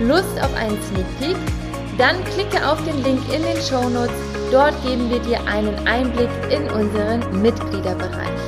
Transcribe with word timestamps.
Lust 0.00 0.40
auf 0.40 0.54
einen 0.54 0.80
Sneak 0.82 1.18
Peek? 1.18 1.36
Dann 1.98 2.24
klicke 2.24 2.66
auf 2.66 2.82
den 2.86 3.02
Link 3.02 3.20
in 3.34 3.42
den 3.42 3.56
Show 3.60 3.86
Notes. 3.90 4.14
Dort 4.50 4.74
geben 4.82 5.10
wir 5.10 5.18
dir 5.18 5.46
einen 5.46 5.76
Einblick 5.86 6.30
in 6.50 6.62
unseren 6.70 7.42
Mitgliederbereich. 7.42 8.40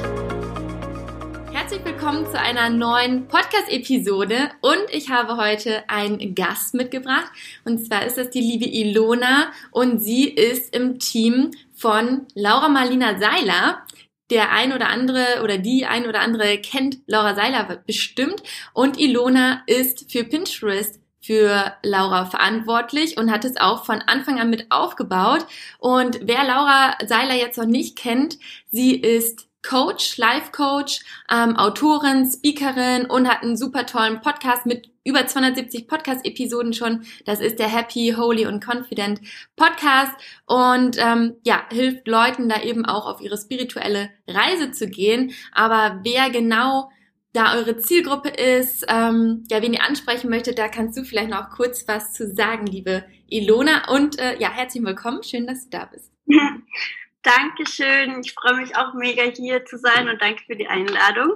Herzlich 1.52 1.84
willkommen 1.84 2.24
zu 2.24 2.40
einer 2.40 2.70
neuen 2.70 3.28
Podcast-Episode 3.28 4.50
und 4.62 4.80
ich 4.92 5.10
habe 5.10 5.36
heute 5.36 5.86
einen 5.90 6.34
Gast 6.34 6.72
mitgebracht 6.72 7.30
und 7.66 7.84
zwar 7.84 8.06
ist 8.06 8.16
das 8.16 8.30
die 8.30 8.40
liebe 8.40 8.64
Ilona 8.64 9.52
und 9.72 10.02
sie 10.02 10.30
ist 10.30 10.74
im 10.74 10.98
Team 11.00 11.50
von 11.74 12.22
Laura 12.34 12.70
Marlina 12.70 13.18
Seiler 13.18 13.82
der 14.30 14.50
ein 14.50 14.72
oder 14.72 14.88
andere 14.88 15.42
oder 15.42 15.58
die 15.58 15.84
ein 15.84 16.06
oder 16.06 16.20
andere 16.20 16.56
kennt 16.56 17.00
Laura 17.06 17.34
Seiler 17.34 17.82
bestimmt 17.86 18.42
und 18.72 18.98
Ilona 18.98 19.62
ist 19.66 20.10
für 20.10 20.24
Pinterest 20.24 21.01
für 21.22 21.72
Laura 21.82 22.26
verantwortlich 22.26 23.16
und 23.16 23.30
hat 23.30 23.44
es 23.44 23.56
auch 23.56 23.84
von 23.84 24.00
Anfang 24.00 24.40
an 24.40 24.50
mit 24.50 24.70
aufgebaut. 24.70 25.46
Und 25.78 26.20
wer 26.22 26.44
Laura 26.44 26.96
Seiler 27.06 27.34
jetzt 27.34 27.58
noch 27.58 27.66
nicht 27.66 27.96
kennt, 27.96 28.38
sie 28.70 28.94
ist 28.96 29.46
Coach, 29.62 30.18
Life 30.18 30.50
Coach, 30.50 31.00
ähm, 31.30 31.56
Autorin, 31.56 32.28
Speakerin 32.28 33.06
und 33.06 33.28
hat 33.28 33.42
einen 33.42 33.56
super 33.56 33.86
tollen 33.86 34.20
Podcast 34.20 34.66
mit 34.66 34.90
über 35.04 35.26
270 35.26 35.86
Podcast-Episoden 35.86 36.72
schon. 36.72 37.04
Das 37.24 37.40
ist 37.40 37.58
der 37.58 37.68
Happy, 37.68 38.14
Holy 38.16 38.46
und 38.46 38.64
Confident 38.64 39.20
Podcast 39.56 40.12
und 40.46 40.96
ähm, 40.98 41.36
ja 41.44 41.62
hilft 41.70 42.06
Leuten 42.08 42.48
da 42.48 42.62
eben 42.62 42.84
auch 42.84 43.06
auf 43.06 43.20
ihre 43.20 43.38
spirituelle 43.38 44.10
Reise 44.28 44.72
zu 44.72 44.88
gehen. 44.88 45.32
Aber 45.52 46.00
wer 46.02 46.30
genau 46.30 46.90
da 47.32 47.54
eure 47.56 47.78
Zielgruppe 47.78 48.28
ist, 48.28 48.84
ähm, 48.88 49.44
ja, 49.50 49.62
wen 49.62 49.72
ihr 49.72 49.82
ansprechen 49.82 50.28
möchtet, 50.28 50.58
da 50.58 50.68
kannst 50.68 50.98
du 50.98 51.04
vielleicht 51.04 51.30
noch 51.30 51.50
kurz 51.50 51.88
was 51.88 52.12
zu 52.12 52.26
sagen, 52.28 52.66
liebe 52.66 53.04
Ilona. 53.28 53.88
Und 53.90 54.18
äh, 54.18 54.38
ja, 54.38 54.50
herzlich 54.50 54.84
willkommen. 54.84 55.22
Schön, 55.22 55.46
dass 55.46 55.64
du 55.64 55.70
da 55.70 55.86
bist. 55.86 56.12
Dankeschön. 57.22 58.20
Ich 58.20 58.34
freue 58.34 58.56
mich 58.56 58.76
auch 58.76 58.94
mega 58.94 59.22
hier 59.22 59.64
zu 59.64 59.78
sein 59.78 60.08
und 60.08 60.20
danke 60.20 60.42
für 60.44 60.56
die 60.56 60.66
Einladung. 60.66 61.32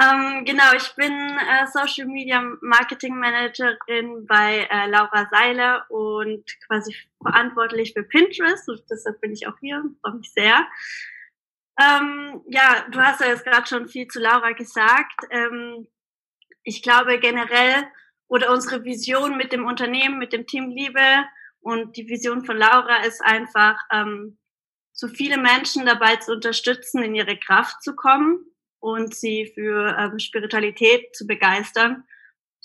Ähm, 0.00 0.44
genau, 0.44 0.74
ich 0.76 0.94
bin 0.94 1.12
äh, 1.12 1.66
Social 1.72 2.06
Media 2.06 2.40
Marketing 2.60 3.16
Managerin 3.16 4.26
bei 4.26 4.68
äh, 4.70 4.88
Laura 4.88 5.28
Seiler 5.30 5.86
und 5.88 6.44
quasi 6.66 6.94
verantwortlich 7.22 7.94
für 7.94 8.02
Pinterest. 8.02 8.68
Und 8.68 8.82
deshalb 8.90 9.20
bin 9.20 9.32
ich 9.32 9.46
auch 9.48 9.58
hier 9.60 9.78
und 9.78 9.96
freue 10.00 10.14
mich 10.14 10.30
sehr. 10.32 10.66
Ähm, 11.78 12.42
ja, 12.48 12.86
du 12.90 13.00
hast 13.00 13.20
ja 13.20 13.28
jetzt 13.28 13.44
gerade 13.44 13.66
schon 13.66 13.88
viel 13.88 14.08
zu 14.08 14.18
Laura 14.18 14.52
gesagt. 14.52 15.20
Ähm, 15.30 15.86
ich 16.64 16.82
glaube 16.82 17.18
generell 17.18 17.86
oder 18.26 18.52
unsere 18.52 18.84
Vision 18.84 19.36
mit 19.36 19.52
dem 19.52 19.64
Unternehmen, 19.66 20.18
mit 20.18 20.32
dem 20.32 20.46
Team 20.46 20.70
Liebe 20.70 21.24
und 21.60 21.96
die 21.96 22.08
Vision 22.08 22.44
von 22.44 22.56
Laura 22.56 23.04
ist 23.04 23.22
einfach, 23.22 23.78
ähm, 23.92 24.38
so 24.92 25.06
viele 25.06 25.38
Menschen 25.38 25.86
dabei 25.86 26.16
zu 26.16 26.32
unterstützen, 26.32 27.02
in 27.04 27.14
ihre 27.14 27.38
Kraft 27.38 27.82
zu 27.82 27.94
kommen 27.94 28.44
und 28.80 29.14
sie 29.14 29.52
für 29.54 29.96
ähm, 29.96 30.18
Spiritualität 30.18 31.14
zu 31.14 31.26
begeistern 31.26 32.04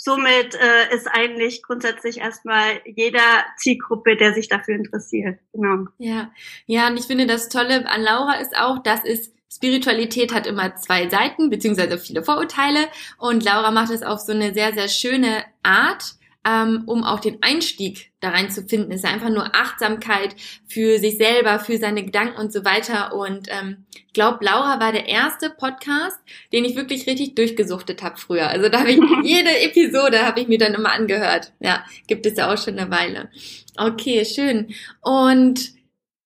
somit 0.03 0.53
äh, 0.55 0.93
ist 0.93 1.07
eigentlich 1.07 1.63
grundsätzlich 1.63 2.17
erstmal 2.17 2.81
jeder 2.85 3.45
Zielgruppe, 3.57 4.17
der 4.17 4.33
sich 4.33 4.49
dafür 4.49 4.75
interessiert. 4.75 5.39
Genau. 5.53 5.85
Ja, 5.97 6.29
ja, 6.65 6.87
und 6.89 6.97
ich 6.97 7.05
finde 7.05 7.25
das 7.25 7.47
Tolle 7.47 7.87
an 7.87 8.01
Laura 8.01 8.33
ist 8.41 8.55
auch, 8.57 8.83
dass 8.83 9.05
es 9.05 9.31
Spiritualität 9.49 10.33
hat 10.33 10.45
immer 10.45 10.75
zwei 10.75 11.07
Seiten, 11.07 11.49
beziehungsweise 11.49 11.97
viele 11.97 12.23
Vorurteile. 12.23 12.87
Und 13.17 13.45
Laura 13.45 13.71
macht 13.71 13.91
es 13.91 14.03
auf 14.03 14.19
so 14.19 14.33
eine 14.33 14.53
sehr, 14.53 14.73
sehr 14.73 14.89
schöne 14.89 15.45
Art 15.61 16.15
ähm, 16.45 16.83
um 16.87 17.03
auch 17.03 17.19
den 17.19 17.41
Einstieg 17.41 18.11
da 18.19 18.29
rein 18.29 18.51
zu 18.51 18.63
finden. 18.63 18.91
Es 18.91 19.03
ist 19.03 19.09
einfach 19.09 19.29
nur 19.29 19.55
Achtsamkeit 19.55 20.35
für 20.67 20.99
sich 20.99 21.17
selber, 21.17 21.59
für 21.59 21.77
seine 21.77 22.03
Gedanken 22.03 22.39
und 22.39 22.51
so 22.51 22.65
weiter. 22.65 23.13
Und 23.13 23.47
ähm, 23.49 23.85
ich 24.07 24.13
glaube, 24.13 24.43
Laura 24.43 24.79
war 24.79 24.91
der 24.91 25.07
erste 25.07 25.49
Podcast, 25.49 26.19
den 26.51 26.65
ich 26.65 26.75
wirklich 26.75 27.07
richtig 27.07 27.35
durchgesuchtet 27.35 28.03
habe 28.03 28.17
früher. 28.17 28.49
Also 28.49 28.69
da 28.69 28.79
habe 28.79 28.91
ich 28.91 28.99
jede 29.23 29.57
Episode 29.61 30.25
habe 30.25 30.41
ich 30.41 30.47
mir 30.47 30.57
dann 30.57 30.73
immer 30.73 30.91
angehört. 30.91 31.53
Ja, 31.59 31.85
gibt 32.07 32.25
es 32.25 32.37
ja 32.37 32.51
auch 32.51 32.57
schon 32.57 32.77
eine 32.77 32.91
Weile. 32.91 33.29
Okay, 33.77 34.25
schön. 34.25 34.73
Und 35.01 35.71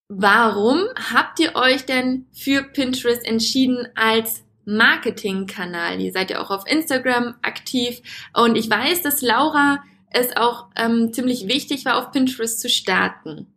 warum 0.09 0.79
habt 1.13 1.39
ihr 1.39 1.55
euch 1.55 1.85
denn 1.85 2.25
für 2.33 2.63
Pinterest 2.63 3.25
entschieden 3.25 3.87
als 3.93 4.43
Marketingkanal? 4.65 6.01
Ihr 6.01 6.11
seid 6.11 6.31
ja 6.31 6.41
auch 6.41 6.49
auf 6.49 6.63
Instagram 6.67 7.35
aktiv 7.43 8.01
und 8.33 8.55
ich 8.55 8.69
weiß, 8.69 9.03
dass 9.03 9.21
Laura 9.21 9.83
es 10.09 10.35
auch 10.35 10.69
ähm, 10.75 11.13
ziemlich 11.13 11.47
wichtig 11.47 11.85
war, 11.85 11.97
auf 11.97 12.11
Pinterest 12.11 12.59
zu 12.59 12.69
starten. 12.69 13.53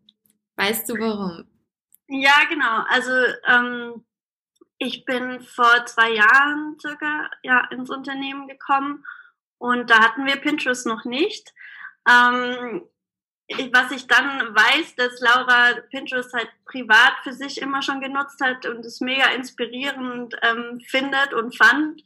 Weißt 0.56 0.88
du 0.88 0.94
warum? 0.94 1.46
Ja, 2.08 2.44
genau. 2.48 2.84
Also 2.88 3.12
ähm, 3.46 4.04
ich 4.78 5.04
bin 5.04 5.40
vor 5.40 5.86
zwei 5.86 6.10
Jahren 6.12 6.76
circa 6.80 7.30
ja, 7.42 7.66
ins 7.70 7.90
Unternehmen 7.90 8.48
gekommen 8.48 9.04
und 9.58 9.90
da 9.90 10.00
hatten 10.00 10.26
wir 10.26 10.36
Pinterest 10.36 10.86
noch 10.86 11.04
nicht. 11.04 11.52
Ähm, 12.08 12.82
was 13.72 13.90
ich 13.90 14.06
dann 14.06 14.54
weiß, 14.54 14.94
dass 14.96 15.20
Laura 15.20 15.74
Pinterest 15.90 16.32
halt 16.32 16.48
privat 16.64 17.14
für 17.22 17.32
sich 17.32 17.60
immer 17.60 17.82
schon 17.82 18.00
genutzt 18.00 18.40
hat 18.40 18.64
und 18.66 18.84
es 18.84 19.00
mega 19.00 19.26
inspirierend 19.30 20.36
ähm, 20.42 20.80
findet 20.86 21.34
und 21.34 21.56
fand. 21.56 22.02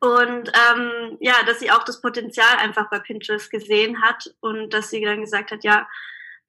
Und 0.00 0.52
ähm, 0.70 1.16
ja, 1.20 1.34
dass 1.46 1.60
sie 1.60 1.70
auch 1.70 1.84
das 1.84 2.00
Potenzial 2.00 2.56
einfach 2.58 2.90
bei 2.90 2.98
Pinterest 2.98 3.50
gesehen 3.50 4.02
hat 4.02 4.34
und 4.40 4.70
dass 4.70 4.90
sie 4.90 5.02
dann 5.02 5.20
gesagt 5.20 5.50
hat, 5.50 5.64
ja, 5.64 5.88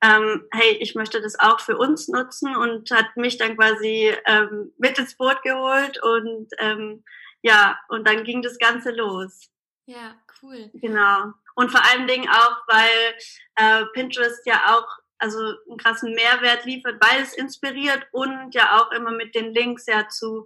ähm, 0.02 0.48
hey, 0.52 0.78
ich 0.80 0.96
möchte 0.96 1.22
das 1.22 1.40
auch 1.40 1.60
für 1.60 1.78
uns 1.78 2.08
nutzen 2.08 2.56
und 2.56 2.90
hat 2.92 3.18
mich 3.18 3.38
dann 3.38 3.58
quasi 3.58 4.14
ähm, 4.26 4.72
mit 4.78 4.98
ins 4.98 5.16
Boot 5.16 5.42
geholt 5.44 6.02
und 6.02 6.48
ähm, 6.60 7.04
ja, 7.42 7.78
und 7.90 8.08
dann 8.08 8.24
ging 8.24 8.42
das 8.42 8.58
Ganze 8.58 8.92
los. 8.92 9.50
Ja, 9.86 10.16
cool. 10.42 10.70
Genau. 10.74 11.34
Und 11.56 11.72
vor 11.72 11.82
allen 11.92 12.08
Dingen 12.08 12.30
auch, 12.30 12.58
weil 12.68 13.16
äh, 13.56 13.86
Pinterest 13.94 14.46
ja 14.46 14.76
auch 14.76 14.88
also 15.18 15.40
einen 15.40 15.78
krassen 15.78 16.14
Mehrwert 16.14 16.66
liefert, 16.66 17.02
weil 17.02 17.22
es 17.22 17.34
inspiriert 17.34 18.08
und 18.12 18.56
ja 18.56 18.80
auch 18.80 18.92
immer 18.92 19.12
mit 19.12 19.36
den 19.36 19.54
Links 19.54 19.86
ja 19.86 20.08
zu 20.08 20.46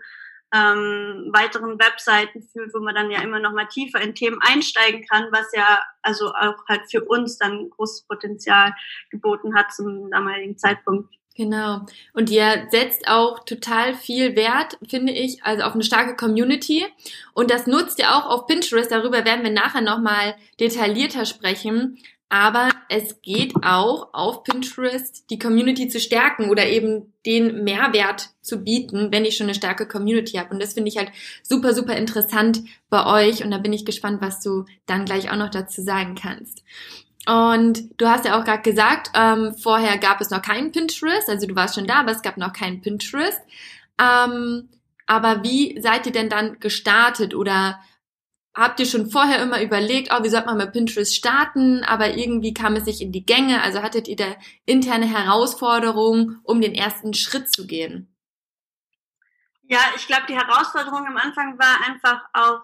ähm, 0.54 1.30
weiteren 1.34 1.80
Webseiten 1.80 2.44
führt, 2.44 2.74
wo 2.74 2.80
man 2.80 2.94
dann 2.94 3.10
ja 3.10 3.22
immer 3.22 3.40
noch 3.40 3.54
mal 3.54 3.66
tiefer 3.66 4.00
in 4.00 4.14
Themen 4.14 4.40
einsteigen 4.42 5.06
kann, 5.06 5.28
was 5.32 5.52
ja 5.54 5.82
also 6.02 6.30
auch 6.30 6.66
halt 6.70 6.84
für 6.90 7.04
uns 7.04 7.38
dann 7.38 7.70
großes 7.72 8.04
Potenzial 8.04 8.74
geboten 9.10 9.56
hat 9.56 9.74
zum 9.74 10.12
damaligen 10.12 10.58
Zeitpunkt. 10.58 11.14
Genau. 11.36 11.82
Und 12.14 12.30
ihr 12.30 12.68
setzt 12.70 13.08
auch 13.08 13.44
total 13.44 13.96
viel 13.96 14.36
Wert, 14.36 14.78
finde 14.88 15.14
ich, 15.14 15.44
also 15.44 15.64
auf 15.64 15.74
eine 15.74 15.84
starke 15.84 16.16
Community. 16.16 16.86
Und 17.34 17.50
das 17.50 17.66
nutzt 17.66 17.98
ihr 17.98 18.16
auch 18.16 18.28
auf 18.28 18.46
Pinterest. 18.46 18.92
Darüber 18.92 19.26
werden 19.26 19.44
wir 19.44 19.50
nachher 19.50 19.82
nochmal 19.82 20.36
detaillierter 20.60 21.26
sprechen. 21.26 21.98
Aber 22.34 22.70
es 22.90 23.22
geht 23.22 23.54
auch 23.64 24.12
auf 24.12 24.44
Pinterest, 24.44 25.30
die 25.30 25.38
Community 25.38 25.88
zu 25.88 26.00
stärken 26.00 26.50
oder 26.50 26.66
eben 26.66 27.14
den 27.28 27.64
Mehrwert 27.64 28.32
zu 28.42 28.64
bieten, 28.64 29.12
wenn 29.12 29.24
ich 29.24 29.38
schon 29.38 29.46
eine 29.46 29.54
starke 29.54 29.88
Community 29.88 30.38
habe. 30.38 30.52
Und 30.52 30.60
das 30.60 30.74
finde 30.74 30.90
ich 30.90 30.98
halt 30.98 31.12
super, 31.44 31.76
super 31.76 31.96
interessant 31.96 32.64
bei 32.90 33.06
euch. 33.06 33.46
Und 33.46 33.52
da 33.52 33.60
bin 33.60 33.72
ich 33.72 33.86
gespannt, 33.86 34.20
was 34.20 34.40
du 34.40 34.66
dann 34.88 35.06
gleich 35.06 35.30
auch 35.30 35.36
noch 35.36 35.52
dazu 35.52 35.84
sagen 35.84 36.16
kannst. 36.16 36.64
Und 37.28 38.02
du 38.02 38.08
hast 38.08 38.26
ja 38.26 38.40
auch 38.40 38.46
gerade 38.46 38.64
gesagt, 38.64 39.12
ähm, 39.14 39.54
vorher 39.54 40.00
gab 40.00 40.20
es 40.20 40.32
noch 40.32 40.42
keinen 40.42 40.72
Pinterest, 40.72 41.30
also 41.30 41.46
du 41.46 41.56
warst 41.56 41.76
schon 41.76 41.86
da, 41.86 42.00
aber 42.00 42.14
es 42.14 42.24
gab 42.24 42.38
noch 42.38 42.52
keinen 42.52 42.82
Pinterest. 42.82 43.44
Ähm, 44.02 44.70
aber 45.06 45.44
wie 45.44 45.80
seid 45.80 46.08
ihr 46.08 46.12
denn 46.12 46.30
dann 46.30 46.60
gestartet 46.60 47.36
oder 47.36 47.80
habt 48.56 48.80
ihr 48.80 48.86
schon 48.86 49.10
vorher 49.10 49.42
immer 49.42 49.62
überlegt, 49.62 50.10
oh, 50.12 50.24
wie 50.24 50.30
sollte 50.30 50.48
man 50.48 50.58
mit 50.58 50.74
Pinterest 50.74 51.16
starten, 51.16 51.84
aber 51.84 52.16
irgendwie 52.16 52.54
kam 52.54 52.76
es 52.76 52.86
nicht 52.86 53.02
in 53.02 53.12
die 53.12 53.26
Gänge, 53.26 53.62
also 53.62 53.82
hattet 53.82 54.08
ihr 54.08 54.16
da 54.16 54.36
interne 54.66 55.08
Herausforderungen, 55.08 56.40
um 56.44 56.62
den 56.62 56.76
ersten 56.76 57.14
Schritt 57.14 57.52
zu 57.52 57.66
gehen? 57.66 58.14
Ja, 59.64 59.80
ich 59.96 60.06
glaube, 60.08 60.26
die 60.28 60.36
Herausforderung 60.36 61.08
am 61.08 61.18
Anfang 61.18 61.58
war 61.58 61.88
einfach 61.88 62.22
auch, 62.34 62.62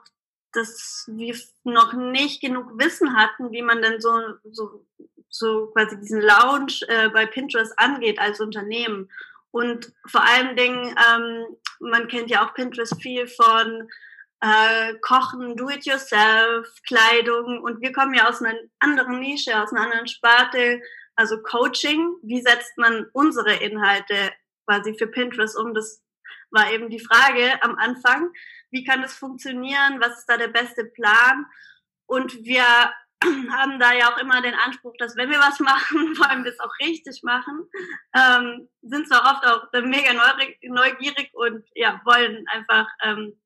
dass 0.52 1.06
wir 1.08 1.36
noch 1.64 1.94
nicht 1.94 2.42
genug 2.42 2.78
Wissen 2.78 3.16
hatten, 3.16 3.52
wie 3.52 3.62
man 3.62 3.82
denn 3.82 4.02
so, 4.02 4.12
so, 4.52 4.86
so 5.30 5.68
quasi 5.68 6.00
diesen 6.00 6.22
Lounge 6.22 6.82
äh, 6.88 7.10
bei 7.10 7.26
Pinterest 7.26 7.78
angeht 7.78 8.20
als 8.20 8.40
Unternehmen. 8.40 9.10
Und 9.52 9.92
vor 10.06 10.24
allen 10.24 10.56
Dingen, 10.56 10.96
ähm, 11.14 11.46
man 11.80 12.08
kennt 12.08 12.30
ja 12.30 12.46
auch 12.46 12.54
Pinterest 12.54 13.02
viel 13.02 13.28
von 13.28 13.90
äh, 14.42 14.96
Kochen, 15.02 15.56
Do-it-yourself, 15.56 16.68
Kleidung. 16.88 17.62
Und 17.62 17.82
wir 17.82 17.92
kommen 17.92 18.14
ja 18.14 18.30
aus 18.30 18.42
einer 18.42 18.58
anderen 18.80 19.20
Nische, 19.20 19.62
aus 19.62 19.72
einer 19.72 19.84
anderen 19.84 20.08
Sparte, 20.08 20.82
also 21.16 21.42
Coaching. 21.42 22.16
Wie 22.24 22.42
setzt 22.42 22.78
man 22.78 23.08
unsere 23.14 23.56
Inhalte 23.56 24.32
quasi 24.66 24.96
für 24.98 25.08
Pinterest 25.08 25.58
um? 25.58 25.74
Das 25.74 26.02
war 26.52 26.72
eben 26.72 26.90
die 26.90 27.00
Frage 27.00 27.62
am 27.62 27.76
Anfang. 27.78 28.32
Wie 28.72 28.84
kann 28.84 29.02
das 29.02 29.14
funktionieren? 29.14 30.00
Was 30.00 30.20
ist 30.20 30.30
da 30.30 30.38
der 30.38 30.48
beste 30.48 30.86
Plan? 30.86 31.46
Und 32.06 32.44
wir 32.44 32.64
haben 33.52 33.80
da 33.80 33.94
ja 33.94 34.14
auch 34.14 34.18
immer 34.20 34.42
den 34.42 34.56
Anspruch, 34.56 34.94
dass 34.98 35.18
wenn 35.18 35.30
wir 35.30 35.40
was 35.40 35.60
machen, 35.60 35.98
wollen 36.18 36.46
wir 36.46 36.52
es 36.52 36.60
auch 36.60 36.74
richtig 36.80 37.22
machen. 37.24 37.70
Ähm, 38.16 38.70
sind 38.82 39.08
zwar 39.08 39.36
oft 39.36 39.46
auch 39.46 39.82
mega 39.82 40.14
neugierig 40.64 41.32
und 41.34 41.66
ja, 41.76 42.02
wollen 42.06 42.46
einfach 42.48 42.88
ähm, 43.04 43.40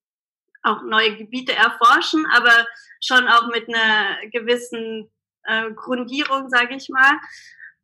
auch 0.63 0.81
neue 0.83 1.15
Gebiete 1.17 1.53
erforschen, 1.53 2.25
aber 2.33 2.65
schon 3.01 3.27
auch 3.27 3.47
mit 3.47 3.67
einer 3.67 4.29
gewissen 4.31 5.11
äh, 5.43 5.71
Grundierung, 5.71 6.49
sage 6.49 6.75
ich 6.75 6.89
mal. 6.89 7.19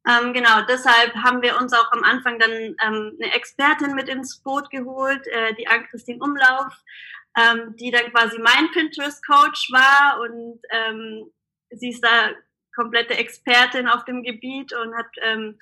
Ähm, 0.08 0.34
genau, 0.34 0.62
deshalb 0.68 1.14
haben 1.16 1.42
wir 1.42 1.58
uns 1.58 1.74
auch 1.74 1.92
am 1.92 2.04
Anfang 2.04 2.40
dann 2.40 2.52
ähm, 2.52 3.18
eine 3.22 3.34
Expertin 3.34 3.94
mit 3.96 4.08
ins 4.08 4.42
Boot 4.42 4.70
geholt, 4.70 5.28
äh, 5.28 5.54
die 5.56 5.68
Ann-Christine 5.68 6.24
Umlauf, 6.24 6.74
ähm, 7.38 7.76
die 7.76 7.92
dann 7.92 8.12
quasi 8.12 8.40
mein 8.40 8.72
Pinterest-Coach 8.72 9.72
war 9.72 10.22
und 10.22 10.62
ähm, 10.72 11.32
sie 11.72 11.90
ist 11.90 12.02
da 12.02 12.32
komplette 12.74 13.16
Expertin 13.16 13.88
auf 13.88 14.06
dem 14.06 14.24
Gebiet 14.24 14.74
und 14.74 14.96
hat 14.96 15.10
ähm, 15.22 15.60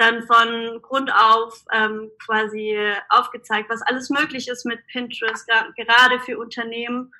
dann 0.00 0.26
von 0.26 0.80
Grund 0.82 1.12
auf 1.14 1.64
ähm, 1.72 2.10
quasi 2.24 2.76
aufgezeigt, 3.08 3.68
was 3.70 3.82
alles 3.82 4.10
möglich 4.10 4.48
ist 4.48 4.64
mit 4.64 4.86
Pinterest, 4.86 5.46
gerade 5.76 6.20
für 6.20 6.38
Unternehmen. 6.38 7.12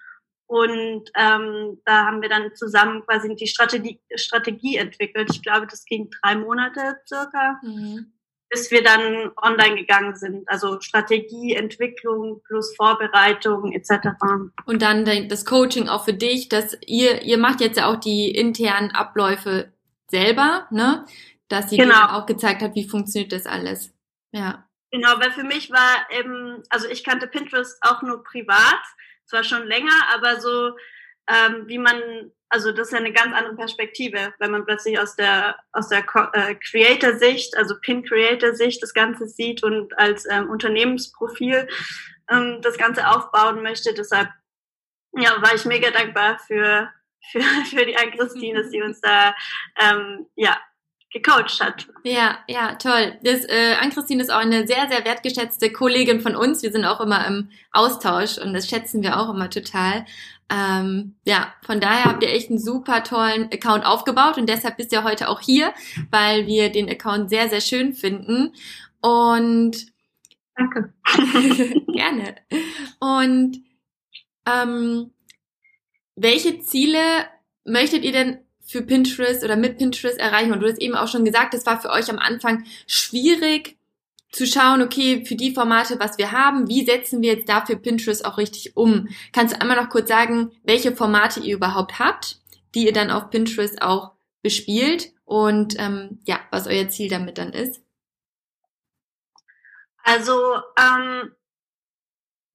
Und 0.47 1.11
ähm, 1.15 1.81
da 1.85 2.07
haben 2.07 2.23
wir 2.23 2.29
dann 2.29 2.55
zusammen 2.57 3.05
quasi 3.07 3.33
die 3.37 3.47
Strategie, 3.47 4.01
Strategie 4.17 4.79
entwickelt. 4.79 5.29
Ich 5.33 5.43
glaube, 5.43 5.69
das 5.69 5.85
ging 5.85 6.11
drei 6.21 6.35
Monate 6.35 6.97
circa, 7.07 7.61
mhm. 7.63 8.13
bis 8.49 8.69
wir 8.73 8.83
dann 8.83 9.31
online 9.41 9.77
gegangen 9.77 10.17
sind. 10.17 10.49
Also 10.49 10.81
Strategie, 10.81 11.55
Entwicklung 11.55 12.43
plus 12.49 12.75
Vorbereitung 12.75 13.71
etc. 13.73 14.09
Und 14.67 14.83
dann 14.83 15.05
das 15.29 15.45
Coaching 15.45 15.89
auch 15.89 16.05
für 16.05 16.15
dich, 16.15 16.49
dass 16.49 16.77
ihr, 16.85 17.23
ihr 17.23 17.39
macht 17.39 17.61
jetzt 17.61 17.77
ja 17.77 17.87
auch 17.87 18.01
die 18.01 18.31
internen 18.31 18.91
Abläufe 18.91 19.73
selber, 20.11 20.67
ne? 20.73 21.05
Dass 21.51 21.69
sie 21.69 21.77
genau. 21.77 22.07
auch 22.07 22.27
gezeigt 22.27 22.63
hat, 22.63 22.75
wie 22.75 22.89
funktioniert 22.89 23.33
das 23.33 23.45
alles. 23.45 23.93
Ja. 24.33 24.67
Genau, 24.93 25.21
weil 25.21 25.33
für 25.33 25.45
mich 25.45 25.71
war 25.71 26.07
eben, 26.19 26.63
also 26.71 26.89
ich 26.89 27.05
kannte 27.05 27.27
Pinterest 27.27 27.79
auch 27.83 28.03
nur 28.03 28.25
privat, 28.25 28.83
zwar 29.27 29.45
schon 29.45 29.67
länger, 29.67 29.95
aber 30.15 30.41
so 30.41 30.73
ähm, 31.29 31.65
wie 31.67 31.79
man, 31.79 32.01
also 32.49 32.73
das 32.73 32.89
ist 32.89 32.93
ja 32.93 32.99
eine 32.99 33.13
ganz 33.13 33.35
andere 33.35 33.55
Perspektive, 33.55 34.35
wenn 34.39 34.51
man 34.51 34.65
plötzlich 34.65 34.99
aus 34.99 35.15
der 35.15 35.57
aus 35.73 35.89
der 35.89 36.05
äh, 36.33 36.55
Creator-Sicht, 36.57 37.57
also 37.57 37.79
Pin-Creator-Sicht 37.81 38.83
das 38.83 38.95
Ganze 38.95 39.29
sieht 39.29 39.63
und 39.63 39.97
als 39.99 40.27
ähm, 40.29 40.51
Unternehmensprofil 40.51 41.69
ähm, 42.31 42.59
das 42.63 42.79
Ganze 42.79 43.09
aufbauen 43.09 43.63
möchte. 43.63 43.95
Deshalb 43.95 44.29
ja, 45.17 45.41
war 45.43 45.55
ich 45.55 45.65
mega 45.65 45.91
dankbar 45.91 46.39
für 46.41 46.91
für, 47.31 47.41
für 47.71 47.87
die 47.87 47.97
Ann-Christine, 47.97 48.63
dass 48.63 48.71
sie 48.71 48.83
uns 48.83 49.01
da 49.01 49.35
ähm, 49.81 50.27
ja 50.35 50.59
gecoacht 51.13 51.61
hat. 51.61 51.89
Ja, 52.05 52.39
ja, 52.49 52.75
toll. 52.77 53.19
Das, 53.23 53.45
äh, 53.45 53.75
Ann-Christine 53.81 54.23
ist 54.23 54.31
auch 54.31 54.39
eine 54.39 54.67
sehr, 54.67 54.89
sehr 54.89 55.05
wertgeschätzte 55.05 55.73
Kollegin 55.73 56.21
von 56.21 56.37
uns. 56.37 56.63
Wir 56.63 56.71
sind 56.71 56.85
auch 56.85 57.01
immer 57.01 57.27
im 57.27 57.51
Austausch 57.73 58.39
und 58.39 58.55
das 58.55 58.69
schätzen 58.69 59.03
wir 59.03 59.19
auch 59.19 59.31
immer 59.31 59.51
total. 59.51 60.07
Ähm, 60.53 61.17
ja, 61.25 61.53
von 61.63 61.81
daher 61.81 62.05
habt 62.05 62.23
ihr 62.23 62.31
echt 62.31 62.51
einen 62.51 62.59
super 62.59 63.03
tollen 63.03 63.45
Account 63.53 63.87
aufgebaut 63.87 64.37
und 64.37 64.49
deshalb 64.49 64.77
bist 64.77 64.93
ihr 64.93 65.05
heute 65.05 65.29
auch 65.29 65.41
hier, 65.41 65.73
weil 66.11 66.47
wir 66.47 66.71
den 66.71 66.89
Account 66.89 67.31
sehr, 67.31 67.49
sehr 67.49 67.61
schön 67.61 67.93
finden. 67.93 68.55
Und 69.01 69.87
Danke. 70.57 70.93
gerne. 71.93 72.37
Und 72.99 73.59
ähm, 74.47 75.13
welche 76.17 76.61
Ziele 76.61 77.01
möchtet 77.65 78.05
ihr 78.05 78.13
denn 78.13 78.39
für 78.71 78.83
Pinterest 78.83 79.43
oder 79.45 79.57
mit 79.57 79.79
Pinterest 79.79 80.19
erreichen? 80.19 80.53
Und 80.53 80.61
du 80.61 80.69
hast 80.69 80.81
eben 80.81 80.95
auch 80.95 81.09
schon 81.09 81.25
gesagt, 81.25 81.55
es 81.55 81.67
war 81.67 81.81
für 81.81 81.91
euch 81.91 82.09
am 82.11 82.19
Anfang 82.19 82.65
schwierig 82.87 83.77
zu 84.31 84.47
schauen, 84.47 84.81
okay, 84.81 85.25
für 85.25 85.35
die 85.35 85.53
Formate, 85.53 85.99
was 85.99 86.17
wir 86.17 86.31
haben, 86.31 86.69
wie 86.69 86.85
setzen 86.85 87.21
wir 87.21 87.35
jetzt 87.35 87.49
dafür 87.49 87.77
Pinterest 87.77 88.25
auch 88.25 88.39
richtig 88.39 88.77
um? 88.77 89.09
Kannst 89.33 89.55
du 89.55 89.61
einmal 89.61 89.77
noch 89.77 89.89
kurz 89.89 90.09
sagen, 90.09 90.53
welche 90.63 90.95
Formate 90.95 91.41
ihr 91.41 91.57
überhaupt 91.57 91.99
habt, 91.99 92.41
die 92.75 92.87
ihr 92.87 92.93
dann 92.93 93.11
auf 93.11 93.31
Pinterest 93.31 93.83
auch 93.83 94.13
bespielt 94.43 95.13
und 95.25 95.75
ähm, 95.79 96.21
ja, 96.27 96.39
was 96.51 96.69
euer 96.69 96.89
Ziel 96.89 97.09
damit 97.09 97.39
dann 97.39 97.53
ist? 97.53 97.83
Also 100.05 100.33
ähm, 100.79 101.33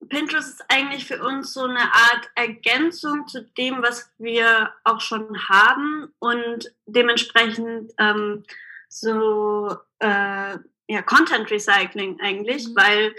Pinterest 0.09 0.49
ist 0.49 0.65
eigentlich 0.69 1.07
für 1.07 1.23
uns 1.23 1.53
so 1.53 1.63
eine 1.63 1.81
Art 1.81 2.29
Ergänzung 2.35 3.27
zu 3.27 3.41
dem, 3.57 3.81
was 3.81 4.11
wir 4.17 4.71
auch 4.83 5.01
schon 5.01 5.47
haben 5.49 6.13
und 6.19 6.71
dementsprechend 6.85 7.91
ähm, 7.97 8.43
so 8.87 9.75
äh, 9.99 10.57
ja, 10.87 11.01
Content 11.05 11.49
Recycling 11.49 12.19
eigentlich, 12.21 12.67
mhm. 12.67 12.75
weil 12.75 13.15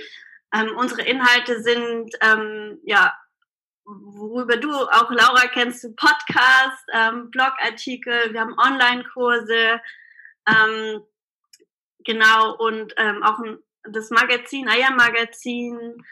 ähm, 0.54 0.76
unsere 0.76 1.02
Inhalte 1.02 1.60
sind 1.62 2.14
ähm, 2.20 2.78
ja 2.84 3.12
worüber 3.86 4.56
du 4.56 4.72
auch 4.72 5.10
Laura 5.10 5.46
kennst, 5.52 5.84
du 5.84 5.94
Podcast, 5.94 6.84
ähm, 6.92 7.30
Blogartikel, 7.30 8.32
wir 8.32 8.40
haben 8.40 8.58
Online-Kurse, 8.58 9.80
ähm, 10.48 11.02
genau 12.04 12.56
und 12.56 12.94
ähm, 12.96 13.22
auch 13.22 13.38
ein, 13.38 13.58
das 13.84 14.10
Magazin, 14.10 14.68
Eiermagazin, 14.68 16.04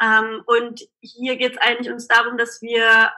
ähm, 0.00 0.42
und 0.46 0.82
hier 1.00 1.36
geht 1.36 1.52
es 1.52 1.58
eigentlich 1.58 1.92
uns 1.92 2.08
darum, 2.08 2.38
dass 2.38 2.62
wir 2.62 3.12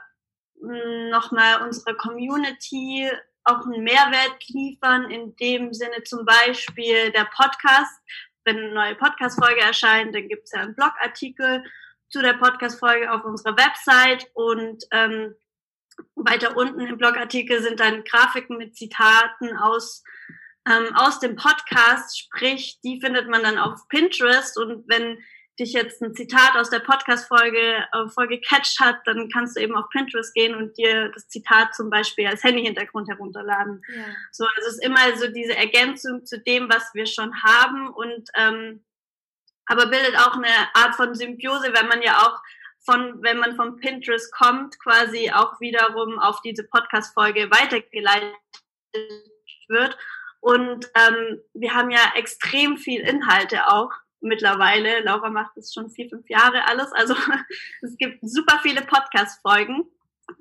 hm, 0.59 1.09
nochmal 1.09 1.61
unserer 1.61 1.95
Community 1.95 3.09
auch 3.43 3.65
einen 3.65 3.83
Mehrwert 3.83 4.37
liefern, 4.47 5.09
in 5.09 5.35
dem 5.35 5.73
Sinne 5.73 6.03
zum 6.03 6.25
Beispiel 6.25 7.11
der 7.11 7.27
Podcast. 7.35 7.99
Wenn 8.43 8.57
eine 8.57 8.71
neue 8.71 8.95
Podcast-Folge 8.95 9.61
erscheint, 9.61 10.15
dann 10.15 10.27
gibt 10.27 10.45
es 10.45 10.51
ja 10.51 10.61
einen 10.61 10.75
Blogartikel 10.75 11.63
zu 12.09 12.21
der 12.21 12.33
Podcast-Folge 12.33 13.11
auf 13.11 13.23
unserer 13.23 13.57
Website. 13.57 14.29
Und 14.33 14.83
ähm, 14.91 15.35
weiter 16.15 16.55
unten 16.57 16.81
im 16.81 16.97
Blogartikel 16.97 17.61
sind 17.61 17.79
dann 17.79 18.03
Grafiken 18.03 18.57
mit 18.57 18.75
Zitaten 18.75 19.57
aus 19.57 20.03
ähm, 20.67 20.95
aus 20.95 21.19
dem 21.19 21.35
Podcast, 21.35 22.19
sprich, 22.19 22.79
die 22.83 23.01
findet 23.01 23.27
man 23.27 23.43
dann 23.43 23.57
auf 23.57 23.87
Pinterest. 23.87 24.57
Und 24.57 24.87
wenn 24.87 25.17
dich 25.61 25.73
jetzt 25.73 26.01
ein 26.01 26.13
Zitat 26.13 26.55
aus 26.55 26.69
der 26.69 26.79
Podcast-Folge 26.79 27.85
äh, 27.93 28.09
Folge 28.09 28.41
catcht 28.41 28.79
hat, 28.79 28.97
dann 29.05 29.29
kannst 29.29 29.55
du 29.55 29.61
eben 29.61 29.75
auf 29.75 29.89
Pinterest 29.89 30.33
gehen 30.33 30.55
und 30.55 30.77
dir 30.77 31.09
das 31.13 31.29
Zitat 31.29 31.73
zum 31.75 31.89
Beispiel 31.89 32.27
als 32.27 32.43
Handy-Hintergrund 32.43 33.07
herunterladen. 33.07 33.81
Ja. 33.95 34.03
So, 34.31 34.45
also 34.45 34.67
es 34.67 34.73
ist 34.73 34.85
immer 34.85 35.17
so 35.17 35.27
diese 35.27 35.55
Ergänzung 35.55 36.25
zu 36.25 36.39
dem, 36.39 36.69
was 36.69 36.93
wir 36.93 37.05
schon 37.05 37.31
haben 37.43 37.89
und 37.89 38.29
ähm, 38.35 38.83
aber 39.67 39.85
bildet 39.87 40.17
auch 40.17 40.35
eine 40.35 40.73
Art 40.73 40.95
von 40.95 41.15
Symbiose, 41.15 41.71
wenn 41.73 41.87
man 41.87 42.01
ja 42.01 42.17
auch 42.17 42.41
von, 42.83 43.21
wenn 43.21 43.37
man 43.37 43.55
von 43.55 43.77
Pinterest 43.77 44.33
kommt, 44.33 44.79
quasi 44.79 45.31
auch 45.31 45.61
wiederum 45.61 46.19
auf 46.19 46.41
diese 46.41 46.63
Podcast-Folge 46.63 47.49
weitergeleitet 47.51 48.35
wird. 49.67 49.97
Und 50.39 50.89
ähm, 50.95 51.39
wir 51.53 51.73
haben 51.75 51.91
ja 51.91 51.99
extrem 52.15 52.77
viel 52.77 53.01
Inhalte 53.01 53.67
auch 53.67 53.91
mittlerweile. 54.21 55.01
Laura 55.01 55.29
macht 55.29 55.51
das 55.55 55.73
schon 55.73 55.89
vier, 55.89 56.09
fünf 56.09 56.29
Jahre 56.29 56.67
alles. 56.67 56.91
Also 56.93 57.15
es 57.81 57.97
gibt 57.97 58.19
super 58.21 58.59
viele 58.61 58.81
Podcast-Folgen. 58.81 59.83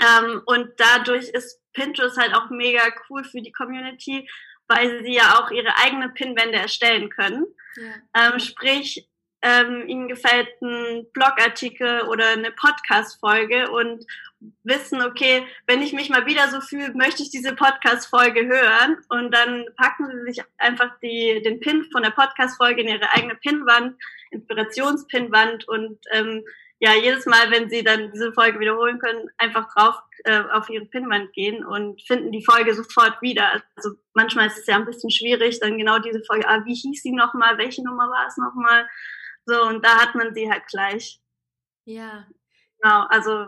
Ähm, 0.00 0.42
und 0.46 0.68
dadurch 0.76 1.28
ist 1.28 1.60
Pinterest 1.72 2.16
halt 2.16 2.34
auch 2.34 2.50
mega 2.50 2.82
cool 3.08 3.24
für 3.24 3.42
die 3.42 3.52
Community, 3.52 4.28
weil 4.68 5.02
sie 5.02 5.14
ja 5.14 5.40
auch 5.40 5.50
ihre 5.50 5.76
eigene 5.76 6.10
Pinwände 6.10 6.58
erstellen 6.58 7.10
können. 7.10 7.46
Ja. 7.76 8.32
Ähm, 8.32 8.38
sprich, 8.38 9.09
ähm, 9.42 9.88
ihnen 9.88 10.08
gefällt 10.08 10.48
ein 10.60 11.06
Blogartikel 11.12 12.02
oder 12.02 12.28
eine 12.28 12.50
Podcast-Folge 12.50 13.70
und 13.70 14.04
wissen, 14.64 15.02
okay, 15.02 15.46
wenn 15.66 15.82
ich 15.82 15.92
mich 15.92 16.10
mal 16.10 16.26
wieder 16.26 16.48
so 16.48 16.60
fühle, 16.60 16.92
möchte 16.94 17.22
ich 17.22 17.30
diese 17.30 17.54
Podcast-Folge 17.54 18.46
hören 18.46 18.98
und 19.08 19.32
dann 19.34 19.66
packen 19.76 20.06
sie 20.10 20.32
sich 20.32 20.44
einfach 20.58 20.90
die, 21.02 21.42
den 21.42 21.60
Pin 21.60 21.86
von 21.92 22.02
der 22.02 22.10
Podcast-Folge 22.10 22.82
in 22.82 22.88
ihre 22.88 23.12
eigene 23.12 23.34
Pinwand, 23.36 23.96
Inspirationspinwand 24.30 25.68
und 25.68 25.98
ähm, 26.12 26.44
ja, 26.82 26.94
jedes 26.94 27.26
Mal, 27.26 27.50
wenn 27.50 27.68
sie 27.68 27.84
dann 27.84 28.10
diese 28.10 28.32
Folge 28.32 28.58
wiederholen 28.58 28.98
können, 28.98 29.28
einfach 29.36 29.68
drauf 29.74 29.96
äh, 30.24 30.42
auf 30.52 30.70
ihre 30.70 30.86
Pinwand 30.86 31.32
gehen 31.34 31.62
und 31.64 32.00
finden 32.02 32.32
die 32.32 32.44
Folge 32.44 32.74
sofort 32.74 33.20
wieder. 33.20 33.62
Also 33.76 33.90
manchmal 34.14 34.46
ist 34.46 34.58
es 34.58 34.66
ja 34.66 34.76
ein 34.76 34.86
bisschen 34.86 35.10
schwierig, 35.10 35.60
dann 35.60 35.76
genau 35.76 35.98
diese 35.98 36.22
Folge, 36.24 36.48
ah, 36.48 36.62
wie 36.64 36.74
hieß 36.74 37.02
sie 37.02 37.12
nochmal, 37.12 37.58
welche 37.58 37.84
Nummer 37.84 38.08
war 38.08 38.26
es 38.26 38.38
nochmal? 38.38 38.88
So, 39.46 39.62
und 39.64 39.84
da 39.84 40.00
hat 40.00 40.14
man 40.14 40.34
sie 40.34 40.50
halt 40.50 40.66
gleich. 40.66 41.20
Ja. 41.84 42.26
Genau, 42.80 43.04
also 43.08 43.46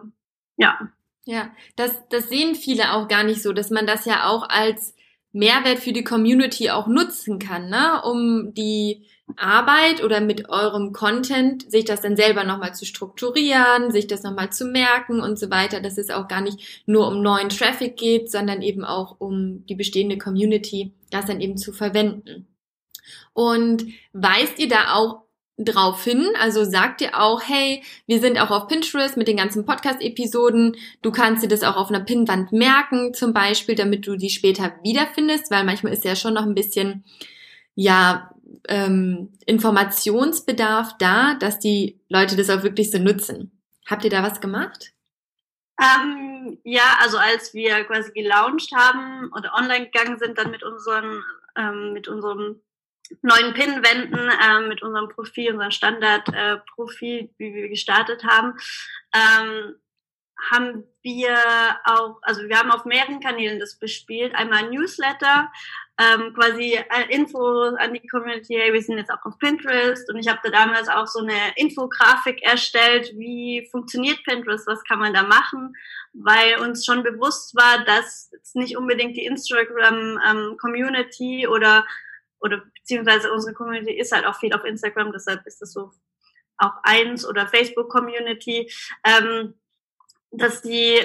ja. 0.57 0.91
Ja, 1.25 1.55
das, 1.77 1.93
das 2.09 2.29
sehen 2.29 2.57
viele 2.57 2.93
auch 2.93 3.07
gar 3.07 3.23
nicht 3.23 3.43
so, 3.43 3.53
dass 3.53 3.71
man 3.71 3.87
das 3.87 4.05
ja 4.07 4.29
auch 4.29 4.49
als 4.49 4.95
Mehrwert 5.33 5.79
für 5.79 5.93
die 5.93 6.05
Community 6.05 6.71
auch 6.71 6.89
nutzen 6.89 7.39
kann, 7.39 7.71
ne? 7.71 8.03
um 8.05 8.53
die 8.55 9.07
Arbeit 9.37 10.03
oder 10.03 10.21
mit 10.21 10.49
eurem 10.51 10.93
Content 10.93 11.71
sich 11.71 11.85
das 11.85 12.01
dann 12.03 12.17
selber 12.17 12.45
nochmal 12.45 12.75
zu 12.75 12.85
strukturieren, 12.85 13.91
sich 13.91 14.07
das 14.07 14.25
nochmal 14.25 14.51
zu 14.51 14.67
merken 14.67 15.21
und 15.21 15.39
so 15.39 15.49
weiter, 15.49 15.81
dass 15.81 15.97
es 15.97 16.11
auch 16.11 16.29
gar 16.29 16.41
nicht 16.41 16.83
nur 16.87 17.07
um 17.09 17.23
neuen 17.23 17.49
Traffic 17.49 17.97
geht, 17.97 18.31
sondern 18.31 18.61
eben 18.61 18.85
auch 18.85 19.17
um 19.21 19.65
die 19.67 19.75
bestehende 19.75 20.19
Community, 20.19 20.93
das 21.11 21.27
dann 21.27 21.41
eben 21.41 21.57
zu 21.57 21.73
verwenden. 21.73 22.47
Und 23.33 23.87
weist 24.13 24.59
ihr 24.59 24.69
da 24.69 24.95
auch 24.95 25.22
drauf 25.59 26.03
hin. 26.05 26.33
Also 26.41 26.65
sagt 26.65 27.01
dir 27.01 27.21
auch, 27.21 27.43
hey, 27.43 27.83
wir 28.07 28.21
sind 28.21 28.41
auch 28.41 28.51
auf 28.51 28.69
Pinterest 28.69 29.17
mit 29.17 29.29
den 29.29 29.37
ganzen 29.37 29.65
Podcast-Episoden. 29.65 30.77
Du 31.03 31.13
kannst 31.13 31.43
dir 31.43 31.49
das 31.49 31.63
auch 31.63 31.77
auf 31.77 31.89
einer 31.89 32.01
Pinnwand 32.01 32.53
merken, 32.53 33.15
zum 33.15 33.33
Beispiel, 33.33 33.75
damit 33.75 34.07
du 34.07 34.17
die 34.17 34.31
später 34.31 34.75
wiederfindest, 34.83 35.51
weil 35.51 35.65
manchmal 35.65 35.93
ist 35.93 36.05
ja 36.05 36.17
schon 36.17 36.35
noch 36.35 36.43
ein 36.45 36.55
bisschen, 36.55 37.05
ja, 37.75 38.31
ähm, 38.69 39.33
Informationsbedarf 39.47 40.97
da, 40.99 41.35
dass 41.35 41.59
die 41.59 42.01
Leute 42.09 42.37
das 42.37 42.51
auch 42.51 42.63
wirklich 42.63 42.91
so 42.91 42.99
nutzen. 42.99 43.51
Habt 43.87 44.05
ihr 44.05 44.11
da 44.11 44.23
was 44.23 44.41
gemacht? 44.41 44.93
Ähm, 45.81 46.59
ja, 46.65 46.97
also 47.01 47.19
als 47.19 47.55
wir 47.55 47.83
quasi 47.85 48.13
gelauncht 48.13 48.73
haben 48.75 49.33
oder 49.37 49.53
online 49.55 49.87
gegangen 49.87 50.19
sind, 50.19 50.39
dann 50.39 50.51
mit 50.51 50.63
unseren, 50.63 51.23
ähm, 51.57 51.93
mit 51.93 52.09
unserem 52.09 52.61
neuen 53.23 53.55
Pinwänden 53.55 54.29
äh, 54.29 54.61
mit 54.69 54.83
unserem 54.83 55.09
Profil, 55.09 55.53
unserem 55.53 55.71
Standardprofil, 55.71 57.19
äh, 57.19 57.29
wie 57.39 57.55
wir 57.55 57.69
gestartet 57.69 58.25
haben, 58.25 58.55
ähm, 59.15 59.77
haben 60.51 60.85
wir 61.03 61.37
auch, 61.85 62.19
also 62.23 62.43
wir 62.49 62.59
haben 62.59 62.71
auf 62.71 62.85
mehreren 62.85 63.21
Kanälen 63.21 63.61
das 63.61 63.79
bespielt. 63.79 64.35
Einmal 64.35 64.71
Newsletter, 64.71 65.51
ähm, 65.99 66.33
quasi 66.35 66.79
Info 67.11 67.61
an 67.77 67.93
die 67.93 68.07
Community, 68.09 68.57
hey, 68.59 68.73
wir 68.73 68.83
sind 68.83 68.99
jetzt 68.99 69.11
auch 69.11 69.25
auf 69.25 69.39
Pinterest. 69.39 70.11
Und 70.11 70.19
ich 70.19 70.29
habe 70.29 70.41
da 70.43 70.51
damals 70.51 70.89
auch 70.89 71.07
so 71.07 71.21
eine 71.21 71.37
Infografik 71.57 72.43
erstellt, 72.43 73.13
wie 73.17 73.69
funktioniert 73.71 74.25
Pinterest, 74.25 74.67
was 74.67 74.83
kann 74.85 74.99
man 74.99 75.15
da 75.15 75.23
machen, 75.23 75.75
weil 76.13 76.59
uns 76.61 76.85
schon 76.85 77.03
bewusst 77.03 77.55
war, 77.55 77.85
dass 77.85 78.33
es 78.43 78.55
nicht 78.55 78.77
unbedingt 78.77 79.17
die 79.17 79.27
Instagram 79.27 80.19
ähm, 80.29 80.57
Community 80.59 81.47
oder 81.47 81.85
oder 82.43 82.63
beziehungsweise 82.75 83.33
unsere 83.33 83.55
Community 83.55 83.93
ist 83.93 84.13
halt 84.13 84.27
auch 84.27 84.39
viel 84.39 84.53
auf 84.53 84.65
Instagram, 84.65 85.13
deshalb 85.13 85.47
ist 85.47 85.63
das 85.63 85.73
so 85.73 85.91
auch 86.59 86.73
eins 86.83 87.27
oder 87.27 87.47
Facebook 87.47 87.89
Community, 87.89 88.71
ähm, 89.05 89.55
dass 90.31 90.63
die 90.63 91.01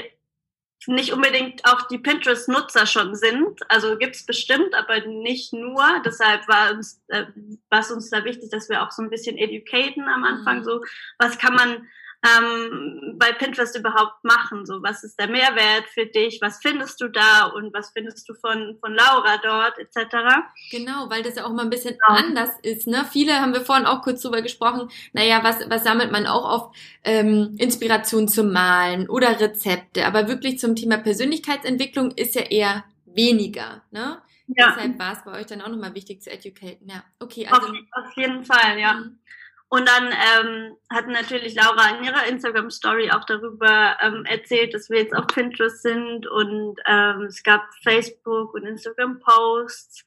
nicht 0.85 1.11
unbedingt 1.11 1.65
auch 1.65 1.87
die 1.87 1.97
Pinterest-Nutzer 1.97 2.85
schon 2.85 3.15
sind. 3.15 3.59
Also 3.69 3.97
gibt's 3.97 4.25
bestimmt, 4.25 4.75
aber 4.75 5.05
nicht 5.05 5.51
nur. 5.51 5.83
Deshalb 6.05 6.47
war 6.47 6.71
uns, 6.71 7.01
äh, 7.07 7.25
war 7.69 7.79
es 7.79 7.91
uns 7.91 8.09
da 8.09 8.23
wichtig, 8.23 8.51
dass 8.51 8.69
wir 8.69 8.83
auch 8.83 8.91
so 8.91 9.01
ein 9.01 9.09
bisschen 9.09 9.37
educaten 9.37 10.03
am 10.07 10.23
Anfang. 10.23 10.59
Mhm. 10.59 10.63
So, 10.63 10.81
was 11.17 11.37
kann 11.39 11.55
man 11.55 11.87
ähm, 12.25 13.15
bei 13.17 13.31
Pinterest 13.33 13.77
überhaupt 13.77 14.23
machen? 14.23 14.65
So, 14.65 14.81
was 14.81 15.03
ist 15.03 15.19
der 15.19 15.27
Mehrwert 15.27 15.87
für 15.93 16.05
dich? 16.05 16.39
Was 16.41 16.59
findest 16.61 16.99
du 17.01 17.07
da 17.09 17.45
und 17.45 17.73
was 17.73 17.91
findest 17.91 18.27
du 18.27 18.33
von, 18.33 18.77
von 18.79 18.93
Laura 18.93 19.37
dort 19.43 19.77
etc.? 19.77 20.17
Genau, 20.71 21.09
weil 21.09 21.23
das 21.23 21.35
ja 21.35 21.45
auch 21.45 21.53
mal 21.53 21.63
ein 21.63 21.69
bisschen 21.69 21.97
genau. 21.97 22.19
anders 22.19 22.49
ist. 22.63 22.87
Ne? 22.87 23.05
Viele 23.11 23.39
haben 23.39 23.53
wir 23.53 23.61
vorhin 23.61 23.85
auch 23.85 24.01
kurz 24.01 24.21
drüber 24.21 24.41
gesprochen. 24.41 24.89
Naja, 25.13 25.43
was, 25.43 25.69
was 25.69 25.83
sammelt 25.83 26.11
man 26.11 26.25
auch 26.25 26.49
auf 26.49 26.75
ähm, 27.03 27.55
Inspiration 27.57 28.27
zum 28.27 28.51
Malen 28.51 29.09
oder 29.09 29.39
Rezepte? 29.39 30.05
Aber 30.05 30.27
wirklich 30.27 30.59
zum 30.59 30.75
Thema 30.75 30.97
Persönlichkeitsentwicklung 30.97 32.11
ist 32.11 32.35
ja 32.35 32.43
eher 32.43 32.83
weniger. 33.05 33.83
Ne? 33.91 34.21
Ja. 34.47 34.69
Deshalb 34.69 34.97
war 34.97 35.13
es 35.13 35.23
bei 35.23 35.39
euch 35.39 35.45
dann 35.45 35.61
auch 35.61 35.69
nochmal 35.69 35.93
wichtig 35.93 36.21
zu 36.21 36.31
educaten. 36.31 36.89
Ja, 36.89 37.03
okay. 37.19 37.47
Also, 37.47 37.67
auf, 37.67 37.73
auf 37.91 38.17
jeden 38.17 38.43
Fall, 38.45 38.79
ja. 38.79 38.93
Mhm. 38.93 39.19
Und 39.69 39.87
dann 39.87 40.07
ähm, 40.07 40.77
hat 40.89 41.07
natürlich 41.07 41.53
Laura 41.53 41.97
in 41.97 42.05
ihrer 42.05 42.25
Instagram-Story 42.27 43.11
auch 43.11 43.25
darüber 43.25 43.97
ähm, 44.01 44.23
erzählt, 44.23 44.73
dass 44.73 44.89
wir 44.89 44.99
jetzt 44.99 45.13
auf 45.13 45.27
Pinterest 45.27 45.81
sind 45.81 46.25
und 46.25 46.79
ähm, 46.85 47.23
es 47.23 47.43
gab 47.43 47.63
Facebook 47.83 48.53
und 48.53 48.65
Instagram-Posts. 48.65 50.05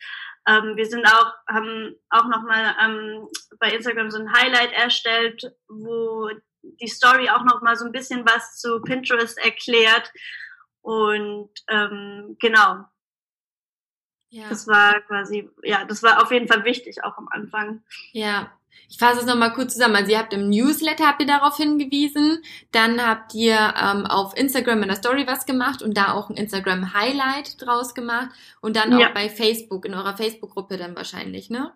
Ähm, 0.48 0.76
wir 0.76 0.86
sind 0.86 1.04
auch, 1.06 1.34
haben 1.46 1.94
auch 2.08 2.24
nochmal 2.24 2.74
ähm, 2.82 3.28
bei 3.58 3.70
Instagram 3.72 4.10
so 4.10 4.18
ein 4.18 4.32
Highlight 4.32 4.72
erstellt, 4.72 5.52
wo 5.68 6.30
die 6.62 6.88
Story 6.88 7.28
auch 7.28 7.44
nochmal 7.44 7.76
so 7.76 7.84
ein 7.84 7.92
bisschen 7.92 8.26
was 8.26 8.58
zu 8.58 8.80
Pinterest 8.80 9.38
erklärt. 9.38 10.10
Und 10.80 11.50
ähm, 11.68 12.36
genau. 12.40 12.86
Ja. 14.30 14.48
Das 14.48 14.66
war 14.68 15.00
quasi, 15.02 15.50
ja, 15.62 15.84
das 15.84 16.02
war 16.02 16.22
auf 16.22 16.30
jeden 16.30 16.46
Fall 16.46 16.64
wichtig, 16.64 17.02
auch 17.02 17.18
am 17.18 17.28
Anfang. 17.30 17.82
Ja, 18.12 18.52
ich 18.88 18.98
fasse 18.98 19.20
es 19.20 19.26
nochmal 19.26 19.52
kurz 19.52 19.74
zusammen. 19.74 19.96
Also 19.96 20.12
ihr 20.12 20.18
habt 20.18 20.32
im 20.32 20.48
Newsletter 20.48 21.06
habt 21.06 21.20
ihr 21.20 21.26
darauf 21.26 21.56
hingewiesen, 21.56 22.42
dann 22.72 23.04
habt 23.04 23.34
ihr 23.34 23.56
ähm, 23.56 24.06
auf 24.06 24.36
Instagram 24.36 24.82
in 24.82 24.88
der 24.88 24.96
Story 24.96 25.26
was 25.26 25.46
gemacht 25.46 25.82
und 25.82 25.96
da 25.96 26.12
auch 26.12 26.30
ein 26.30 26.36
Instagram 26.36 26.94
Highlight 26.94 27.60
draus 27.64 27.94
gemacht 27.94 28.30
und 28.60 28.76
dann 28.76 28.98
ja. 28.98 29.08
auch 29.08 29.14
bei 29.14 29.28
Facebook, 29.28 29.84
in 29.84 29.94
eurer 29.94 30.16
Facebook-Gruppe 30.16 30.76
dann 30.76 30.96
wahrscheinlich, 30.96 31.50
ne? 31.50 31.72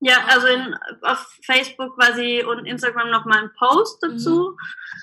Ja, 0.00 0.26
also 0.28 0.46
in, 0.46 0.76
auf 1.02 1.38
Facebook 1.44 1.96
quasi 1.96 2.44
und 2.44 2.66
Instagram 2.66 3.10
nochmal 3.10 3.42
ein 3.42 3.50
Post 3.58 4.00
dazu, 4.00 4.52
mhm. 4.52 4.56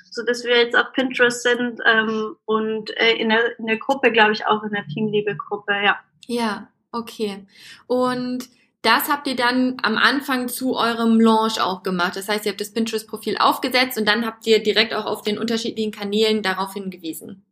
so 0.10 0.24
dass 0.24 0.46
wir 0.46 0.58
jetzt 0.58 0.76
auf 0.76 0.94
Pinterest 0.94 1.44
sind 1.44 1.82
ähm, 1.86 2.38
und 2.46 2.96
äh, 2.98 3.12
in, 3.16 3.28
der, 3.28 3.60
in 3.60 3.66
der 3.66 3.78
Gruppe, 3.78 4.14
glaube 4.14 4.32
ich, 4.32 4.46
auch 4.46 4.64
in 4.64 4.72
der 4.72 4.88
Teamliebe-Gruppe, 4.88 5.74
ja. 5.84 6.00
Ja, 6.28 6.70
okay. 6.92 7.46
Und 7.88 8.50
das 8.82 9.10
habt 9.10 9.28
ihr 9.28 9.36
dann 9.36 9.78
am 9.82 9.98
Anfang 9.98 10.48
zu 10.48 10.76
eurem 10.76 11.20
Launch 11.20 11.60
auch 11.60 11.82
gemacht. 11.82 12.16
Das 12.16 12.30
heißt, 12.30 12.46
ihr 12.46 12.52
habt 12.52 12.62
das 12.62 12.74
Pinterest-Profil 12.74 13.38
aufgesetzt 13.38 13.98
und 13.98 14.08
dann 14.08 14.26
habt 14.26 14.46
ihr 14.46 14.62
direkt 14.62 14.94
auch 14.94 15.06
auf 15.06 15.24
den 15.24 15.40
unterschiedlichen 15.40 15.92
Kanälen 15.92 16.44
darauf 16.44 16.74
hingewiesen. 16.74 17.44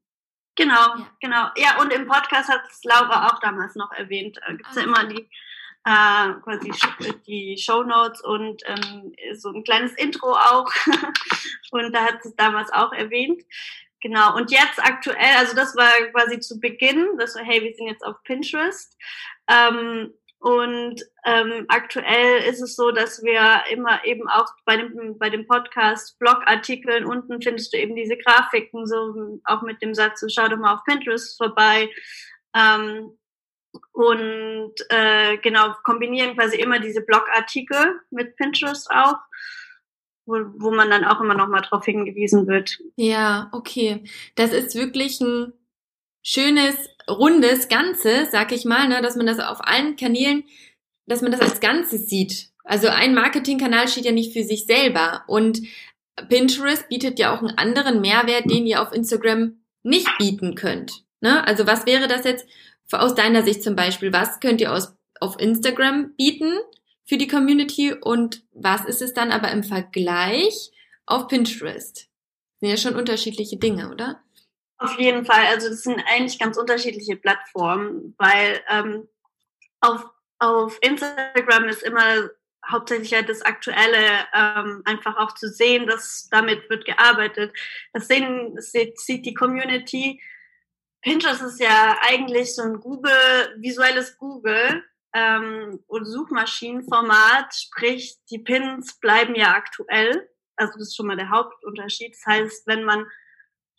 Genau, 0.56 0.74
ja. 0.74 1.08
genau. 1.20 1.48
Ja, 1.58 1.82
und 1.82 1.92
im 1.92 2.08
Podcast 2.08 2.50
hat 2.50 2.62
es 2.70 2.84
Laura 2.84 3.28
auch 3.28 3.40
damals 3.40 3.76
noch 3.76 3.92
erwähnt. 3.92 4.38
Da 4.46 4.54
gibt 4.54 4.70
es 4.70 4.76
ja 4.76 4.84
ah. 4.84 4.86
immer 4.86 5.04
die 5.06 5.28
äh, 5.86 6.34
quasi 6.44 6.72
die 7.28 7.58
Show 7.58 7.84
Notes 7.84 8.22
und 8.22 8.62
ähm, 8.66 9.14
so 9.36 9.50
ein 9.50 9.64
kleines 9.64 9.94
Intro 9.94 10.34
auch. 10.34 10.70
und 11.72 11.94
da 11.94 12.06
hat 12.06 12.20
es 12.24 12.36
damals 12.36 12.72
auch 12.72 12.94
erwähnt. 12.94 13.42
Genau. 14.04 14.36
Und 14.36 14.52
jetzt 14.52 14.84
aktuell, 14.84 15.38
also 15.38 15.56
das 15.56 15.78
war 15.78 15.90
quasi 16.12 16.38
zu 16.42 16.60
Beginn, 16.60 17.18
das 17.18 17.36
war, 17.36 17.44
hey, 17.44 17.64
wir 17.64 17.74
sind 17.74 17.88
jetzt 17.88 18.04
auf 18.04 18.22
Pinterest. 18.24 18.98
Ähm, 19.48 20.14
und 20.40 21.02
ähm, 21.24 21.64
aktuell 21.70 22.44
ist 22.44 22.62
es 22.62 22.76
so, 22.76 22.92
dass 22.92 23.24
wir 23.24 23.64
immer 23.72 24.04
eben 24.04 24.28
auch 24.28 24.50
bei 24.66 24.76
dem, 24.76 25.18
bei 25.18 25.30
dem 25.30 25.48
Podcast 25.48 26.20
Blogartikeln 26.20 27.06
unten 27.06 27.42
findest 27.42 27.74
du 27.74 27.78
eben 27.78 27.96
diese 27.96 28.18
Grafiken, 28.18 28.86
so 28.86 29.40
auch 29.46 29.62
mit 29.62 29.82
dem 29.82 29.94
Satz, 29.94 30.20
so, 30.20 30.28
schau 30.28 30.50
doch 30.50 30.58
mal 30.58 30.74
auf 30.74 30.84
Pinterest 30.84 31.38
vorbei. 31.38 31.90
Ähm, 32.54 33.18
und 33.94 34.74
äh, 34.90 35.38
genau, 35.38 35.76
kombinieren 35.86 36.36
quasi 36.36 36.58
immer 36.58 36.80
diese 36.80 37.02
Blogartikel 37.02 38.02
mit 38.12 38.36
Pinterest 38.36 38.92
auch, 38.92 39.20
wo, 40.26 40.36
wo 40.58 40.72
man 40.72 40.90
dann 40.90 41.06
auch 41.06 41.22
immer 41.22 41.36
nochmal 41.36 41.62
drauf 41.62 41.86
hingewiesen 41.86 42.48
wird. 42.48 42.80
Ja, 42.96 43.50
okay. 43.52 44.04
Das 44.36 44.54
ist 44.54 44.76
wirklich 44.76 45.20
ein 45.22 45.54
schönes, 46.22 46.76
rundes 47.10 47.68
Ganze, 47.68 48.28
sag 48.32 48.52
ich 48.52 48.66
mal, 48.66 48.88
ne, 48.88 49.02
dass 49.02 49.16
man 49.16 49.26
das 49.26 49.40
auf 49.40 49.60
allen 49.62 49.96
Kanälen, 49.96 50.44
dass 51.06 51.22
man 51.22 51.32
das 51.32 51.42
als 51.42 51.60
Ganzes 51.60 52.08
sieht. 52.08 52.50
Also 52.64 52.88
ein 52.88 53.14
Marketingkanal 53.14 53.88
steht 53.88 54.06
ja 54.06 54.14
nicht 54.14 54.34
für 54.34 54.44
sich 54.44 54.66
selber 54.66 55.24
und 55.28 55.62
Pinterest 56.30 56.88
bietet 56.88 57.20
ja 57.20 57.36
auch 57.36 57.40
einen 57.40 57.58
anderen 57.58 58.00
Mehrwert, 58.00 58.50
den 58.50 58.66
ihr 58.66 58.82
auf 58.82 58.94
Instagram 58.94 59.58
nicht 59.82 60.08
bieten 60.18 60.56
könnt. 60.56 61.04
Ne? 61.20 61.46
Also 61.46 61.68
was 61.68 61.86
wäre 61.86 62.08
das 62.08 62.24
jetzt 62.24 62.48
aus 62.92 63.16
deiner 63.16 63.44
Sicht 63.44 63.64
zum 63.64 63.76
Beispiel? 63.76 64.14
Was 64.14 64.40
könnt 64.40 64.62
ihr 64.62 64.72
aus, 64.72 64.96
auf 65.20 65.40
Instagram 65.40 66.14
bieten 66.16 66.54
für 67.06 67.18
die 67.18 67.28
Community 67.28 67.94
und 67.94 68.44
was 68.54 68.86
ist 68.86 69.02
es 69.02 69.14
dann 69.14 69.32
aber 69.32 69.52
im 69.52 69.64
Vergleich 69.64 70.72
auf 71.06 71.28
Pinterest? 71.28 72.10
Sind 72.60 72.70
ja 72.70 72.78
schon 72.78 72.96
unterschiedliche 72.96 73.58
Dinge, 73.58 73.92
oder? 73.92 74.22
Auf 74.78 74.98
jeden 75.00 75.26
Fall. 75.26 75.46
Also 75.48 75.70
das 75.70 75.84
sind 75.84 76.02
eigentlich 76.08 76.40
ganz 76.40 76.58
unterschiedliche 76.58 77.16
Plattformen, 77.16 78.16
weil 78.18 78.62
ähm, 78.70 79.08
auf, 79.80 80.06
auf 80.40 80.78
Instagram 80.82 81.66
ist 81.66 81.84
immer 81.84 82.30
hauptsächlich 82.70 83.14
halt 83.14 83.30
das 83.30 83.42
Aktuelle 83.42 84.26
ähm, 84.34 84.82
einfach 84.86 85.18
auch 85.18 85.34
zu 85.36 85.50
sehen, 85.50 85.88
dass 85.88 86.30
damit 86.32 86.70
wird 86.70 86.86
gearbeitet. 86.86 87.54
Das, 87.92 88.08
sehen, 88.08 88.56
das 88.56 88.72
sieht 88.72 89.26
die 89.26 89.34
Community. 89.34 90.22
Pinterest 91.02 91.42
ist 91.42 91.60
ja 91.60 91.98
eigentlich 92.02 92.56
so 92.56 92.62
ein 92.62 92.80
Google, 92.80 93.12
visuelles 93.58 94.18
Google 94.18 94.84
ähm, 95.14 95.84
und 95.88 96.06
Suchmaschinenformat, 96.06 97.54
sprich 97.54 98.18
die 98.30 98.40
Pins 98.40 99.00
bleiben 99.00 99.36
ja 99.36 99.54
aktuell. 99.54 100.30
Also 100.56 100.74
das 100.74 100.90
ist 100.90 100.96
schon 100.96 101.08
mal 101.08 101.18
der 101.18 101.30
Hauptunterschied. 101.30 102.14
Das 102.14 102.26
heißt, 102.26 102.68
wenn 102.68 102.84
man 102.84 103.06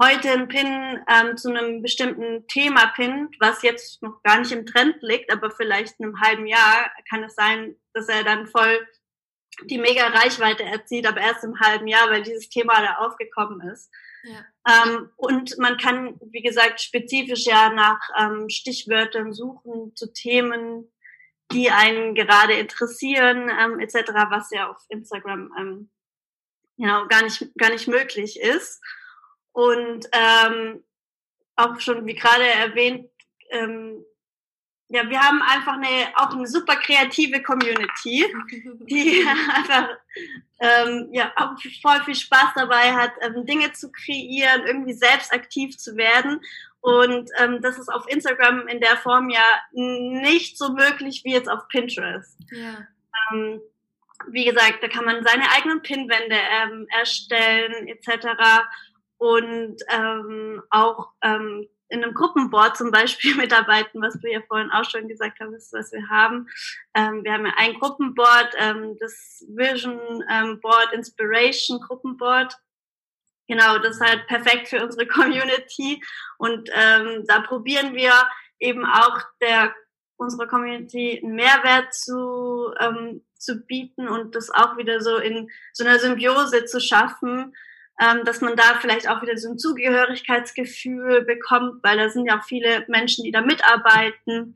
heute 0.03 0.31
einen 0.31 0.49
Pin 0.49 1.05
ähm, 1.09 1.37
zu 1.37 1.51
einem 1.51 1.83
bestimmten 1.83 2.47
Thema 2.49 2.87
pinnt, 2.89 3.37
was 3.41 3.63
jetzt 3.63 4.03
noch 4.03 4.23
gar 4.23 4.39
nicht 4.39 4.53
im 4.53 4.67
Trend 4.67 4.97
liegt, 5.01 5.33
aber 5.33 5.51
vielleicht 5.51 5.99
in 5.99 6.07
einem 6.07 6.21
halben 6.21 6.47
Jahr 6.47 6.91
kann 7.09 7.23
es 7.23 7.35
sein, 7.35 7.77
dass 7.93 8.09
er 8.09 8.25
dann 8.25 8.47
voll 8.47 8.87
die 9.63 9.79
mega 9.79 10.09
Reichweite 10.09 10.65
erzielt, 10.65 11.07
aber 11.07 11.21
erst 11.21 11.45
im 11.45 11.61
halben 11.61 11.87
Jahr, 11.87 12.11
weil 12.11 12.23
dieses 12.23 12.49
Thema 12.49 12.81
da 12.81 12.97
aufgekommen 12.97 13.61
ist. 13.69 13.91
Ja. 14.25 14.87
Ähm, 14.87 15.11
und 15.17 15.57
man 15.59 15.77
kann, 15.77 16.19
wie 16.33 16.43
gesagt, 16.43 16.81
spezifisch 16.81 17.47
ja 17.47 17.71
nach 17.71 18.01
ähm, 18.19 18.49
Stichwörtern 18.49 19.33
suchen 19.33 19.95
zu 19.95 20.13
Themen, 20.13 20.91
die 21.53 21.71
einen 21.71 22.15
gerade 22.15 22.55
interessieren, 22.55 23.51
ähm, 23.51 23.81
etc., 23.81 24.13
was 24.31 24.51
ja 24.51 24.71
auf 24.71 24.79
Instagram 24.89 25.53
ähm, 25.59 25.91
genau 26.77 27.07
gar 27.07 27.23
nicht 27.23 27.47
gar 27.57 27.71
nicht 27.71 27.89
möglich 27.89 28.41
ist. 28.41 28.83
Und 29.53 30.09
ähm, 30.13 30.83
auch 31.57 31.79
schon, 31.81 32.07
wie 32.07 32.15
gerade 32.15 32.45
erwähnt, 32.45 33.09
ähm, 33.51 34.05
ja, 34.89 35.09
wir 35.09 35.21
haben 35.21 35.43
einfach 35.43 35.75
eine, 35.75 36.13
auch 36.17 36.31
eine 36.31 36.47
super 36.47 36.77
kreative 36.77 37.43
Community, 37.43 38.27
die 38.89 39.25
einfach 39.55 39.89
ähm, 40.61 41.09
ja, 41.13 41.33
auch 41.37 41.53
voll 41.83 42.03
viel 42.05 42.15
Spaß 42.15 42.55
dabei 42.55 42.93
hat, 42.93 43.13
ähm, 43.23 43.47
Dinge 43.47 43.73
zu 43.73 43.91
kreieren, 43.91 44.67
irgendwie 44.67 44.93
selbst 44.93 45.33
aktiv 45.33 45.77
zu 45.79 45.97
werden. 45.97 46.41
Und 46.85 47.31
ähm, 47.39 47.63
das 47.63 47.79
ist 47.79 47.89
auf 47.89 48.07
Instagram 48.09 48.69
in 48.69 48.79
der 48.79 48.99
Form 48.99 49.31
ja 49.31 49.41
nicht 49.73 50.59
so 50.59 50.75
möglich 50.75 51.23
wie 51.25 51.33
jetzt 51.33 51.49
auf 51.49 51.67
Pinterest. 51.69 52.39
Ja. 52.51 52.87
Ähm, 53.33 53.63
wie 54.29 54.45
gesagt, 54.45 54.83
da 54.83 54.89
kann 54.89 55.07
man 55.07 55.25
seine 55.25 55.51
eigenen 55.57 55.81
Pinwände 55.81 56.37
ähm, 56.37 56.87
erstellen 56.91 57.89
etc 57.89 58.67
und 59.17 59.77
ähm, 59.89 60.63
auch 60.69 61.13
ähm, 61.23 61.67
in 61.89 62.05
einem 62.05 62.13
Gruppenboard 62.13 62.77
zum 62.77 62.91
Beispiel 62.91 63.35
mitarbeiten, 63.37 64.03
was 64.03 64.21
du 64.21 64.31
ja 64.31 64.43
vorhin 64.47 64.71
auch 64.71 64.85
schon 64.85 65.09
gesagt 65.09 65.39
hast, 65.41 65.73
was 65.73 65.91
wir 65.91 66.07
haben. 66.11 66.49
Ähm, 66.93 67.25
wir 67.25 67.33
haben 67.33 67.47
ja 67.47 67.55
ein 67.57 67.79
Gruppenboard, 67.79 68.55
ähm, 68.59 68.99
das 69.01 69.43
Vision 69.49 70.23
ähm, 70.31 70.61
Board 70.61 70.93
Inspiration 70.93 71.81
Gruppenboard. 71.81 72.55
Genau, 73.47 73.79
das 73.79 73.97
ist 73.97 74.01
halt 74.01 74.27
perfekt 74.27 74.69
für 74.69 74.83
unsere 74.83 75.07
Community 75.09 76.03
und 76.39 76.71
ähm, 76.73 77.25
da 77.27 77.41
probieren 77.41 77.95
wir 77.95 78.13
eben 78.59 78.85
auch 78.85 79.21
der 79.41 79.75
unserer 80.17 80.47
Community 80.47 81.21
einen 81.23 81.35
Mehrwert 81.35 81.93
zu, 81.93 82.73
ähm, 82.81 83.23
zu 83.37 83.61
bieten 83.61 84.09
und 84.09 84.35
das 84.35 84.51
auch 84.51 84.77
wieder 84.77 85.01
so 85.01 85.17
in 85.19 85.51
so 85.73 85.85
einer 85.85 85.99
Symbiose 85.99 86.65
zu 86.65 86.81
schaffen, 86.81 87.55
ähm, 88.01 88.25
dass 88.25 88.41
man 88.41 88.57
da 88.57 88.79
vielleicht 88.81 89.09
auch 89.09 89.23
wieder 89.23 89.37
so 89.37 89.51
ein 89.51 89.59
Zugehörigkeitsgefühl 89.59 91.23
bekommt, 91.23 91.83
weil 91.83 91.99
da 91.99 92.09
sind 92.09 92.27
ja 92.27 92.39
auch 92.39 92.45
viele 92.45 92.85
Menschen, 92.89 93.25
die 93.25 93.33
da 93.33 93.41
mitarbeiten. 93.41 94.55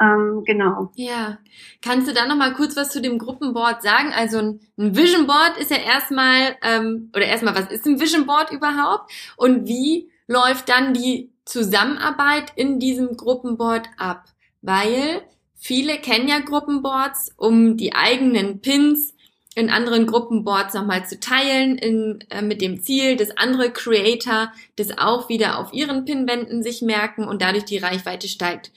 Ähm, 0.00 0.42
genau. 0.44 0.90
Ja. 0.96 1.38
Kannst 1.80 2.08
du 2.08 2.14
da 2.14 2.26
noch 2.26 2.36
mal 2.36 2.54
kurz 2.54 2.76
was 2.76 2.90
zu 2.90 3.00
dem 3.00 3.18
Gruppenboard 3.18 3.82
sagen? 3.82 4.12
Also 4.14 4.38
ein, 4.38 4.60
ein 4.78 4.96
Vision 4.96 5.26
Board 5.26 5.56
ist 5.58 5.70
ja 5.70 5.78
erstmal, 5.78 6.56
ähm, 6.62 7.10
oder 7.14 7.26
erstmal, 7.26 7.54
was 7.54 7.70
ist 7.70 7.86
ein 7.86 8.00
Vision 8.00 8.26
Board 8.26 8.50
überhaupt? 8.50 9.12
Und 9.36 9.66
wie 9.66 10.10
läuft 10.26 10.68
dann 10.68 10.94
die 10.94 11.30
Zusammenarbeit 11.44 12.52
in 12.56 12.78
diesem 12.78 13.16
Gruppenboard 13.16 13.88
ab? 13.96 14.24
Weil 14.60 15.22
viele 15.54 15.98
kennen 15.98 16.28
ja 16.28 16.40
Gruppenboards, 16.40 17.34
um 17.36 17.76
die 17.76 17.94
eigenen 17.94 18.60
Pins 18.60 19.14
in 19.54 19.68
anderen 19.68 20.06
Gruppenboards 20.06 20.74
nochmal 20.74 21.06
zu 21.06 21.20
teilen, 21.20 21.76
in, 21.76 22.24
äh, 22.30 22.40
mit 22.40 22.62
dem 22.62 22.82
Ziel, 22.82 23.16
dass 23.16 23.36
andere 23.36 23.70
Creator 23.70 24.52
das 24.76 24.96
auch 24.96 25.28
wieder 25.28 25.58
auf 25.58 25.72
ihren 25.72 26.04
Pinwänden 26.04 26.62
sich 26.62 26.80
merken 26.80 27.24
und 27.24 27.42
dadurch 27.42 27.64
die 27.64 27.78
Reichweite 27.78 28.28
steigt. 28.28 28.72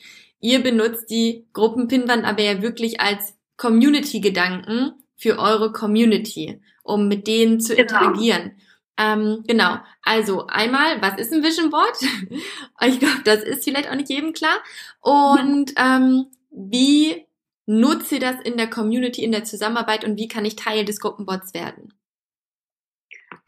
Ihr 0.46 0.62
benutzt 0.62 1.10
die 1.10 1.48
Gruppenpinwand 1.54 2.24
aber 2.24 2.44
ja 2.44 2.62
wirklich 2.62 3.02
als 3.02 3.36
Community-Gedanken 3.58 4.94
für 5.18 5.40
eure 5.40 5.72
Community, 5.72 6.62
um 6.84 7.08
mit 7.08 7.26
denen 7.26 7.60
zu 7.60 7.76
genau. 7.76 7.82
interagieren. 7.82 8.52
Ähm, 8.96 9.44
genau. 9.48 9.80
Also 10.04 10.46
einmal, 10.46 11.02
was 11.02 11.18
ist 11.18 11.34
ein 11.34 11.42
Vision 11.42 11.72
Board? 11.72 11.98
ich 12.86 13.00
glaube, 13.00 13.22
das 13.24 13.42
ist 13.42 13.64
vielleicht 13.64 13.90
auch 13.90 13.96
nicht 13.96 14.12
jedem 14.12 14.34
klar. 14.34 14.60
Und 15.02 15.74
ähm, 15.78 16.28
wie 16.52 17.26
nutze 17.66 18.20
das 18.20 18.36
in 18.44 18.56
der 18.56 18.70
Community, 18.70 19.24
in 19.24 19.32
der 19.32 19.46
Zusammenarbeit 19.46 20.06
und 20.06 20.16
wie 20.16 20.28
kann 20.28 20.46
ich 20.46 20.56
Teil 20.56 20.86
des 20.86 21.00
Gruppenboards 21.00 21.56
werden? 21.56 21.92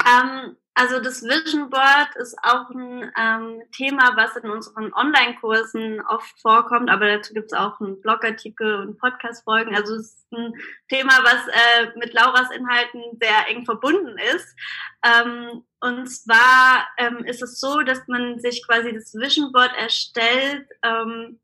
Ähm, 0.04 0.56
also 0.80 1.00
das 1.00 1.24
Vision 1.24 1.72
Board 1.72 2.16
ist 2.18 2.38
auch 2.44 2.70
ein 2.70 3.12
ähm, 3.18 3.64
Thema, 3.76 4.16
was 4.16 4.36
in 4.36 4.48
unseren 4.48 4.94
Online-Kursen 4.94 6.02
oft 6.02 6.40
vorkommt, 6.40 6.92
aber 6.92 7.08
dazu 7.08 7.34
gibt 7.34 7.52
es 7.52 7.58
auch 7.58 7.82
einen 7.82 8.00
Blogartikel 8.00 8.76
und 8.76 9.00
Podcast-Folgen. 9.00 9.76
Also 9.76 9.96
es 9.96 10.14
ist 10.14 10.32
ein 10.32 10.54
Thema, 10.88 11.14
was 11.24 11.48
äh, 11.48 11.98
mit 11.98 12.14
Lauras 12.14 12.52
Inhalten 12.52 13.02
sehr 13.20 13.50
eng 13.50 13.66
verbunden 13.66 14.18
ist. 14.36 14.56
Ähm, 15.04 15.64
und 15.80 16.06
zwar 16.08 16.88
ähm, 16.98 17.26
ist 17.26 17.42
es 17.42 17.60
so, 17.60 17.82
dass 17.82 18.08
man 18.08 18.40
sich 18.40 18.64
quasi 18.64 18.94
das 18.94 19.16
Vision 19.16 19.52
Board 19.52 19.72
erstellt, 19.76 20.68
ähm, 20.84 21.40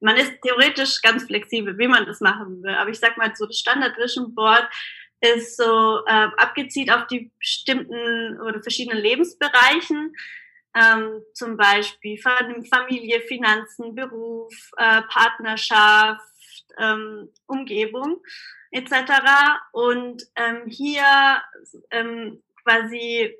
man 0.00 0.16
ist 0.16 0.40
theoretisch 0.42 1.02
ganz 1.02 1.24
flexibel, 1.24 1.76
wie 1.76 1.88
man 1.88 2.06
das 2.06 2.20
machen 2.20 2.62
will. 2.62 2.74
Aber 2.74 2.88
ich 2.88 3.00
sag 3.00 3.18
mal, 3.18 3.34
so 3.34 3.46
das 3.46 3.58
Standard 3.58 3.98
Vision 3.98 4.34
Board 4.34 4.66
ist 5.20 5.56
so 5.56 6.04
äh, 6.06 6.28
abgezielt 6.36 6.90
auf 6.92 7.06
die 7.06 7.30
bestimmten 7.38 8.40
oder 8.40 8.62
verschiedenen 8.62 9.02
Lebensbereichen. 9.02 10.14
Ähm, 10.74 11.22
zum 11.34 11.56
Beispiel 11.56 12.18
Familie, 12.18 13.20
Finanzen, 13.22 13.94
Beruf, 13.94 14.54
äh, 14.76 15.02
Partnerschaft, 15.02 16.22
ähm, 16.78 17.30
Umgebung 17.46 18.22
etc. 18.70 18.92
Und 19.72 20.24
ähm, 20.36 20.66
hier 20.66 21.42
ähm, 21.90 22.42
quasi 22.62 23.34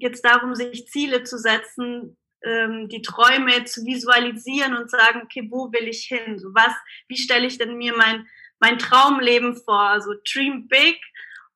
es 0.00 0.22
darum, 0.22 0.54
sich 0.54 0.88
Ziele 0.88 1.22
zu 1.22 1.38
setzen, 1.38 2.16
ähm, 2.44 2.88
die 2.88 3.02
Träume 3.02 3.64
zu 3.64 3.84
visualisieren 3.84 4.76
und 4.76 4.90
sagen, 4.90 5.22
okay, 5.24 5.46
wo 5.50 5.70
will 5.72 5.88
ich 5.88 6.06
hin? 6.06 6.40
Was, 6.54 6.72
wie 7.08 7.16
stelle 7.16 7.46
ich 7.46 7.58
denn 7.58 7.76
mir 7.76 7.94
mein, 7.94 8.26
mein 8.62 8.78
Traumleben 8.78 9.56
vor? 9.56 10.00
So 10.00 10.14
dream 10.24 10.68
big 10.68 10.98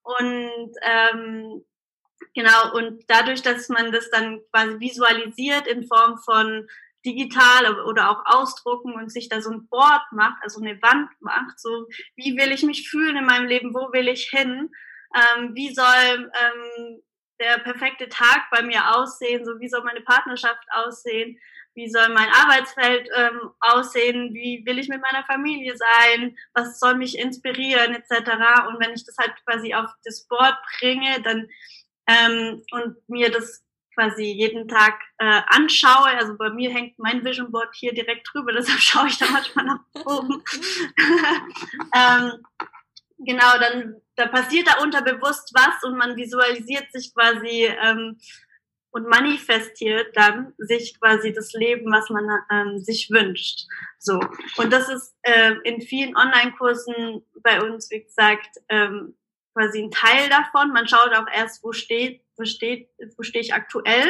und 0.03 0.71
ähm, 0.83 1.64
genau, 2.35 2.75
und 2.75 3.03
dadurch, 3.09 3.42
dass 3.42 3.69
man 3.69 3.90
das 3.92 4.11
dann 4.11 4.40
quasi 4.53 4.79
visualisiert 4.79 5.66
in 5.66 5.87
Form 5.87 6.19
von 6.19 6.69
digital 7.05 7.81
oder 7.87 8.11
auch 8.11 8.23
ausdrucken 8.27 8.95
und 8.95 9.11
sich 9.11 9.29
da 9.29 9.40
so 9.40 9.51
ein 9.51 9.69
Board 9.69 10.03
macht, 10.12 10.42
also 10.42 10.61
eine 10.61 10.81
Wand 10.83 11.11
macht, 11.21 11.59
so 11.59 11.87
wie 12.16 12.37
will 12.37 12.53
ich 12.53 12.62
mich 12.62 12.88
fühlen 12.88 13.16
in 13.16 13.25
meinem 13.25 13.47
Leben, 13.47 13.75
wo 13.75 13.92
will 13.92 14.09
ich 14.09 14.29
hin, 14.29 14.71
ähm, 15.14 15.55
wie 15.55 15.73
soll 15.73 15.85
ähm, 16.19 17.03
der 17.40 17.59
perfekte 17.59 18.09
Tag 18.09 18.49
bei 18.51 18.62
mir 18.62 18.97
aussehen, 18.97 19.45
so 19.45 19.61
wie 19.61 19.69
soll 19.69 19.85
meine 19.85 20.01
Partnerschaft 20.01 20.64
aussehen, 20.71 21.38
wie 21.77 21.91
soll 21.91 22.09
mein 22.09 22.29
Arbeitsfeld 22.31 23.09
ähm, 23.15 23.51
aussehen, 23.61 24.33
wie 24.33 24.62
will 24.65 24.79
ich 24.79 24.89
mit 24.89 25.03
meiner 25.03 25.25
Familie 25.25 25.75
sein, 25.77 26.37
was 26.55 26.81
soll 26.81 26.95
mich 26.97 27.19
inspirieren 27.19 27.95
etc. 27.95 28.31
Und 28.69 28.81
wenn 28.81 28.95
ich 28.95 29.05
das 29.05 29.17
halt 29.19 29.35
quasi 29.45 29.75
auf 29.75 29.91
das 30.05 30.27
Board 30.27 30.57
bringe, 30.81 31.21
dann 31.23 31.49
ähm, 32.09 32.62
und 32.73 32.97
mir 33.09 33.31
das 33.31 33.62
quasi 33.95 34.25
jeden 34.25 34.69
Tag 34.69 35.01
äh, 35.19 35.43
anschaue, 35.49 36.09
also 36.19 36.37
bei 36.37 36.51
mir 36.51 36.71
hängt 36.71 36.99
mein 36.99 37.25
Vision 37.25 37.51
Board 37.51 37.75
hier 37.75 37.93
direkt 37.93 38.29
drüber, 38.33 38.53
deshalb 38.57 38.81
schaue 38.81 39.09
ich 39.09 39.19
da 39.19 39.27
manchmal 39.31 39.67
nach 39.67 39.81
oben. 40.05 40.43
ähm, 41.95 42.33
genau, 43.19 43.59
dann 43.59 44.01
da 44.17 44.27
passiert 44.29 44.67
da 44.67 44.83
unterbewusst 44.83 45.53
was 45.55 45.85
und 45.85 45.99
man 45.99 46.17
visualisiert 46.17 46.91
sich 46.91 47.15
quasi 47.15 47.71
ähm, 47.83 48.19
und 48.96 49.06
manifestiert 49.09 50.16
dann 50.16 50.54
sich 50.56 50.98
quasi 50.98 51.30
das 51.30 51.52
Leben, 51.52 51.92
was 51.92 52.09
man 52.09 52.26
ähm, 52.50 52.78
sich 52.78 53.11
wünscht. 53.11 53.66
So. 53.98 54.18
Und 54.56 54.72
das 54.72 54.88
ist 54.88 55.14
äh, 55.20 55.52
in 55.64 55.82
vielen 55.82 56.16
Online-Kursen 56.16 57.22
bei 57.42 57.61
uns, 57.61 57.90
wie 57.90 58.02
gesagt, 58.02 58.56
ähm, 58.70 59.14
quasi 59.52 59.82
ein 59.82 59.90
Teil 59.90 60.30
davon. 60.30 60.72
Man 60.72 60.88
schaut 60.88 61.12
auch 61.14 61.26
erst, 61.30 61.62
wo 61.62 61.72
steht, 61.72 62.22
wo 62.38 62.46
steht, 62.46 62.88
wo 63.18 63.22
stehe 63.22 63.44
ich 63.44 63.52
aktuell, 63.52 64.09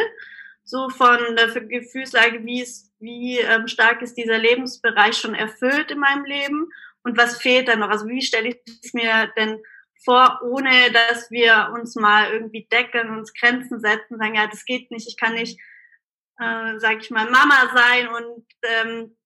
so 0.62 0.88
von 0.88 1.18
der 1.35 1.49
Gefühlslage, 1.49 2.44
wie 2.44 2.62
ist, 2.62 2.92
wie 3.01 3.40
ähm, 3.40 3.66
stark 3.66 4.03
ist 4.03 4.14
dieser 4.14 4.38
Lebensbereich 4.38 5.16
schon 5.16 5.35
erfüllt 5.35 5.90
in 5.90 5.99
meinem 5.99 6.25
Leben 6.25 6.68
und 7.03 7.18
was 7.18 7.42
fehlt 7.42 7.66
dann 7.66 7.81
noch? 7.81 7.90
Also 7.90 8.07
wie 8.07 8.22
stelle 8.22 8.51
ich 8.51 8.61
es 8.85 8.94
mir 8.94 9.33
denn 9.37 9.61
vor, 10.05 10.41
ohne 10.43 10.93
dass 10.93 11.31
wir 11.31 11.73
uns 11.75 11.97
mal 11.97 12.33
irgendwie 12.33 12.67
deckeln, 12.71 13.11
uns 13.11 13.33
Grenzen 13.35 13.81
setzen, 13.81 14.19
sagen, 14.19 14.35
ja, 14.35 14.47
das 14.47 14.65
geht 14.65 14.91
nicht, 14.91 15.09
ich 15.09 15.17
kann 15.17 15.35
nicht, 15.35 15.59
äh, 16.39 16.79
sag 16.79 17.01
ich 17.01 17.11
mal, 17.11 17.31
Mama 17.31 17.71
sein 17.75 18.09
und 18.09 18.47
ähm, 18.63 19.17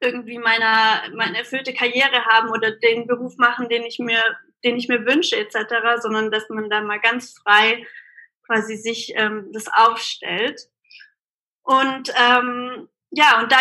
irgendwie 0.00 0.38
meiner, 0.38 1.02
meine 1.14 1.38
erfüllte 1.38 1.74
Karriere 1.74 2.24
haben 2.26 2.50
oder 2.50 2.70
den 2.70 3.06
Beruf 3.06 3.36
machen, 3.36 3.68
den 3.68 3.82
ich 3.82 3.98
mir, 3.98 4.22
den 4.64 4.76
ich 4.76 4.88
mir 4.88 5.04
wünsche, 5.04 5.36
etc., 5.36 6.00
sondern 6.00 6.30
dass 6.30 6.48
man 6.48 6.70
da 6.70 6.80
mal 6.80 7.00
ganz 7.00 7.34
frei 7.42 7.86
quasi 8.46 8.76
sich 8.76 9.12
ähm, 9.16 9.50
das 9.52 9.66
aufstellt. 9.68 10.60
Und 11.62 12.12
ähm, 12.16 12.88
ja, 13.10 13.40
und 13.40 13.52
da 13.52 13.58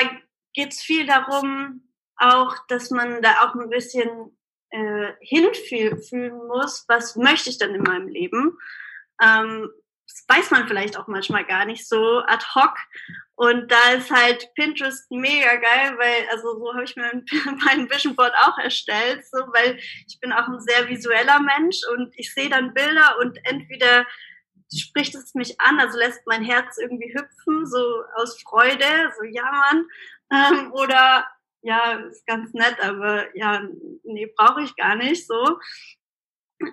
geht 0.53 0.73
es 0.73 0.81
viel 0.81 1.05
darum, 1.05 1.89
auch, 2.15 2.55
dass 2.67 2.89
man 2.89 3.21
da 3.21 3.43
auch 3.43 3.55
ein 3.55 3.69
bisschen 3.69 4.37
äh, 4.73 5.13
hinfühlen 5.19 6.35
muss, 6.47 6.85
was 6.87 7.15
möchte 7.15 7.49
ich 7.49 7.59
denn 7.59 7.75
in 7.75 7.83
meinem 7.83 8.07
Leben. 8.07 8.57
Ähm, 9.21 9.69
das 10.07 10.25
weiß 10.27 10.51
man 10.51 10.67
vielleicht 10.67 10.97
auch 10.97 11.07
manchmal 11.07 11.45
gar 11.45 11.65
nicht 11.65 11.87
so 11.87 12.23
ad 12.25 12.43
hoc. 12.55 12.75
Und 13.35 13.71
da 13.71 13.91
ist 13.95 14.11
halt 14.11 14.49
Pinterest 14.55 15.09
mega 15.11 15.55
geil, 15.55 15.95
weil, 15.97 16.27
also 16.31 16.57
so 16.57 16.73
habe 16.73 16.83
ich 16.83 16.95
mir 16.95 17.11
mein 17.65 17.89
Vision 17.89 18.15
Board 18.15 18.33
auch 18.41 18.57
erstellt, 18.57 19.23
so, 19.27 19.37
weil 19.53 19.77
ich 20.07 20.19
bin 20.19 20.33
auch 20.33 20.47
ein 20.47 20.59
sehr 20.59 20.87
visueller 20.87 21.39
Mensch 21.39 21.77
und 21.93 22.11
ich 22.17 22.33
sehe 22.33 22.49
dann 22.49 22.73
Bilder 22.73 23.17
und 23.19 23.37
entweder 23.43 24.05
spricht 24.75 25.13
es 25.13 25.35
mich 25.35 25.61
an, 25.61 25.79
also 25.79 25.99
lässt 25.99 26.25
mein 26.25 26.43
Herz 26.43 26.79
irgendwie 26.79 27.13
hüpfen, 27.13 27.67
so 27.67 28.03
aus 28.15 28.41
Freude, 28.41 29.11
so 29.17 29.23
ja 29.23 29.51
Mann, 29.51 29.85
ähm, 30.31 30.73
oder 30.73 31.27
ja, 31.63 31.93
ist 32.09 32.25
ganz 32.27 32.53
nett, 32.53 32.77
aber 32.81 33.35
ja, 33.35 33.67
nee, 34.03 34.31
brauche 34.37 34.61
ich 34.61 34.75
gar 34.75 34.95
nicht 34.95 35.25
so. 35.25 35.59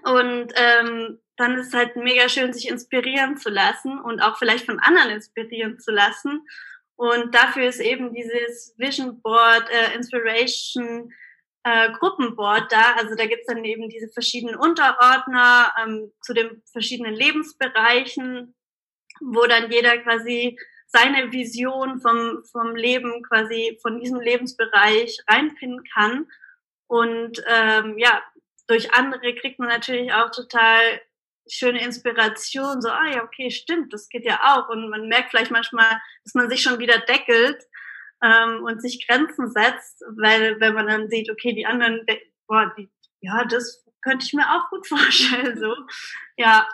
Und 0.05 0.53
ähm, 0.55 1.21
dann 1.37 1.55
ist 1.57 1.69
es 1.69 1.75
halt 1.75 1.97
mega 1.97 2.29
schön, 2.29 2.53
sich 2.53 2.69
inspirieren 2.69 3.37
zu 3.37 3.49
lassen 3.49 3.99
und 3.99 4.21
auch 4.21 4.37
vielleicht 4.37 4.67
von 4.67 4.79
anderen 4.79 5.11
inspirieren 5.11 5.79
zu 5.79 5.91
lassen. 5.91 6.47
Und 6.97 7.35
dafür 7.35 7.69
ist 7.69 7.81
eben 7.81 8.13
dieses 8.13 8.75
Vision 8.77 9.23
Board, 9.23 9.69
äh, 9.71 9.95
Inspiration 9.95 11.13
äh, 11.63 11.91
Gruppenboard 11.93 12.71
da. 12.71 12.95
Also 12.97 13.15
da 13.15 13.27
gibt's 13.27 13.47
dann 13.47 13.65
eben 13.65 13.89
diese 13.89 14.09
verschiedenen 14.09 14.57
Unterordner 14.57 15.73
ähm, 15.83 16.13
zu 16.21 16.35
den 16.35 16.63
verschiedenen 16.73 17.15
Lebensbereichen, 17.15 18.55
wo 19.21 19.47
dann 19.47 19.71
jeder 19.71 19.99
quasi 19.99 20.59
seine 20.93 21.33
Vision 21.33 22.01
vom, 22.01 22.43
vom 22.51 22.75
Leben 22.75 23.23
quasi 23.23 23.79
von 23.81 24.01
diesem 24.01 24.21
Lebensbereich 24.21 25.19
reinpinnen 25.29 25.85
kann. 25.95 26.27
Und 26.89 27.43
ähm, 27.47 27.97
ja, 27.99 28.23
durch 28.67 28.93
andere 28.95 29.35
kriegt 29.35 29.59
man 29.59 29.69
natürlich 29.69 30.13
auch 30.13 30.31
total 30.31 31.01
schöne 31.49 31.83
Inspiration, 31.83 32.81
so, 32.81 32.91
ah 32.91 33.09
ja, 33.11 33.25
okay, 33.25 33.51
stimmt, 33.51 33.93
das 33.93 34.09
geht 34.09 34.25
ja 34.25 34.41
auch. 34.43 34.69
Und 34.69 34.89
man 34.89 35.09
merkt 35.09 35.31
vielleicht 35.31 35.51
manchmal, 35.51 36.01
dass 36.25 36.35
man 36.35 36.49
sich 36.49 36.63
schon 36.63 36.79
wieder 36.79 36.99
deckelt 36.99 37.65
ähm, 38.23 38.63
und 38.65 38.83
sich 38.83 39.07
Grenzen 39.07 39.51
setzt, 39.51 40.03
weil 40.17 40.61
wenn 40.61 40.75
man 40.75 40.87
dann 40.87 41.09
sieht, 41.09 41.31
okay, 41.31 41.53
die 41.53 41.67
anderen, 41.67 42.05
boah, 42.47 42.73
die, 42.77 42.91
ja, 43.21 43.45
das 43.45 43.85
könnte 44.03 44.25
ich 44.25 44.33
mir 44.33 44.49
auch 44.51 44.71
gut 44.71 44.87
vorstellen, 44.89 45.59
so. 45.59 45.75
Ja. 46.37 46.67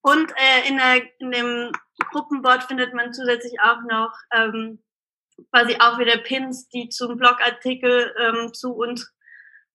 Und 0.00 0.32
äh, 0.36 0.68
in, 0.68 0.76
der, 0.76 1.02
in 1.18 1.30
dem 1.30 1.72
Gruppenboard 2.12 2.64
findet 2.64 2.94
man 2.94 3.12
zusätzlich 3.12 3.60
auch 3.60 3.82
noch 3.82 4.12
ähm, 4.32 4.82
quasi 5.50 5.76
auch 5.80 5.98
wieder 5.98 6.18
Pins, 6.18 6.68
die 6.68 6.88
zum 6.88 7.16
Blogartikel 7.16 8.14
ähm, 8.18 8.52
zu 8.54 8.74
uns 8.74 9.12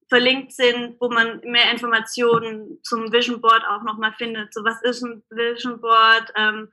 verlinkt 0.09 0.53
sind, 0.53 0.97
wo 0.99 1.09
man 1.09 1.39
mehr 1.43 1.71
Informationen 1.71 2.79
zum 2.83 3.11
Vision 3.11 3.41
Board 3.41 3.63
auch 3.67 3.83
nochmal 3.83 4.13
findet. 4.13 4.53
So 4.53 4.63
was 4.63 4.81
ist 4.83 5.01
ein 5.01 5.23
Vision 5.29 5.81
Board? 5.81 6.31
Ähm, 6.35 6.69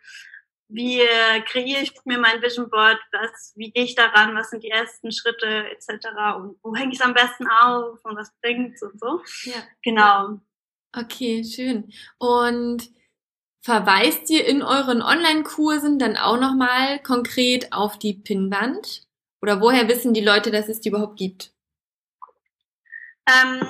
wie 0.69 1.01
äh, 1.01 1.41
kreiere 1.41 1.83
ich 1.83 1.93
mir 2.05 2.19
mein 2.19 2.43
Vision 2.43 2.71
Board? 2.71 2.99
Was, 3.13 3.53
wie 3.57 3.73
gehe 3.73 3.85
ich 3.85 3.95
daran? 3.95 4.37
Was 4.37 4.51
sind 4.51 4.63
die 4.63 4.71
ersten 4.71 5.11
Schritte 5.11 5.69
etc. 5.71 6.07
Und 6.37 6.59
wo 6.63 6.75
hänge 6.77 6.93
ich 6.93 7.01
es 7.01 7.05
am 7.05 7.15
besten 7.15 7.49
auf 7.49 8.05
und 8.05 8.17
was 8.17 8.33
bringt 8.41 8.75
es 8.75 8.83
und 8.83 9.01
so? 9.01 9.23
Ja. 9.45 9.63
Genau. 9.83 10.41
Okay, 10.93 11.43
schön. 11.45 11.93
Und 12.19 12.91
Verweist 13.63 14.31
ihr 14.31 14.47
in 14.47 14.63
euren 14.63 15.03
Online-Kursen 15.03 15.99
dann 15.99 16.17
auch 16.17 16.39
nochmal 16.39 16.99
konkret 17.03 17.73
auf 17.73 17.99
die 17.99 18.15
Pinnwand? 18.15 19.03
Oder 19.43 19.61
woher 19.61 19.87
wissen 19.89 20.15
die 20.15 20.25
Leute, 20.25 20.51
dass 20.51 20.69
es 20.69 20.81
die 20.81 20.89
überhaupt 20.89 21.19
gibt? 21.19 21.53
Ähm, 23.27 23.61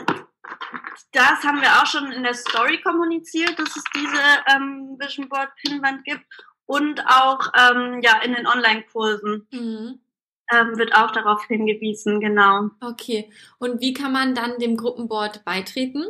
das 1.12 1.42
haben 1.42 1.60
wir 1.60 1.70
auch 1.80 1.86
schon 1.86 2.12
in 2.12 2.22
der 2.22 2.34
Story 2.34 2.80
kommuniziert, 2.82 3.58
dass 3.58 3.76
es 3.76 3.84
diese 3.94 4.22
ähm, 4.54 4.96
Vision 4.98 5.28
Board 5.28 5.50
Pinnwand 5.56 6.04
gibt 6.04 6.24
und 6.66 7.04
auch 7.06 7.52
ähm, 7.58 8.00
ja 8.02 8.20
in 8.22 8.34
den 8.34 8.46
Online-Kursen. 8.46 9.48
Mhm. 9.50 10.00
Ähm, 10.52 10.78
wird 10.78 10.94
auch 10.96 11.12
darauf 11.12 11.44
hingewiesen, 11.46 12.18
genau. 12.18 12.70
Okay. 12.80 13.30
Und 13.58 13.80
wie 13.80 13.92
kann 13.92 14.12
man 14.12 14.34
dann 14.34 14.58
dem 14.58 14.76
Gruppenboard 14.76 15.44
beitreten? 15.44 16.06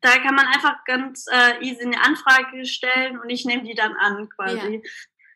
Da 0.00 0.18
kann 0.18 0.34
man 0.34 0.46
einfach 0.46 0.84
ganz 0.84 1.26
äh, 1.30 1.64
easy 1.64 1.82
eine 1.82 2.02
Anfrage 2.02 2.64
stellen 2.66 3.18
und 3.18 3.30
ich 3.30 3.44
nehme 3.44 3.64
die 3.64 3.74
dann 3.74 3.94
an 3.96 4.28
quasi. 4.28 4.56
Ja, 4.56 4.80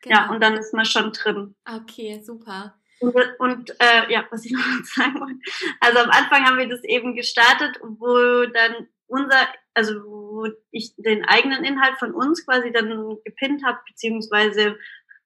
genau. 0.01 0.15
ja, 0.15 0.29
und 0.29 0.41
dann 0.41 0.57
ist 0.57 0.73
man 0.73 0.85
schon 0.85 1.11
drin. 1.11 1.55
Okay, 1.65 2.21
super. 2.23 2.75
Und, 2.99 3.15
und 3.39 3.71
äh, 3.79 4.11
ja, 4.11 4.25
was 4.29 4.45
ich 4.45 4.51
noch 4.53 4.61
sagen 4.83 5.19
wollte. 5.19 5.39
Also 5.79 5.99
am 5.99 6.09
Anfang 6.11 6.45
haben 6.45 6.57
wir 6.57 6.69
das 6.69 6.83
eben 6.83 7.15
gestartet, 7.15 7.79
wo 7.81 8.45
dann 8.45 8.87
unser, 9.07 9.47
also 9.73 9.95
wo 10.03 10.47
ich 10.71 10.93
den 10.97 11.25
eigenen 11.25 11.63
Inhalt 11.63 11.97
von 11.99 12.13
uns 12.13 12.45
quasi 12.45 12.71
dann 12.71 13.17
gepinnt 13.25 13.65
habe, 13.65 13.79
beziehungsweise 13.87 14.77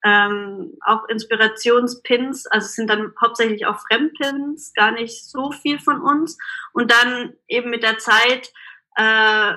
ähm, 0.05 0.77
auch 0.81 1.07
Inspirationspins, 1.09 2.45
also 2.47 2.65
es 2.65 2.75
sind 2.75 2.89
dann 2.89 3.13
hauptsächlich 3.19 3.65
auch 3.65 3.79
Fremdpins, 3.87 4.73
gar 4.73 4.91
nicht 4.91 5.25
so 5.25 5.51
viel 5.51 5.79
von 5.79 5.99
uns. 5.99 6.37
Und 6.73 6.91
dann 6.91 7.33
eben 7.47 7.71
mit 7.71 7.83
der 7.83 7.97
Zeit 7.97 8.53
äh, 8.95 9.53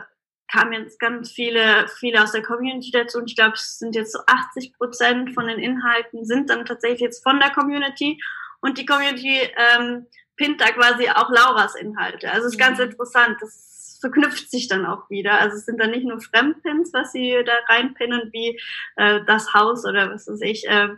kamen 0.51 0.72
jetzt 0.72 0.98
ganz 0.98 1.31
viele, 1.31 1.88
viele 1.88 2.22
aus 2.22 2.33
der 2.33 2.42
Community 2.42 2.90
dazu 2.90 3.18
und 3.18 3.31
ich 3.31 3.37
glaube, 3.37 3.55
es 3.55 3.79
sind 3.79 3.94
jetzt 3.94 4.12
so 4.12 4.20
80 4.27 4.72
Prozent 4.74 5.35
von 5.35 5.46
den 5.46 5.59
Inhalten 5.59 6.24
sind 6.24 6.48
dann 6.51 6.64
tatsächlich 6.64 7.01
jetzt 7.01 7.22
von 7.22 7.38
der 7.38 7.51
Community 7.51 8.20
und 8.61 8.79
die 8.79 8.87
Community 8.87 9.40
ähm, 9.57 10.07
pinnt 10.37 10.61
da 10.61 10.70
quasi 10.70 11.09
auch 11.11 11.31
Lauras 11.31 11.74
Inhalte. 11.74 12.31
Also 12.33 12.46
es 12.46 12.55
ist 12.55 12.59
mhm. 12.59 12.64
ganz 12.64 12.79
interessant, 12.79 13.37
das 13.40 13.98
verknüpft 14.01 14.51
sich 14.51 14.68
dann 14.68 14.87
auch 14.87 15.11
wieder. 15.11 15.38
Also 15.40 15.57
es 15.57 15.66
sind 15.66 15.79
dann 15.81 15.90
nicht 15.90 16.07
nur 16.07 16.20
Fremdpins, 16.20 16.92
was 16.92 17.12
sie 17.12 17.37
da 17.44 17.53
reinpinnen, 17.68 18.31
wie 18.33 18.59
äh, 18.96 19.20
das 19.27 19.53
Haus 19.55 19.85
oder 19.85 20.11
was 20.11 20.29
weiß 20.29 20.40
ich, 20.42 20.66
äh, 20.68 20.88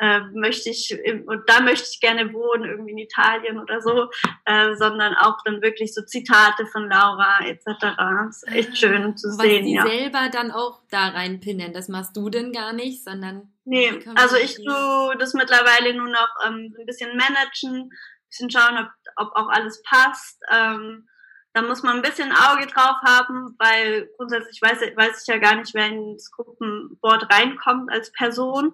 äh, 0.00 0.20
möchte 0.32 0.70
ich, 0.70 0.98
und 1.26 1.42
da 1.46 1.60
möchte 1.60 1.88
ich 1.92 2.00
gerne 2.00 2.32
wohnen, 2.32 2.64
irgendwie 2.64 2.92
in 2.92 2.98
Italien 2.98 3.58
oder 3.60 3.82
so, 3.82 4.08
äh, 4.46 4.74
sondern 4.74 5.14
auch 5.14 5.36
dann 5.44 5.60
wirklich 5.60 5.92
so 5.92 6.02
Zitate 6.02 6.64
von 6.66 6.88
Laura 6.88 7.40
etc. 7.44 7.66
Das 7.80 8.42
ist 8.42 8.48
echt 8.48 8.78
schön 8.78 9.14
zu 9.18 9.28
Was 9.28 9.36
sehen. 9.36 9.66
Die 9.66 9.74
ja. 9.74 9.86
selber 9.86 10.30
dann 10.32 10.52
auch 10.52 10.80
da 10.90 11.08
reinpinnen, 11.08 11.74
das 11.74 11.88
machst 11.88 12.16
du 12.16 12.30
denn 12.30 12.50
gar 12.52 12.72
nicht, 12.72 13.04
sondern. 13.04 13.52
Nee, 13.66 13.92
also 14.14 14.36
ich 14.36 14.56
tue 14.56 15.16
das 15.18 15.34
mittlerweile 15.34 15.94
nur 15.94 16.08
noch 16.08 16.28
ähm, 16.46 16.74
ein 16.78 16.86
bisschen 16.86 17.14
managen, 17.16 17.82
ein 17.82 17.90
bisschen 18.30 18.50
schauen, 18.50 18.78
ob, 18.78 19.26
ob 19.26 19.36
auch 19.36 19.48
alles 19.50 19.82
passt. 19.82 20.40
Ähm, 20.50 21.06
da 21.52 21.60
muss 21.60 21.82
man 21.82 21.96
ein 21.96 22.02
bisschen 22.02 22.32
Auge 22.32 22.66
drauf 22.68 22.96
haben, 23.04 23.54
weil 23.58 24.08
grundsätzlich 24.16 24.62
weiß, 24.62 24.80
weiß 24.96 25.22
ich 25.22 25.26
ja 25.26 25.38
gar 25.38 25.56
nicht, 25.56 25.74
wer 25.74 25.88
ins 25.88 26.30
Gruppenboard 26.30 27.30
reinkommt 27.30 27.92
als 27.92 28.12
Person. 28.12 28.72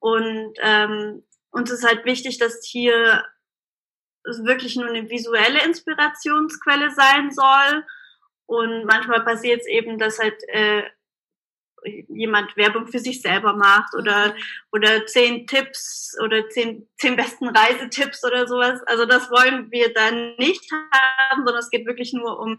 Und 0.00 0.54
ähm, 0.60 1.22
uns 1.50 1.70
ist 1.70 1.86
halt 1.86 2.04
wichtig, 2.04 2.38
dass 2.38 2.64
hier 2.64 3.24
wirklich 4.24 4.76
nur 4.76 4.88
eine 4.88 5.08
visuelle 5.08 5.62
Inspirationsquelle 5.64 6.90
sein 6.90 7.30
soll. 7.30 7.84
Und 8.46 8.84
manchmal 8.84 9.24
passiert 9.24 9.60
es 9.60 9.66
eben, 9.68 9.98
dass 9.98 10.18
halt 10.18 10.36
äh, 10.48 10.82
jemand 12.08 12.56
Werbung 12.56 12.86
für 12.86 12.98
sich 12.98 13.22
selber 13.22 13.54
macht 13.54 13.94
oder 13.94 14.34
oder 14.72 15.06
zehn 15.06 15.46
Tipps 15.46 16.16
oder 16.22 16.48
zehn, 16.48 16.88
zehn 16.98 17.16
besten 17.16 17.48
Reisetipps 17.48 18.24
oder 18.24 18.46
sowas. 18.46 18.80
Also 18.86 19.06
das 19.06 19.30
wollen 19.30 19.70
wir 19.70 19.92
dann 19.92 20.34
nicht 20.36 20.70
haben, 20.72 21.44
sondern 21.44 21.58
es 21.58 21.70
geht 21.70 21.86
wirklich 21.86 22.12
nur 22.12 22.38
um 22.38 22.58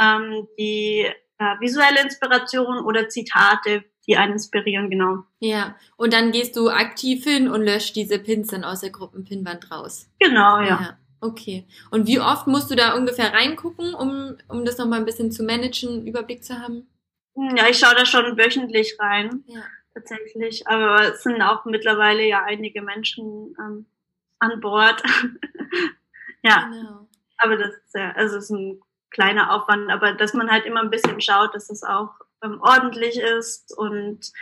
ähm, 0.00 0.48
die 0.58 1.06
äh, 1.38 1.60
visuelle 1.60 2.00
Inspiration 2.00 2.84
oder 2.84 3.08
Zitate, 3.08 3.84
die 4.08 4.16
einen 4.16 4.32
inspirieren, 4.32 4.90
genau. 4.90 5.24
Ja, 5.38 5.76
und 5.96 6.12
dann 6.14 6.32
gehst 6.32 6.56
du 6.56 6.70
aktiv 6.70 7.24
hin 7.24 7.48
und 7.48 7.62
löscht 7.62 7.94
diese 7.94 8.18
Pins 8.18 8.48
dann 8.48 8.64
aus 8.64 8.80
der 8.80 8.90
Gruppenpinwand 8.90 9.70
raus. 9.70 10.10
Genau, 10.18 10.60
ja. 10.60 10.66
ja. 10.66 10.98
Okay. 11.20 11.66
Und 11.90 12.06
wie 12.06 12.20
oft 12.20 12.46
musst 12.46 12.70
du 12.70 12.74
da 12.74 12.94
ungefähr 12.94 13.32
reingucken, 13.32 13.94
um, 13.94 14.36
um 14.48 14.64
das 14.64 14.78
nochmal 14.78 15.00
ein 15.00 15.04
bisschen 15.04 15.30
zu 15.30 15.42
managen, 15.42 16.06
Überblick 16.06 16.42
zu 16.42 16.58
haben? 16.58 16.88
Ja, 17.56 17.68
ich 17.68 17.78
schaue 17.78 17.94
da 17.94 18.06
schon 18.06 18.36
wöchentlich 18.36 18.96
rein. 18.98 19.44
Ja. 19.46 19.62
Tatsächlich. 19.94 20.66
Aber 20.66 21.12
es 21.12 21.22
sind 21.22 21.42
auch 21.42 21.64
mittlerweile 21.64 22.26
ja 22.26 22.44
einige 22.44 22.82
Menschen 22.82 23.54
ähm, 23.58 23.86
an 24.38 24.60
Bord. 24.60 25.02
ja. 26.42 26.68
Genau. 26.70 27.08
Aber 27.36 27.56
das 27.56 27.74
ist 27.74 27.94
ja, 27.94 28.12
also 28.12 28.36
es 28.36 28.44
ist 28.44 28.50
ein 28.50 28.80
kleiner 29.10 29.52
Aufwand, 29.52 29.90
aber 29.90 30.12
dass 30.14 30.34
man 30.34 30.50
halt 30.50 30.66
immer 30.66 30.80
ein 30.80 30.90
bisschen 30.90 31.20
schaut, 31.20 31.54
dass 31.54 31.70
es 31.70 31.82
auch 31.82 32.10
ähm, 32.42 32.60
ordentlich 32.60 33.18
ist 33.18 33.76
und 33.76 34.32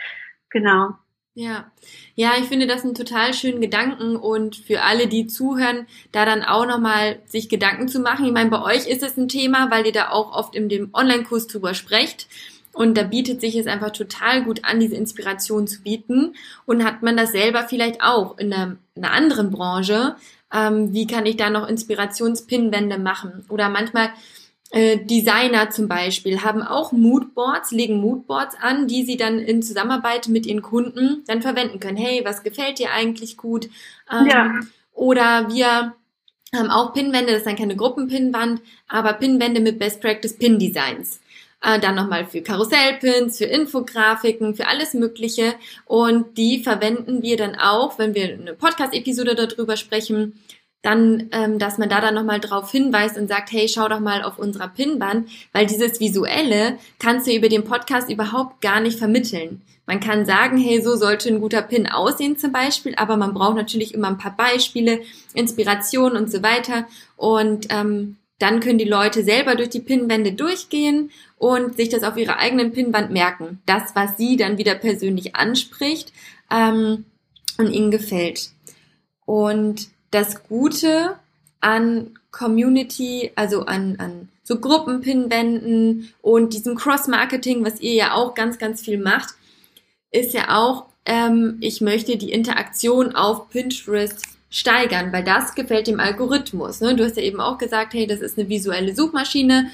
genau. 0.49 0.95
Ja, 1.39 1.71
ja, 2.15 2.31
ich 2.39 2.45
finde 2.45 2.65
das 2.65 2.83
einen 2.83 2.95
total 2.95 3.31
schönen 3.31 3.61
Gedanken 3.61 4.15
und 4.15 4.55
für 4.55 4.81
alle, 4.81 5.05
die 5.05 5.27
zuhören, 5.27 5.85
da 6.11 6.25
dann 6.25 6.41
auch 6.41 6.65
nochmal 6.65 7.19
sich 7.27 7.47
Gedanken 7.47 7.87
zu 7.87 7.99
machen. 7.99 8.25
Ich 8.25 8.31
meine, 8.31 8.49
bei 8.49 8.63
euch 8.63 8.87
ist 8.87 9.03
es 9.03 9.17
ein 9.17 9.27
Thema, 9.27 9.69
weil 9.69 9.85
ihr 9.85 9.91
da 9.91 10.09
auch 10.09 10.31
oft 10.31 10.55
in 10.55 10.67
dem 10.67 10.89
Online-Kurs 10.93 11.45
drüber 11.45 11.75
sprecht. 11.75 12.27
Und 12.73 12.97
da 12.97 13.03
bietet 13.03 13.41
sich 13.41 13.55
es 13.55 13.67
einfach 13.67 13.91
total 13.91 14.45
gut 14.45 14.63
an, 14.63 14.79
diese 14.79 14.95
Inspiration 14.95 15.67
zu 15.67 15.83
bieten. 15.83 16.35
Und 16.65 16.83
hat 16.83 17.03
man 17.03 17.15
das 17.15 17.33
selber 17.33 17.67
vielleicht 17.67 18.01
auch 18.01 18.39
in 18.39 18.51
einer, 18.51 18.77
in 18.95 19.05
einer 19.05 19.13
anderen 19.13 19.51
Branche? 19.51 20.15
Ähm, 20.51 20.91
wie 20.91 21.05
kann 21.05 21.27
ich 21.27 21.37
da 21.37 21.51
noch 21.51 21.67
Inspirationspinwände 21.67 22.97
machen? 22.97 23.45
Oder 23.47 23.69
manchmal 23.69 24.09
Designer 24.73 25.69
zum 25.69 25.87
Beispiel 25.87 26.43
haben 26.43 26.61
auch 26.61 26.91
Moodboards, 26.91 27.71
legen 27.71 28.01
Moodboards 28.01 28.55
an, 28.61 28.87
die 28.87 29.05
sie 29.05 29.15
dann 29.15 29.39
in 29.39 29.63
Zusammenarbeit 29.63 30.27
mit 30.27 30.45
ihren 30.45 30.61
Kunden 30.61 31.23
dann 31.25 31.41
verwenden 31.41 31.79
können. 31.79 31.95
Hey, 31.95 32.21
was 32.25 32.43
gefällt 32.43 32.79
dir 32.79 32.91
eigentlich 32.91 33.37
gut? 33.37 33.69
Ähm, 34.11 34.27
ja. 34.27 34.59
Oder 34.93 35.47
wir 35.49 35.93
haben 36.53 36.69
auch 36.69 36.93
Pinwände, 36.93 37.31
das 37.31 37.39
ist 37.39 37.47
dann 37.47 37.55
keine 37.55 37.75
Gruppenpinwand, 37.75 38.61
aber 38.87 39.13
Pinwände 39.13 39.61
mit 39.61 39.79
Best 39.79 40.01
Practice 40.01 40.37
Pin 40.37 40.59
Designs. 40.59 41.21
Äh, 41.61 41.79
dann 41.79 41.95
nochmal 41.95 42.25
für 42.25 42.41
Karussellpins, 42.41 43.39
für 43.39 43.45
Infografiken, 43.45 44.55
für 44.55 44.67
alles 44.67 44.93
Mögliche. 44.93 45.55
Und 45.85 46.37
die 46.37 46.63
verwenden 46.63 47.23
wir 47.23 47.35
dann 47.35 47.55
auch, 47.55 47.97
wenn 47.97 48.13
wir 48.13 48.25
eine 48.33 48.53
Podcast-Episode 48.53 49.33
darüber 49.35 49.75
sprechen, 49.75 50.39
dann, 50.81 51.29
ähm, 51.31 51.59
dass 51.59 51.77
man 51.77 51.89
da 51.89 52.01
dann 52.01 52.15
nochmal 52.15 52.39
drauf 52.39 52.71
hinweist 52.71 53.17
und 53.17 53.27
sagt, 53.27 53.51
hey, 53.51 53.67
schau 53.67 53.89
doch 53.89 53.99
mal 53.99 54.23
auf 54.23 54.37
unserer 54.37 54.67
Pinwand, 54.67 55.27
weil 55.51 55.65
dieses 55.65 55.99
Visuelle 55.99 56.77
kannst 56.99 57.27
du 57.27 57.35
über 57.35 57.49
den 57.49 57.63
Podcast 57.63 58.09
überhaupt 58.09 58.61
gar 58.61 58.79
nicht 58.79 58.97
vermitteln. 58.97 59.61
Man 59.85 60.01
kann 60.01 60.25
sagen, 60.25 60.57
hey, 60.57 60.81
so 60.81 60.97
sollte 60.97 61.29
ein 61.29 61.39
guter 61.39 61.61
Pin 61.61 61.87
aussehen 61.87 62.37
zum 62.37 62.51
Beispiel, 62.51 62.93
aber 62.95 63.15
man 63.15 63.33
braucht 63.33 63.55
natürlich 63.55 63.93
immer 63.93 64.09
ein 64.09 64.17
paar 64.17 64.35
Beispiele, 64.35 65.01
Inspirationen 65.33 66.21
und 66.21 66.29
so 66.29 66.43
weiter. 66.43 66.85
Und 67.15 67.67
ähm, 67.69 68.17
dann 68.37 68.59
können 68.59 68.77
die 68.77 68.85
Leute 68.85 69.23
selber 69.23 69.55
durch 69.55 69.69
die 69.69 69.79
Pinwände 69.79 70.33
durchgehen 70.33 71.09
und 71.37 71.77
sich 71.77 71.89
das 71.89 72.03
auf 72.03 72.17
ihrer 72.17 72.37
eigenen 72.37 72.71
Pinwand 72.73 73.11
merken. 73.11 73.61
Das, 73.65 73.95
was 73.95 74.17
sie 74.17 74.35
dann 74.35 74.57
wieder 74.57 74.75
persönlich 74.75 75.35
anspricht 75.35 76.11
ähm, 76.51 77.05
und 77.57 77.71
ihnen 77.71 77.89
gefällt. 77.89 78.49
Und 79.25 79.87
das 80.11 80.43
Gute 80.43 81.15
an 81.59 82.11
Community, 82.31 83.31
also 83.35 83.65
an, 83.65 83.95
an 83.99 84.29
so 84.43 84.59
Gruppenpinwänden 84.59 86.13
und 86.21 86.53
diesem 86.53 86.75
Cross-Marketing, 86.75 87.65
was 87.65 87.81
ihr 87.81 87.93
ja 87.93 88.13
auch 88.13 88.33
ganz, 88.33 88.57
ganz 88.57 88.81
viel 88.81 88.97
macht, 88.97 89.33
ist 90.11 90.33
ja 90.33 90.57
auch, 90.57 90.85
ähm, 91.05 91.57
ich 91.59 91.81
möchte 91.81 92.17
die 92.17 92.31
Interaktion 92.31 93.15
auf 93.15 93.49
Pinterest 93.49 94.21
steigern, 94.49 95.11
weil 95.11 95.23
das 95.23 95.55
gefällt 95.55 95.87
dem 95.87 95.99
Algorithmus. 95.99 96.79
Ne? 96.81 96.95
Du 96.95 97.03
hast 97.03 97.17
ja 97.17 97.23
eben 97.23 97.41
auch 97.41 97.57
gesagt, 97.57 97.93
hey, 97.93 98.07
das 98.07 98.21
ist 98.21 98.37
eine 98.37 98.47
visuelle 98.47 98.95
Suchmaschine. 98.95 99.69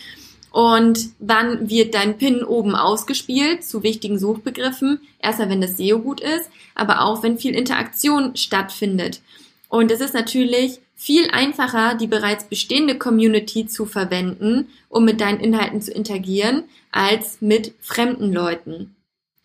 Und 0.52 1.10
wann 1.19 1.69
wird 1.69 1.96
dein 1.96 2.17
Pin 2.17 2.43
oben 2.43 2.76
ausgespielt 2.76 3.63
zu 3.63 3.82
wichtigen 3.82 4.19
Suchbegriffen? 4.19 5.00
Erstmal, 5.19 5.50
wenn 5.50 5.62
das 5.62 5.78
SEO 5.78 6.00
gut 6.00 6.22
ist, 6.22 6.50
aber 6.76 7.02
auch 7.02 7.24
wenn 7.24 7.39
viel 7.39 7.56
Interaktion 7.56 8.36
stattfindet. 8.36 9.22
Und 9.73 9.89
es 9.89 10.01
ist 10.01 10.13
natürlich 10.13 10.81
viel 10.93 11.31
einfacher, 11.31 11.95
die 11.95 12.05
bereits 12.05 12.43
bestehende 12.43 12.95
Community 12.95 13.65
zu 13.65 13.88
verwenden, 13.88 14.67
um 14.88 15.03
mit 15.03 15.19
deinen 15.19 15.39
Inhalten 15.39 15.81
zu 15.81 15.91
interagieren, 15.91 16.65
als 16.91 17.41
mit 17.41 17.73
fremden 17.81 18.31
Leuten. 18.31 18.95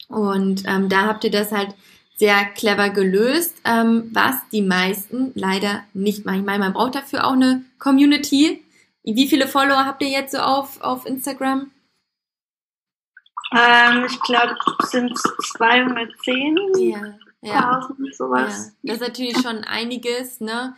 Und 0.08 0.64
ähm, 0.66 0.90
da 0.90 1.06
habt 1.06 1.24
ihr 1.24 1.30
das 1.30 1.50
halt 1.50 1.74
sehr 2.14 2.44
clever 2.44 2.90
gelöst, 2.90 3.56
ähm, 3.64 4.10
was 4.12 4.34
die 4.52 4.60
meisten 4.60 5.32
leider 5.34 5.84
nicht 5.94 6.26
machen. 6.26 6.40
Ich 6.40 6.44
meine, 6.44 6.58
man 6.58 6.74
braucht 6.74 6.96
dafür 6.96 7.26
auch 7.26 7.32
eine 7.32 7.64
Community. 7.78 8.62
Wie 9.04 9.28
viele 9.28 9.48
Follower 9.48 9.86
habt 9.86 10.02
ihr 10.02 10.10
jetzt 10.10 10.32
so 10.32 10.40
auf, 10.40 10.82
auf 10.82 11.06
Instagram? 11.06 11.70
Ähm, 13.56 14.04
ich 14.06 14.20
glaube, 14.20 14.58
es 14.82 14.90
sind 14.90 15.18
210. 15.56 16.58
Ja 16.80 17.14
ja. 17.42 17.88
sowas. 18.12 18.76
Ja. 18.82 18.94
Das 18.94 19.00
ist 19.00 19.08
natürlich 19.08 19.38
schon 19.38 19.64
einiges, 19.64 20.40
ne? 20.40 20.74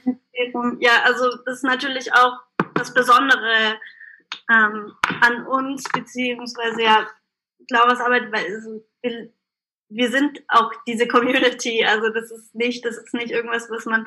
Ja, 0.80 1.02
also 1.04 1.36
das 1.44 1.56
ist 1.56 1.64
natürlich 1.64 2.12
auch 2.14 2.38
das 2.74 2.94
Besondere 2.94 3.78
ähm, 4.50 4.92
an 5.20 5.46
uns, 5.46 5.84
beziehungsweise 5.92 6.82
ja, 6.82 7.06
Lauras 7.70 8.00
Arbeit, 8.00 8.32
weil 8.32 8.54
also, 8.54 8.84
wir, 9.02 9.32
wir 9.88 10.10
sind 10.10 10.42
auch 10.48 10.72
diese 10.86 11.06
Community, 11.08 11.84
also 11.84 12.08
das 12.10 12.30
ist 12.30 12.54
nicht, 12.54 12.84
das 12.84 12.96
ist 12.96 13.14
nicht 13.14 13.30
irgendwas, 13.30 13.70
was 13.70 13.84
man 13.86 14.06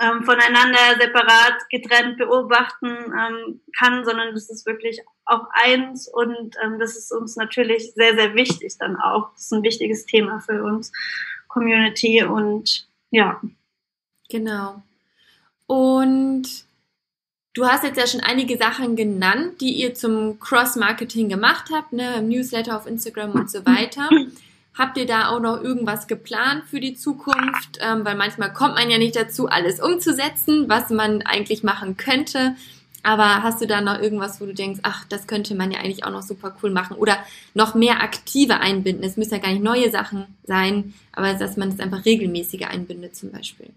ähm, 0.00 0.24
voneinander 0.24 0.78
separat 0.98 1.68
getrennt 1.68 2.16
beobachten 2.16 2.88
ähm, 2.88 3.60
kann, 3.78 4.04
sondern 4.04 4.32
das 4.32 4.48
ist 4.48 4.66
wirklich 4.66 5.00
auch 5.26 5.46
eins 5.52 6.08
und 6.08 6.56
ähm, 6.62 6.78
das 6.78 6.96
ist 6.96 7.12
uns 7.12 7.36
natürlich 7.36 7.92
sehr, 7.94 8.14
sehr 8.14 8.34
wichtig 8.34 8.78
dann 8.78 8.96
auch. 8.96 9.32
Das 9.32 9.42
ist 9.42 9.52
ein 9.52 9.62
wichtiges 9.62 10.06
Thema 10.06 10.40
für 10.40 10.62
uns. 10.62 10.90
Community 11.50 12.22
und 12.24 12.86
ja. 13.10 13.40
Genau. 14.30 14.82
Und 15.66 16.44
du 17.54 17.66
hast 17.66 17.84
jetzt 17.84 17.98
ja 17.98 18.06
schon 18.06 18.20
einige 18.20 18.56
Sachen 18.56 18.96
genannt, 18.96 19.60
die 19.60 19.72
ihr 19.72 19.94
zum 19.94 20.40
Cross-Marketing 20.40 21.28
gemacht 21.28 21.70
habt, 21.72 21.92
ne, 21.92 22.22
Newsletter 22.22 22.76
auf 22.76 22.86
Instagram 22.86 23.32
und 23.32 23.50
so 23.50 23.66
weiter. 23.66 24.08
Habt 24.78 24.96
ihr 24.96 25.06
da 25.06 25.28
auch 25.28 25.40
noch 25.40 25.60
irgendwas 25.60 26.06
geplant 26.06 26.64
für 26.64 26.80
die 26.80 26.94
Zukunft? 26.94 27.78
Ähm, 27.80 28.04
weil 28.04 28.14
manchmal 28.14 28.52
kommt 28.52 28.76
man 28.76 28.88
ja 28.88 28.98
nicht 28.98 29.16
dazu, 29.16 29.48
alles 29.48 29.80
umzusetzen, 29.80 30.68
was 30.68 30.90
man 30.90 31.22
eigentlich 31.22 31.64
machen 31.64 31.96
könnte. 31.96 32.54
Aber 33.02 33.42
hast 33.42 33.60
du 33.60 33.66
da 33.66 33.80
noch 33.80 33.98
irgendwas, 33.98 34.40
wo 34.40 34.46
du 34.46 34.54
denkst, 34.54 34.80
ach, 34.82 35.04
das 35.06 35.26
könnte 35.26 35.54
man 35.54 35.70
ja 35.70 35.80
eigentlich 35.80 36.04
auch 36.04 36.10
noch 36.10 36.22
super 36.22 36.56
cool 36.62 36.70
machen 36.70 36.96
oder 36.96 37.18
noch 37.54 37.74
mehr 37.74 38.02
aktive 38.02 38.60
einbinden? 38.60 39.04
Es 39.04 39.16
müssen 39.16 39.34
ja 39.34 39.40
gar 39.40 39.52
nicht 39.52 39.62
neue 39.62 39.90
Sachen 39.90 40.36
sein, 40.44 40.94
aber 41.12 41.34
dass 41.34 41.56
man 41.56 41.70
es 41.70 41.80
einfach 41.80 42.04
regelmäßiger 42.04 42.68
einbindet 42.68 43.16
zum 43.16 43.32
Beispiel. 43.32 43.72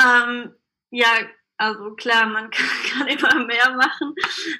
Ähm, 0.00 0.54
ja, 0.90 1.08
also 1.56 1.94
klar, 1.94 2.26
man 2.26 2.50
kann, 2.50 2.68
kann 2.90 3.08
immer 3.08 3.44
mehr 3.44 3.70
machen. 3.72 4.14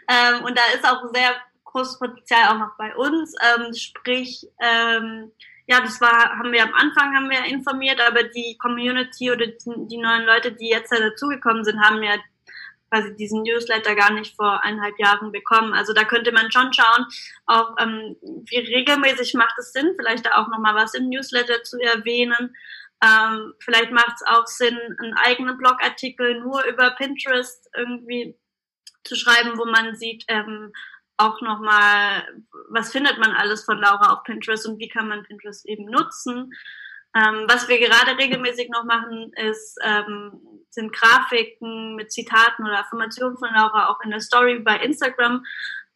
Ähm, 0.08 0.44
und 0.44 0.56
da 0.56 0.62
ist 0.74 0.84
auch 0.84 1.12
sehr 1.12 1.34
großes 1.64 1.98
Potenzial 1.98 2.50
auch 2.50 2.58
noch 2.58 2.76
bei 2.76 2.94
uns. 2.94 3.34
Ähm, 3.40 3.72
sprich, 3.74 4.46
ähm, 4.60 5.32
ja, 5.66 5.80
das 5.80 6.00
war, 6.00 6.38
haben 6.38 6.52
wir 6.52 6.62
am 6.62 6.74
Anfang 6.74 7.14
haben 7.14 7.30
wir 7.30 7.44
informiert, 7.44 8.00
aber 8.00 8.24
die 8.24 8.58
Community 8.58 9.30
oder 9.30 9.46
die, 9.46 9.86
die 9.88 9.96
neuen 9.96 10.26
Leute, 10.26 10.52
die 10.52 10.68
jetzt 10.68 10.92
dazugekommen 10.92 11.64
sind, 11.64 11.80
haben 11.80 12.02
ja 12.02 12.16
quasi 12.92 13.16
diesen 13.16 13.42
Newsletter 13.42 13.94
gar 13.94 14.12
nicht 14.12 14.36
vor 14.36 14.62
eineinhalb 14.62 14.98
Jahren 14.98 15.32
bekommen. 15.32 15.72
Also 15.72 15.94
da 15.94 16.04
könnte 16.04 16.30
man 16.32 16.52
schon 16.52 16.72
schauen, 16.72 17.06
auch 17.46 17.74
ähm, 17.78 18.16
wie 18.20 18.58
regelmäßig 18.58 19.34
macht 19.34 19.58
es 19.58 19.72
Sinn, 19.72 19.94
vielleicht 19.96 20.26
da 20.26 20.36
auch 20.36 20.48
nochmal 20.48 20.74
was 20.74 20.94
im 20.94 21.08
Newsletter 21.08 21.62
zu 21.62 21.78
erwähnen. 21.78 22.54
Ähm, 23.02 23.54
vielleicht 23.60 23.90
macht 23.92 24.16
es 24.16 24.26
auch 24.26 24.46
Sinn, 24.46 24.78
einen 24.98 25.14
eigenen 25.14 25.56
Blogartikel 25.56 26.40
nur 26.40 26.64
über 26.64 26.90
Pinterest 26.90 27.68
irgendwie 27.74 28.36
zu 29.04 29.16
schreiben, 29.16 29.58
wo 29.58 29.64
man 29.64 29.96
sieht, 29.96 30.24
ähm, 30.28 30.72
auch 31.16 31.40
nochmal, 31.40 32.26
was 32.68 32.92
findet 32.92 33.18
man 33.18 33.32
alles 33.32 33.64
von 33.64 33.78
Laura 33.78 34.12
auf 34.12 34.22
Pinterest 34.24 34.66
und 34.66 34.78
wie 34.78 34.88
kann 34.88 35.08
man 35.08 35.24
Pinterest 35.24 35.66
eben 35.66 35.86
nutzen. 35.86 36.52
Ähm, 37.14 37.46
was 37.48 37.68
wir 37.68 37.78
gerade 37.78 38.16
regelmäßig 38.16 38.70
noch 38.70 38.84
machen, 38.84 39.32
ist, 39.34 39.78
ähm, 39.84 40.40
sind 40.70 40.92
Grafiken 40.92 41.94
mit 41.94 42.10
Zitaten 42.10 42.64
oder 42.64 42.80
Affirmationen 42.80 43.36
von 43.36 43.50
Laura 43.54 43.88
auch 43.88 44.00
in 44.02 44.10
der 44.10 44.20
Story 44.20 44.60
bei 44.60 44.78
Instagram 44.78 45.44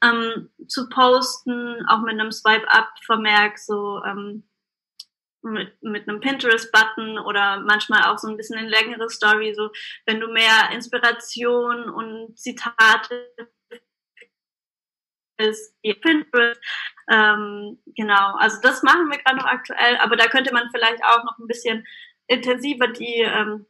ähm, 0.03 0.51
zu 0.69 0.89
posten, 0.91 1.87
auch 1.89 2.01
mit 2.01 2.21
einem 2.21 2.33
Swipe-Up-Vermerk, 2.33 3.59
so 3.59 4.03
ähm, 4.05 4.45
mit, 5.43 5.83
mit 5.83 6.09
einem 6.09 6.21
Pinterest-Button 6.21 7.19
oder 7.19 7.61
manchmal 7.61 8.03
auch 8.05 8.19
so 8.19 8.29
ein 8.29 8.37
bisschen 8.37 8.59
eine 8.59 8.69
längere 8.69 9.09
Story, 9.09 9.55
so 9.55 9.71
wenn 10.05 10.21
du 10.21 10.29
mehr 10.29 10.71
Inspiration 10.73 11.89
und 11.89 12.39
Zitate 12.39 13.33
ist 15.39 15.75
Pinterest, 15.83 16.61
Ähm, 17.09 17.79
genau, 17.95 18.35
also 18.37 18.61
das 18.61 18.83
machen 18.83 19.11
wir 19.11 19.19
gerade 19.19 19.37
noch 19.37 19.47
aktuell, 19.47 19.97
aber 19.99 20.17
da 20.17 20.27
könnte 20.27 20.53
man 20.53 20.69
vielleicht 20.73 21.03
auch 21.05 21.25
noch 21.25 21.39
ein 21.39 21.47
bisschen 21.47 21.87
intensiver 22.27 22.89
die 22.89 23.21
ähm, 23.21 23.67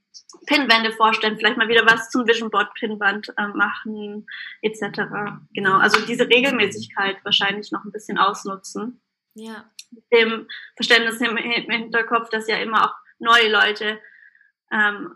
Pinwände 0.46 0.92
vorstellen, 0.92 1.36
vielleicht 1.36 1.58
mal 1.58 1.68
wieder 1.68 1.84
was 1.86 2.10
zum 2.10 2.26
Vision 2.26 2.50
Board 2.50 2.72
Pinwand 2.74 3.32
äh, 3.36 3.48
machen, 3.48 4.26
etc. 4.62 5.02
Genau, 5.52 5.78
also 5.78 6.04
diese 6.06 6.28
Regelmäßigkeit 6.28 7.22
wahrscheinlich 7.24 7.70
noch 7.72 7.84
ein 7.84 7.92
bisschen 7.92 8.18
ausnutzen. 8.18 9.02
Ja. 9.34 9.70
Mit 9.90 10.04
dem 10.12 10.48
Verständnis 10.74 11.20
im, 11.20 11.36
im 11.36 11.70
Hinterkopf, 11.70 12.30
dass 12.30 12.48
ja 12.48 12.56
immer 12.56 12.86
auch 12.86 12.94
neue 13.18 13.50
Leute 13.50 14.00
ähm, 14.72 15.14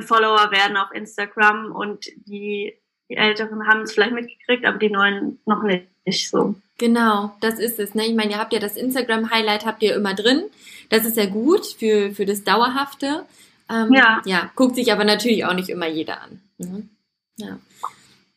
Follower 0.00 0.50
werden 0.50 0.76
auf 0.76 0.90
Instagram 0.92 1.72
und 1.72 2.06
die, 2.16 2.76
die 3.14 3.20
Älteren 3.20 3.66
haben 3.68 3.82
es 3.82 3.92
vielleicht 3.92 4.12
mitgekriegt, 4.12 4.64
aber 4.64 4.78
die 4.78 4.90
Neuen 4.90 5.38
noch 5.46 5.62
nicht 5.62 6.28
so. 6.28 6.56
Genau, 6.78 7.32
das 7.40 7.60
ist 7.60 7.78
es. 7.78 7.94
Ne? 7.94 8.06
Ich 8.06 8.14
meine, 8.14 8.32
ihr 8.32 8.38
habt 8.38 8.52
ja 8.52 8.58
das 8.58 8.76
Instagram-Highlight 8.76 9.64
habt 9.64 9.82
ihr 9.84 9.94
immer 9.94 10.14
drin. 10.14 10.42
Das 10.88 11.04
ist 11.04 11.16
ja 11.16 11.26
gut 11.26 11.64
für, 11.64 12.10
für 12.10 12.26
das 12.26 12.42
Dauerhafte. 12.42 13.24
Ähm, 13.70 13.92
ja. 13.92 14.20
ja, 14.24 14.50
guckt 14.56 14.74
sich 14.74 14.92
aber 14.92 15.04
natürlich 15.04 15.44
auch 15.44 15.54
nicht 15.54 15.68
immer 15.68 15.86
jeder 15.86 16.20
an. 16.22 16.40
Mhm. 16.58 16.88
Ja. 17.36 17.58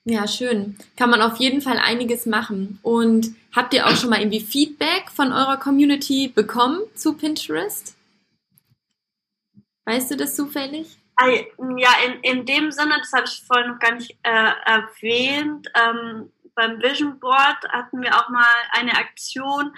ja, 0.06 0.28
schön. 0.28 0.78
Kann 0.96 1.10
man 1.10 1.22
auf 1.22 1.38
jeden 1.38 1.62
Fall 1.62 1.80
einiges 1.80 2.28
machen. 2.28 2.78
Und 2.84 3.34
habt 3.56 3.74
ihr 3.74 3.88
auch 3.88 3.96
schon 3.96 4.12
mal 4.12 4.20
irgendwie 4.20 4.42
Feedback 4.42 5.10
von 5.12 5.32
eurer 5.32 5.58
Community 5.58 6.28
bekommen 6.28 6.82
zu 6.94 7.13
Pinterest? 7.13 7.96
Weißt 9.86 10.12
du 10.12 10.16
das 10.16 10.36
zufällig? 10.36 10.98
Ja, 11.20 11.90
in, 12.06 12.22
in 12.22 12.46
dem 12.46 12.72
Sinne, 12.72 12.96
das 13.00 13.12
habe 13.12 13.26
ich 13.26 13.44
vorhin 13.46 13.72
noch 13.72 13.80
gar 13.80 13.94
nicht 13.94 14.18
äh, 14.24 14.52
erwähnt. 14.66 15.68
Ähm, 15.74 16.32
beim 16.54 16.82
Vision 16.82 17.20
Board 17.20 17.58
hatten 17.70 18.02
wir 18.02 18.16
auch 18.16 18.30
mal 18.30 18.46
eine 18.72 18.94
Aktion, 18.94 19.74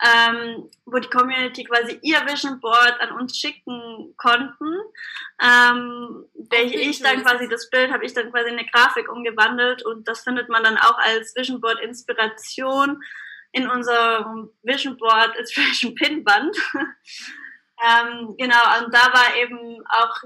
ähm, 0.00 0.70
wo 0.84 0.98
die 0.98 1.08
Community 1.08 1.64
quasi 1.64 1.98
ihr 2.02 2.24
Vision 2.26 2.60
Board 2.60 3.00
an 3.00 3.12
uns 3.12 3.36
schicken 3.36 4.14
konnten. 4.16 4.76
Ähm, 5.42 6.24
welche 6.34 6.78
ich 6.78 7.00
dann 7.00 7.22
quasi 7.22 7.48
das 7.48 7.68
Bild 7.70 7.92
habe 7.92 8.04
ich 8.04 8.14
dann 8.14 8.30
quasi 8.30 8.50
in 8.50 8.58
eine 8.58 8.68
Grafik 8.68 9.10
umgewandelt 9.10 9.84
und 9.84 10.06
das 10.06 10.20
findet 10.20 10.48
man 10.48 10.62
dann 10.62 10.78
auch 10.78 10.98
als 10.98 11.34
Vision 11.34 11.60
Board 11.60 11.80
Inspiration 11.80 13.02
in 13.52 13.68
unserem 13.68 14.50
Vision 14.62 14.96
Board 14.96 15.36
Inspiration 15.38 15.94
Pinband. 15.94 16.56
ähm, 16.74 18.34
genau, 18.38 18.84
und 18.84 18.94
da 18.94 19.12
war 19.12 19.36
eben 19.36 19.82
auch 19.88 20.22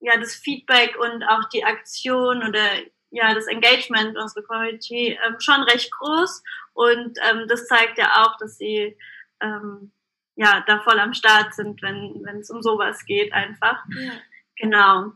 ja 0.00 0.18
das 0.18 0.34
Feedback 0.34 0.96
und 0.98 1.22
auch 1.24 1.48
die 1.48 1.64
Aktion 1.64 2.42
oder 2.42 2.64
ja 3.10 3.34
das 3.34 3.46
Engagement 3.46 4.16
unserer 4.16 4.42
Community 4.42 5.18
ähm, 5.26 5.36
schon 5.38 5.62
recht 5.62 5.90
groß 5.92 6.42
und 6.74 7.18
ähm, 7.30 7.46
das 7.48 7.66
zeigt 7.66 7.98
ja 7.98 8.24
auch, 8.24 8.36
dass 8.38 8.56
sie 8.56 8.96
ähm, 9.40 9.92
ja 10.36 10.64
da 10.66 10.80
voll 10.80 10.98
am 10.98 11.14
Start 11.14 11.54
sind, 11.54 11.82
wenn 11.82 12.22
wenn 12.24 12.38
es 12.38 12.50
um 12.50 12.62
sowas 12.62 13.04
geht 13.04 13.32
einfach. 13.32 13.84
Ja. 13.98 14.12
Genau. 14.56 15.12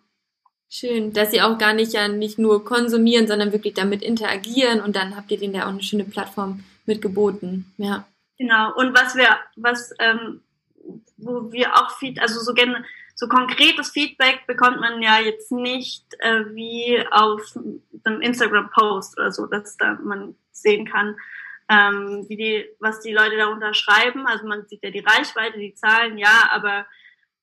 Schön, 0.71 1.13
dass 1.13 1.31
sie 1.31 1.43
auch 1.43 1.59
gar 1.59 1.73
nicht 1.73 1.93
ja 1.93 2.09
nicht 2.09 2.39
nur 2.39 2.65
konsumieren, 2.65 3.27
sondern 3.27 3.53
wirklich 3.53 3.75
damit 3.75 4.03
interagieren 4.03 4.81
und 4.81 4.97
dann 4.97 5.17
habt 5.17 5.31
ihr 5.31 5.39
denen 5.39 5.55
ja 5.55 5.65
auch 5.65 5.71
eine 5.71 5.83
schöne 5.83 6.05
Plattform 6.05 6.65
mitgeboten. 6.87 7.73
Ja. 7.77 8.07
Genau. 8.39 8.75
Und 8.75 8.95
was 8.95 9.15
wir, 9.15 9.39
was, 9.57 9.95
ähm, 9.99 10.43
wo 11.17 11.53
wir 11.53 11.75
auch 11.75 11.97
viel, 11.99 12.19
also 12.19 12.41
so 12.41 12.55
gerne 12.55 12.85
so 13.15 13.29
konkretes 13.29 13.91
Feedback 13.91 14.47
bekommt 14.47 14.81
man 14.81 15.01
ja 15.01 15.21
jetzt 15.21 15.53
nicht 15.53 16.05
äh, 16.19 16.45
wie 16.55 17.05
auf 17.11 17.57
einem 18.05 18.21
Instagram-Post 18.21 19.19
oder 19.19 19.33
so, 19.33 19.47
dass 19.47 19.77
da 19.77 19.95
man 20.03 20.35
sehen 20.51 20.87
kann, 20.87 21.17
ähm, 21.69 22.27
wie 22.29 22.37
die, 22.37 22.69
was 22.81 23.01
die 23.01 23.13
Leute 23.13 23.37
darunter 23.37 23.73
schreiben. 23.73 24.27
Also 24.27 24.47
man 24.47 24.67
sieht 24.67 24.83
ja 24.83 24.91
die 24.91 25.05
Reichweite, 25.05 25.59
die 25.59 25.75
Zahlen, 25.75 26.19
ja, 26.19 26.51
aber 26.51 26.87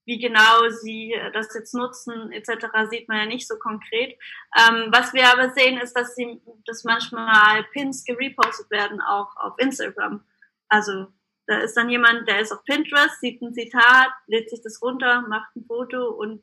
wie 0.06 0.20
genau 0.20 0.70
sie 0.70 1.16
das 1.34 1.54
jetzt 1.54 1.74
nutzen 1.74 2.32
etc. 2.32 2.68
sieht 2.90 3.08
man 3.08 3.18
ja 3.20 3.26
nicht 3.26 3.48
so 3.48 3.58
konkret. 3.58 4.18
Ähm, 4.58 4.88
was 4.90 5.14
wir 5.14 5.32
aber 5.32 5.52
sehen, 5.52 5.80
ist, 5.80 5.94
dass 5.94 6.16
sie, 6.16 6.42
dass 6.66 6.84
manchmal 6.84 7.64
Pins 7.72 8.04
gerepostet 8.04 8.70
werden 8.72 9.00
auch 9.00 9.36
auf 9.38 9.54
Instagram. 9.58 10.24
Also 10.68 11.08
da 11.52 11.60
ist 11.60 11.76
dann 11.76 11.90
jemand, 11.90 12.28
der 12.28 12.40
ist 12.40 12.52
auf 12.52 12.64
Pinterest, 12.64 13.20
sieht 13.20 13.42
ein 13.42 13.54
Zitat, 13.54 14.10
lädt 14.28 14.50
sich 14.50 14.62
das 14.64 14.82
runter, 14.82 15.22
macht 15.28 15.54
ein 15.56 15.66
Foto 15.68 16.10
und 16.10 16.42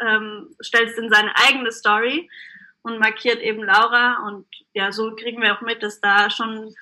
ähm, 0.00 0.54
stellt 0.60 0.90
es 0.90 0.98
in 0.98 1.08
seine 1.08 1.34
eigene 1.36 1.70
Story 1.70 2.28
und 2.82 2.98
markiert 2.98 3.40
eben 3.40 3.62
Laura. 3.62 4.26
Und 4.26 4.46
ja, 4.72 4.90
so 4.90 5.14
kriegen 5.14 5.40
wir 5.40 5.56
auch 5.56 5.60
mit, 5.60 5.84
dass 5.84 6.00
da 6.00 6.30
schon 6.30 6.74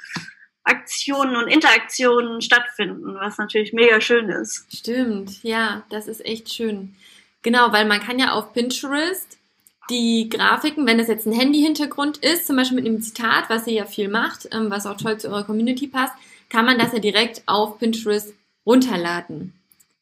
Aktionen 0.65 1.37
und 1.37 1.49
Interaktionen 1.49 2.41
stattfinden, 2.41 3.17
was 3.17 3.37
natürlich 3.37 3.75
mega 3.75 4.01
schön 4.01 4.31
ist. 4.31 4.67
Stimmt, 4.75 5.43
ja, 5.43 5.83
das 5.91 6.09
ist 6.09 6.25
echt 6.25 6.53
schön. 6.53 6.95
Genau, 7.43 7.73
weil 7.73 7.85
man 7.85 8.01
kann 8.01 8.19
ja 8.19 8.33
auf 8.33 8.55
Pinterest 8.55 9.39
die 9.91 10.31
Grafiken, 10.31 10.87
wenn 10.87 10.97
das 10.97 11.09
jetzt 11.09 11.27
ein 11.27 11.33
Handy-Hintergrund 11.33 12.19
ist, 12.19 12.47
zum 12.47 12.57
Beispiel 12.57 12.77
mit 12.77 12.87
einem 12.87 13.03
Zitat, 13.03 13.51
was 13.51 13.67
ihr 13.67 13.75
ja 13.75 13.85
viel 13.85 14.09
macht, 14.09 14.49
ähm, 14.53 14.71
was 14.71 14.87
auch 14.87 14.97
toll 14.97 15.19
zu 15.19 15.29
eurer 15.29 15.45
Community 15.45 15.89
passt, 15.89 16.15
kann 16.53 16.67
man 16.67 16.79
das 16.79 16.93
ja 16.93 16.99
direkt 16.99 17.43
auf 17.47 17.79
Pinterest 17.79 18.35
runterladen. 18.67 19.55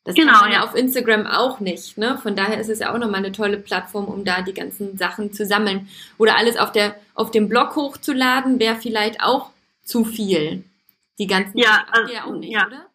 Das 0.03 0.17
genau, 0.17 0.33
kann 0.33 0.41
man 0.41 0.53
ja 0.53 0.65
auf 0.65 0.75
Instagram 0.75 1.27
auch 1.27 1.61
nicht. 1.61 1.97
Ne? 1.97 2.19
Von 2.19 2.35
daher 2.35 2.59
ist 2.59 2.69
es 2.69 2.81
ja 2.81 2.93
auch 2.93 2.99
nochmal 2.99 3.21
eine 3.21 3.31
tolle 3.31 3.59
Plattform, 3.59 4.07
um 4.07 4.25
da 4.25 4.43
die 4.43 4.55
ganzen 4.55 4.99
Sachen 4.99 5.33
zu 5.33 5.47
sammeln. 5.47 5.89
Oder 6.19 6.37
alles 6.37 6.57
auf, 6.57 6.73
der, 6.73 6.97
auf 7.15 7.31
dem 7.31 7.49
Blog 7.49 7.77
hochzuladen, 7.77 8.59
wäre 8.59 8.77
vielleicht 8.77 9.23
auch 9.23 9.51
zu 9.85 10.05
viel. 10.05 10.65
Die 11.19 11.29
ganzen 11.29 11.57
ja, 11.57 11.85
also, 11.93 12.13
ja 12.13 12.25
auch 12.25 12.35
nicht, 12.35 12.53
ja. 12.53 12.67
oder? 12.67 12.87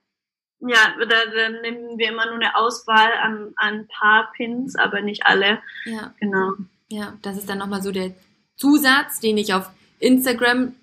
Ja, 0.59 0.95
da, 0.99 1.05
da, 1.05 1.49
nehmen 1.61 1.97
wir 1.97 2.09
immer 2.09 2.25
nur 2.25 2.35
eine 2.35 2.55
Auswahl 2.57 3.13
an, 3.21 3.53
an 3.55 3.73
ein 3.73 3.87
paar 3.87 4.31
Pins, 4.35 4.75
aber 4.75 5.01
nicht 5.01 5.27
alle. 5.27 5.61
Ja. 5.85 6.13
Genau. 6.19 6.53
Ja, 6.89 7.13
das 7.21 7.37
ist 7.37 7.47
dann 7.47 7.59
nochmal 7.59 7.81
so 7.81 7.91
der 7.91 8.11
Zusatz, 8.57 9.19
den 9.19 9.37
ich 9.37 9.53
auf 9.53 9.69
Instagram 9.99 10.73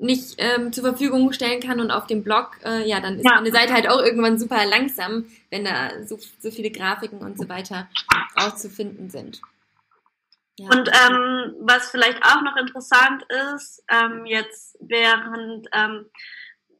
nicht 0.00 0.36
ähm, 0.38 0.72
zur 0.72 0.84
Verfügung 0.84 1.32
stellen 1.32 1.60
kann 1.60 1.80
und 1.80 1.90
auf 1.90 2.06
dem 2.06 2.24
Blog, 2.24 2.58
äh, 2.64 2.88
ja, 2.88 3.00
dann 3.00 3.18
ist 3.18 3.24
ja. 3.24 3.36
meine 3.36 3.52
Seite 3.52 3.74
halt 3.74 3.88
auch 3.88 4.02
irgendwann 4.02 4.38
super 4.38 4.64
langsam, 4.66 5.26
wenn 5.50 5.64
da 5.64 6.04
so, 6.06 6.18
so 6.38 6.50
viele 6.50 6.70
Grafiken 6.70 7.20
und 7.20 7.38
so 7.38 7.48
weiter 7.48 7.88
auszufinden 8.34 9.10
sind. 9.10 9.40
Ja. 10.58 10.68
Und 10.70 10.88
ähm, 10.88 11.54
was 11.60 11.90
vielleicht 11.90 12.22
auch 12.24 12.42
noch 12.42 12.56
interessant 12.56 13.24
ist, 13.54 13.84
ähm, 13.88 14.26
jetzt 14.26 14.76
während, 14.80 15.68
ähm, 15.72 16.06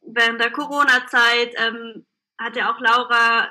während 0.02 0.40
der 0.40 0.50
Corona-Zeit 0.50 1.54
ähm, 1.56 2.06
hat 2.38 2.56
ja 2.56 2.72
auch 2.72 2.80
Laura 2.80 3.48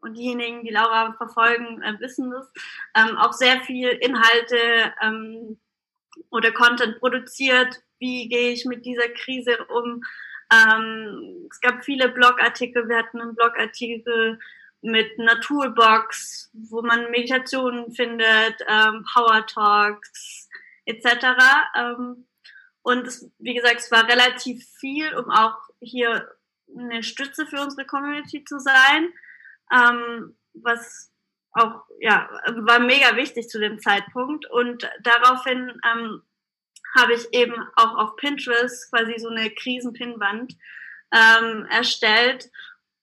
und 0.00 0.14
diejenigen, 0.18 0.64
die 0.64 0.70
Laura 0.70 1.14
verfolgen, 1.14 1.82
äh, 1.82 1.98
wissen 1.98 2.30
das, 2.30 2.50
ähm, 2.94 3.16
auch 3.16 3.32
sehr 3.32 3.60
viel 3.62 3.88
Inhalte 3.88 4.92
oder 6.30 6.52
Content 6.52 6.98
produziert, 7.00 7.80
wie 8.04 8.28
gehe 8.28 8.50
ich 8.50 8.66
mit 8.66 8.84
dieser 8.84 9.08
Krise 9.08 9.64
um. 9.68 10.02
Ähm, 10.52 11.48
es 11.50 11.60
gab 11.60 11.84
viele 11.84 12.10
Blogartikel, 12.10 12.86
wir 12.86 12.98
hatten 12.98 13.20
einen 13.20 13.34
Blogartikel 13.34 14.38
mit 14.82 15.18
Naturbox, 15.18 16.50
wo 16.52 16.82
man 16.82 17.10
Meditationen 17.10 17.92
findet, 17.92 18.56
ähm, 18.68 19.06
Power 19.10 19.46
Talks 19.46 20.50
etc. 20.84 21.06
Ähm, 21.76 22.26
und 22.82 23.06
es, 23.06 23.30
wie 23.38 23.54
gesagt, 23.54 23.78
es 23.78 23.90
war 23.90 24.06
relativ 24.06 24.66
viel, 24.78 25.14
um 25.16 25.30
auch 25.30 25.56
hier 25.80 26.28
eine 26.76 27.02
Stütze 27.02 27.46
für 27.46 27.62
unsere 27.62 27.86
Community 27.86 28.44
zu 28.44 28.58
sein, 28.58 29.12
ähm, 29.72 30.36
was 30.52 31.10
auch 31.52 31.84
ja 32.00 32.28
war 32.48 32.80
mega 32.80 33.16
wichtig 33.16 33.48
zu 33.48 33.60
dem 33.60 33.78
Zeitpunkt 33.78 34.44
und 34.50 34.90
daraufhin 35.02 35.80
ähm, 35.90 36.22
habe 36.96 37.14
ich 37.14 37.32
eben 37.32 37.54
auch 37.76 37.96
auf 37.96 38.16
Pinterest 38.16 38.90
quasi 38.90 39.18
so 39.18 39.28
eine 39.28 39.50
Krisenpinwand 39.50 40.54
ähm, 41.12 41.66
erstellt, 41.70 42.50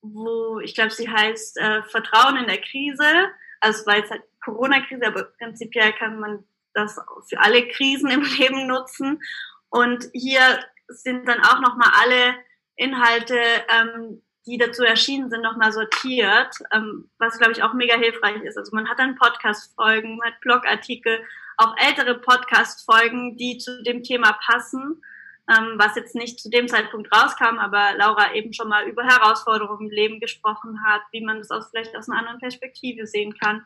wo 0.02 0.60
ich 0.60 0.76
glaube, 0.76 0.92
sie 0.92 1.10
heißt 1.10 1.58
äh, 1.58 1.84
Vertrauen 1.84 2.38
in 2.38 2.48
der 2.48 2.62
Krise. 2.62 3.30
Also 3.60 3.82
es 3.82 3.88
war 3.88 3.98
jetzt 3.98 4.12
halt 4.12 4.24
Corona-Krise, 4.44 5.06
aber 5.06 5.24
prinzipiell 5.38 5.94
kann 5.94 6.20
man 6.20 6.44
das 6.74 7.00
für 7.30 7.39
alle 7.39 7.68
Krisen 7.68 8.10
im 8.10 8.22
Leben 8.39 8.68
nutzen. 8.68 9.22
Und 9.70 10.10
hier 10.14 10.42
sind 10.88 11.28
dann 11.28 11.42
auch 11.42 11.62
nochmal 11.62 11.92
alle 12.02 12.36
Inhalte, 12.76 13.38
ähm, 13.70 14.22
die 14.46 14.58
dazu 14.58 14.84
erschienen 14.84 15.30
sind, 15.30 15.42
nochmal 15.42 15.72
sortiert, 15.72 16.56
ähm, 16.74 17.10
was 17.20 17.38
glaube 17.38 17.52
ich 17.52 17.62
auch 17.62 17.74
mega 17.74 17.96
hilfreich 17.96 18.42
ist. 18.42 18.58
Also 18.58 18.76
man 18.76 18.89
hat 18.89 19.00
dann 19.00 19.16
Podcast-Folgen, 19.16 20.18
man 20.18 20.32
hat 20.32 20.42
Blogartikel, 20.42 21.24
auch 21.62 21.76
ältere 21.78 22.20
Podcast-Folgen, 22.20 23.38
die 23.38 23.57
zu 23.57 23.84
dem 23.84 24.03
Thema 24.03 24.34
passen, 24.45 25.01
ähm, 25.49 25.76
was 25.78 25.95
jetzt 25.95 26.16
nicht 26.16 26.39
zu 26.39 26.49
dem 26.49 26.68
Zeitpunkt 26.68 27.12
rauskam, 27.16 27.57
aber 27.59 27.93
Laura 27.97 28.34
eben 28.34 28.53
schon 28.53 28.70
mal 28.70 28.88
über 28.88 29.03
Herausforderungen 29.03 29.89
im 29.89 29.95
Leben 29.95 30.20
gesprochen 30.20 30.84
hat, 30.86 31.01
wie 31.12 31.24
man 31.24 31.39
das 31.39 31.51
aus, 31.51 31.70
vielleicht 31.70 31.95
aus 31.95 32.09
einer 32.09 32.20
anderen 32.20 32.39
Perspektive 32.39 33.07
sehen 33.07 33.34
kann. 33.38 33.66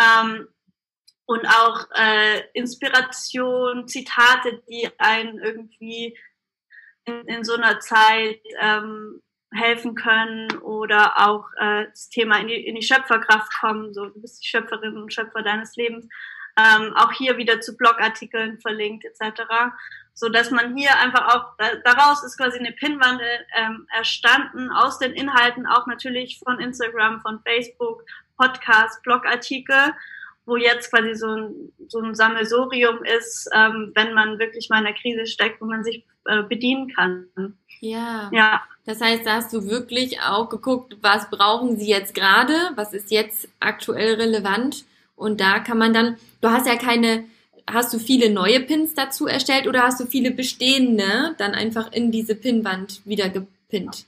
Ähm, 0.00 0.48
und 1.26 1.46
auch 1.46 1.88
äh, 1.94 2.42
Inspiration, 2.54 3.88
Zitate, 3.88 4.62
die 4.68 4.88
einen 4.98 5.38
irgendwie 5.38 6.16
in, 7.04 7.26
in 7.26 7.44
so 7.44 7.54
einer 7.54 7.80
Zeit 7.80 8.40
ähm, 8.60 9.20
helfen 9.52 9.94
können 9.94 10.50
oder 10.58 11.26
auch 11.26 11.46
äh, 11.58 11.86
das 11.86 12.08
Thema 12.08 12.38
in 12.38 12.48
die, 12.48 12.66
in 12.66 12.76
die 12.76 12.86
Schöpferkraft 12.86 13.52
kommen, 13.60 13.92
so 13.92 14.06
du 14.06 14.20
bist 14.20 14.42
die 14.42 14.48
Schöpferin 14.48 14.96
und 14.96 15.12
Schöpfer 15.12 15.42
deines 15.42 15.74
Lebens, 15.76 16.06
ähm, 16.58 16.94
auch 16.96 17.12
hier 17.12 17.36
wieder 17.36 17.60
zu 17.60 17.76
Blogartikeln 17.76 18.58
verlinkt 18.60 19.04
etc., 19.04 19.42
so 20.14 20.30
dass 20.30 20.50
man 20.50 20.74
hier 20.74 20.96
einfach 20.98 21.34
auch 21.34 21.66
daraus 21.84 22.24
ist 22.24 22.38
quasi 22.38 22.58
eine 22.58 22.72
Pinwand 22.72 23.20
ähm, 23.54 23.86
erstanden 23.94 24.70
aus 24.70 24.98
den 24.98 25.12
Inhalten 25.12 25.66
auch 25.66 25.86
natürlich 25.86 26.40
von 26.42 26.58
Instagram, 26.58 27.20
von 27.20 27.40
Facebook, 27.44 28.02
Podcast, 28.38 29.02
Blogartikel, 29.02 29.94
wo 30.46 30.56
jetzt 30.56 30.90
quasi 30.90 31.14
so 31.14 31.28
ein, 31.28 31.72
so 31.88 32.00
ein 32.00 32.14
Sammelsorium 32.14 33.02
ist, 33.04 33.48
ähm, 33.52 33.92
wenn 33.94 34.14
man 34.14 34.38
wirklich 34.38 34.70
mal 34.70 34.78
in 34.78 34.84
der 34.84 34.94
Krise 34.94 35.26
steckt, 35.26 35.60
wo 35.60 35.66
man 35.66 35.84
sich 35.84 36.04
äh, 36.24 36.42
bedienen 36.44 36.88
kann. 36.94 37.26
Ja. 37.80 38.30
Ja. 38.32 38.62
Das 38.86 39.00
heißt, 39.00 39.26
da 39.26 39.34
hast 39.34 39.52
du 39.52 39.68
wirklich 39.68 40.20
auch 40.22 40.48
geguckt, 40.48 40.96
was 41.02 41.28
brauchen 41.28 41.76
sie 41.76 41.88
jetzt 41.88 42.14
gerade, 42.14 42.54
was 42.76 42.92
ist 42.92 43.10
jetzt 43.10 43.48
aktuell 43.58 44.14
relevant 44.14 44.84
und 45.16 45.40
da 45.40 45.58
kann 45.58 45.78
man 45.78 45.92
dann, 45.92 46.16
du 46.40 46.50
hast 46.50 46.66
ja 46.66 46.76
keine, 46.76 47.24
hast 47.68 47.92
du 47.92 47.98
viele 47.98 48.30
neue 48.30 48.60
Pins 48.60 48.94
dazu 48.94 49.26
erstellt 49.26 49.66
oder 49.66 49.82
hast 49.82 49.98
du 49.98 50.06
viele 50.06 50.30
bestehende 50.30 51.34
dann 51.38 51.54
einfach 51.54 51.90
in 51.92 52.12
diese 52.12 52.36
Pinwand 52.36 53.04
wieder 53.04 53.28
gepinnt? 53.28 54.06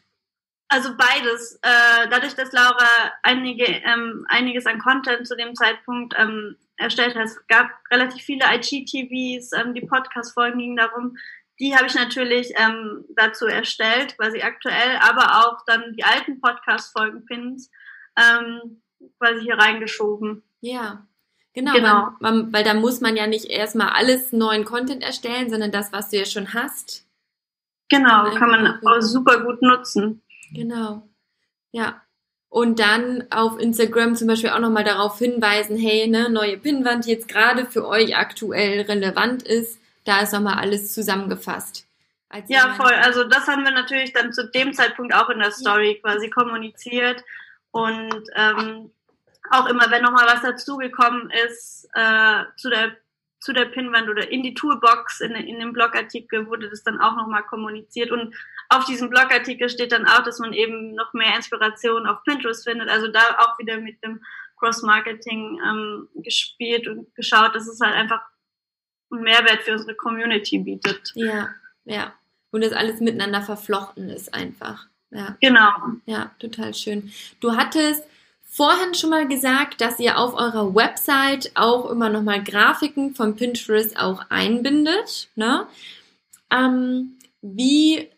Also 0.68 0.90
beides. 0.96 1.58
Äh, 1.62 2.08
dadurch, 2.10 2.34
dass 2.34 2.52
Laura 2.52 3.12
einige, 3.22 3.64
ähm, 3.64 4.26
einiges 4.28 4.66
an 4.66 4.78
Content 4.78 5.26
zu 5.26 5.34
dem 5.34 5.54
Zeitpunkt 5.54 6.14
ähm, 6.18 6.56
erstellt 6.76 7.16
hat, 7.16 7.24
es 7.24 7.46
gab 7.48 7.70
relativ 7.90 8.22
viele 8.22 8.44
IGTVs, 8.44 9.52
ähm, 9.54 9.72
die 9.74 9.86
Podcast-Folgen 9.86 10.58
gingen 10.58 10.76
darum, 10.76 11.16
die 11.58 11.74
habe 11.74 11.86
ich 11.86 11.94
natürlich 11.94 12.52
ähm, 12.56 13.04
dazu 13.16 13.46
erstellt, 13.46 14.16
quasi 14.16 14.42
aktuell, 14.42 14.98
aber 15.00 15.46
auch 15.46 15.64
dann 15.66 15.94
die 15.94 16.04
alten 16.04 16.40
Podcast-Folgen-Pins 16.40 17.70
ähm, 18.16 18.82
quasi 19.18 19.40
hier 19.40 19.58
reingeschoben. 19.58 20.44
Ja, 20.60 21.06
genau. 21.52 21.72
genau. 21.72 22.08
Weil, 22.20 22.32
man, 22.32 22.52
weil 22.52 22.64
da 22.64 22.74
muss 22.74 23.00
man 23.00 23.16
ja 23.16 23.26
nicht 23.26 23.46
erstmal 23.46 23.90
alles 23.90 24.32
neuen 24.32 24.64
Content 24.64 25.02
erstellen, 25.02 25.50
sondern 25.50 25.72
das, 25.72 25.92
was 25.92 26.10
du 26.10 26.18
ja 26.18 26.24
schon 26.24 26.54
hast. 26.54 27.06
Genau, 27.88 28.30
kann 28.34 28.50
man 28.50 28.80
auch 28.84 29.00
super 29.00 29.40
gut 29.44 29.62
nutzen. 29.62 30.22
Genau. 30.52 31.08
Ja. 31.72 32.02
Und 32.50 32.80
dann 32.80 33.24
auf 33.30 33.58
Instagram 33.58 34.16
zum 34.16 34.28
Beispiel 34.28 34.50
auch 34.50 34.58
nochmal 34.58 34.84
darauf 34.84 35.18
hinweisen, 35.18 35.76
hey, 35.76 36.08
ne, 36.08 36.30
neue 36.30 36.56
Pinnwand, 36.56 37.04
die 37.04 37.10
jetzt 37.10 37.28
gerade 37.28 37.66
für 37.66 37.86
euch 37.86 38.16
aktuell 38.16 38.82
relevant 38.82 39.42
ist 39.42 39.78
da 40.08 40.22
ist 40.22 40.32
nochmal 40.32 40.58
alles 40.58 40.94
zusammengefasst. 40.94 41.86
ja, 42.46 42.74
voll. 42.74 42.94
Also 42.94 43.24
das 43.24 43.46
haben 43.46 43.64
wir 43.64 43.72
natürlich 43.72 44.14
dann 44.14 44.32
zu 44.32 44.48
dem 44.48 44.72
Zeitpunkt 44.72 45.14
auch 45.14 45.28
in 45.28 45.38
der 45.38 45.52
Story 45.52 45.92
ja. 45.92 46.00
quasi 46.00 46.30
kommuniziert. 46.30 47.22
Und 47.70 48.24
ähm, 48.34 48.90
auch 49.50 49.66
immer, 49.66 49.90
wenn 49.90 50.02
nochmal 50.02 50.26
was 50.26 50.42
dazugekommen 50.42 51.30
ist 51.30 51.88
äh, 51.94 52.44
zu 52.56 52.70
der 52.70 52.96
zu 53.40 53.52
der 53.52 53.66
Pinwand 53.66 54.08
oder 54.08 54.30
in 54.30 54.42
die 54.42 54.54
Toolbox 54.54 55.20
in, 55.20 55.32
in 55.32 55.60
dem 55.60 55.72
Blogartikel 55.72 56.48
wurde 56.48 56.68
das 56.70 56.82
dann 56.82 57.00
auch 57.00 57.14
nochmal 57.14 57.44
kommuniziert. 57.44 58.10
Und 58.10 58.34
auf 58.68 58.84
diesem 58.84 59.10
Blogartikel 59.10 59.68
steht 59.68 59.92
dann 59.92 60.06
auch, 60.06 60.24
dass 60.24 60.40
man 60.40 60.52
eben 60.52 60.94
noch 60.94 61.12
mehr 61.14 61.36
Inspiration 61.36 62.06
auf 62.06 62.24
Pinterest 62.24 62.64
findet. 62.64 62.88
Also 62.88 63.08
da 63.08 63.20
auch 63.38 63.58
wieder 63.58 63.78
mit 63.78 64.02
dem 64.02 64.20
Cross-Marketing 64.58 65.60
ähm, 65.64 66.08
gespielt 66.16 66.88
und 66.88 67.14
geschaut, 67.14 67.54
dass 67.54 67.68
es 67.68 67.80
halt 67.80 67.94
einfach 67.94 68.20
einen 69.10 69.22
Mehrwert 69.22 69.62
für 69.62 69.72
unsere 69.72 69.94
Community 69.94 70.58
bietet. 70.58 71.12
Ja, 71.14 71.50
ja. 71.84 72.12
Und 72.50 72.64
das 72.64 72.72
alles 72.72 73.00
miteinander 73.00 73.42
verflochten 73.42 74.08
ist 74.08 74.34
einfach. 74.34 74.86
Ja. 75.10 75.36
Genau. 75.40 75.70
Ja, 76.06 76.32
total 76.38 76.74
schön. 76.74 77.12
Du 77.40 77.56
hattest 77.56 78.04
vorhin 78.48 78.94
schon 78.94 79.10
mal 79.10 79.28
gesagt, 79.28 79.80
dass 79.80 80.00
ihr 80.00 80.18
auf 80.18 80.34
eurer 80.34 80.74
Website 80.74 81.52
auch 81.54 81.90
immer 81.90 82.08
nochmal 82.08 82.42
Grafiken 82.42 83.14
von 83.14 83.36
Pinterest 83.36 83.98
auch 83.98 84.22
einbindet. 84.30 85.28
Ne? 85.36 85.66
Ähm, 86.50 87.18
wie 87.42 88.08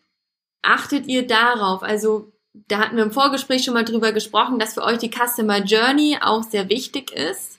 achtet 0.62 1.06
ihr 1.06 1.26
darauf? 1.26 1.82
Also 1.82 2.32
da 2.68 2.78
hatten 2.78 2.96
wir 2.96 3.02
im 3.02 3.12
Vorgespräch 3.12 3.64
schon 3.64 3.74
mal 3.74 3.84
drüber 3.84 4.12
gesprochen, 4.12 4.58
dass 4.58 4.74
für 4.74 4.84
euch 4.84 4.98
die 4.98 5.10
Customer 5.10 5.58
Journey 5.58 6.18
auch 6.20 6.42
sehr 6.42 6.68
wichtig 6.68 7.12
ist. 7.12 7.58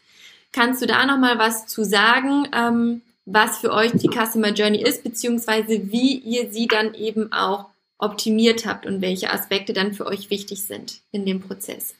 Kannst 0.52 0.82
du 0.82 0.86
da 0.86 1.06
nochmal 1.06 1.40
was 1.40 1.68
zu 1.68 1.84
sagen? 1.84 2.48
Ähm, 2.54 3.02
was 3.26 3.60
für 3.60 3.72
euch 3.72 3.92
die 3.94 4.10
Customer 4.10 4.50
Journey 4.50 4.82
ist, 4.82 5.04
beziehungsweise 5.04 5.92
wie 5.92 6.18
ihr 6.18 6.52
sie 6.52 6.68
dann 6.68 6.94
eben 6.96 7.32
auch 7.32 7.66
optimiert 7.98 8.66
habt 8.66 8.86
und 8.86 9.02
welche 9.02 9.32
Aspekte 9.32 9.74
dann 9.74 9.94
für 9.94 10.08
euch 10.08 10.30
wichtig 10.30 10.64
sind 10.64 11.02
in 11.12 11.26
dem 11.26 11.40
Prozess. 11.40 11.94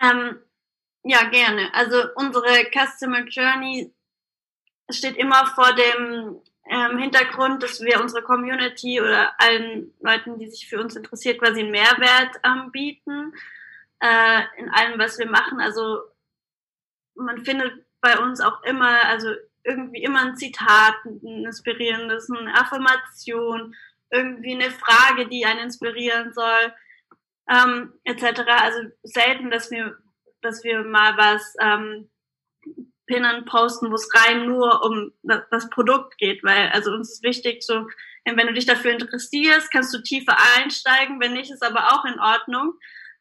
Ähm, 0.00 0.38
ja, 1.04 1.24
gerne. 1.28 1.72
Also 1.74 2.02
unsere 2.16 2.70
Customer 2.72 3.24
Journey 3.26 3.94
steht 4.90 5.16
immer 5.16 5.46
vor 5.54 5.72
dem 5.74 6.40
ähm, 6.68 6.98
Hintergrund, 6.98 7.62
dass 7.62 7.80
wir 7.80 8.00
unsere 8.00 8.22
Community 8.22 9.00
oder 9.00 9.40
allen 9.40 9.94
Leuten, 10.00 10.38
die 10.38 10.48
sich 10.48 10.68
für 10.68 10.80
uns 10.80 10.96
interessiert, 10.96 11.38
quasi 11.38 11.60
einen 11.60 11.70
Mehrwert 11.70 12.36
ähm, 12.44 12.72
bieten 12.72 13.32
äh, 14.00 14.42
in 14.58 14.68
allem, 14.70 14.98
was 14.98 15.18
wir 15.18 15.30
machen. 15.30 15.60
Also 15.60 16.00
man 17.14 17.44
findet 17.44 17.84
bei 18.00 18.18
uns 18.18 18.40
auch 18.40 18.62
immer, 18.64 19.04
also 19.04 19.28
irgendwie 19.64 20.02
immer 20.02 20.22
ein 20.22 20.36
Zitat, 20.36 20.94
ein 21.04 21.44
inspirierendes, 21.44 22.30
eine 22.30 22.54
Affirmation, 22.54 23.74
irgendwie 24.10 24.54
eine 24.54 24.70
Frage, 24.70 25.28
die 25.28 25.44
einen 25.44 25.60
inspirieren 25.60 26.32
soll, 26.32 26.72
ähm, 27.50 27.92
etc. 28.04 28.42
Also 28.46 28.78
selten, 29.02 29.50
dass 29.50 29.70
wir, 29.70 29.96
dass 30.42 30.64
wir 30.64 30.84
mal 30.84 31.16
was 31.16 31.54
ähm, 31.60 32.10
pinnen, 33.06 33.44
posten, 33.44 33.90
wo 33.90 33.94
es 33.94 34.08
rein 34.14 34.46
nur 34.46 34.84
um 34.84 35.12
das 35.22 35.70
Produkt 35.70 36.18
geht, 36.18 36.42
weil 36.42 36.68
also 36.70 36.90
uns 36.90 37.12
ist 37.12 37.22
wichtig, 37.22 37.62
so 37.62 37.86
wenn 38.24 38.46
du 38.48 38.54
dich 38.54 38.66
dafür 38.66 38.90
interessierst, 38.90 39.70
kannst 39.70 39.94
du 39.94 40.02
tiefer 40.02 40.36
einsteigen, 40.56 41.20
wenn 41.20 41.32
nicht, 41.32 41.52
ist 41.52 41.64
aber 41.64 41.92
auch 41.92 42.04
in 42.04 42.18
Ordnung. 42.18 42.74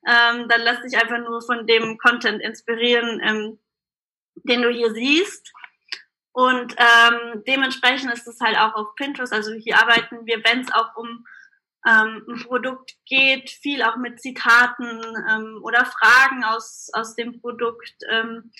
Ähm, 0.07 0.47
dann 0.49 0.61
lass 0.61 0.81
dich 0.81 0.97
einfach 0.97 1.19
nur 1.19 1.41
von 1.41 1.67
dem 1.67 1.97
Content 1.99 2.41
inspirieren, 2.41 3.21
ähm, 3.23 3.59
den 4.35 4.63
du 4.63 4.69
hier 4.69 4.91
siehst. 4.93 5.51
Und 6.31 6.75
ähm, 6.77 7.43
dementsprechend 7.47 8.11
ist 8.13 8.27
es 8.27 8.39
halt 8.39 8.57
auch 8.57 8.73
auf 8.73 8.95
Pinterest. 8.95 9.31
Also 9.31 9.53
hier 9.53 9.77
arbeiten 9.77 10.25
wir, 10.25 10.43
wenn 10.43 10.61
es 10.61 10.71
auch 10.71 10.95
um 10.95 11.25
ähm, 11.87 12.25
ein 12.27 12.43
Produkt 12.43 12.95
geht, 13.05 13.49
viel 13.49 13.83
auch 13.83 13.97
mit 13.97 14.19
Zitaten 14.19 15.01
ähm, 15.29 15.59
oder 15.63 15.85
Fragen 15.85 16.43
aus, 16.43 16.89
aus 16.93 17.15
dem 17.15 17.39
Produkt, 17.39 17.93
ähm, 18.09 18.51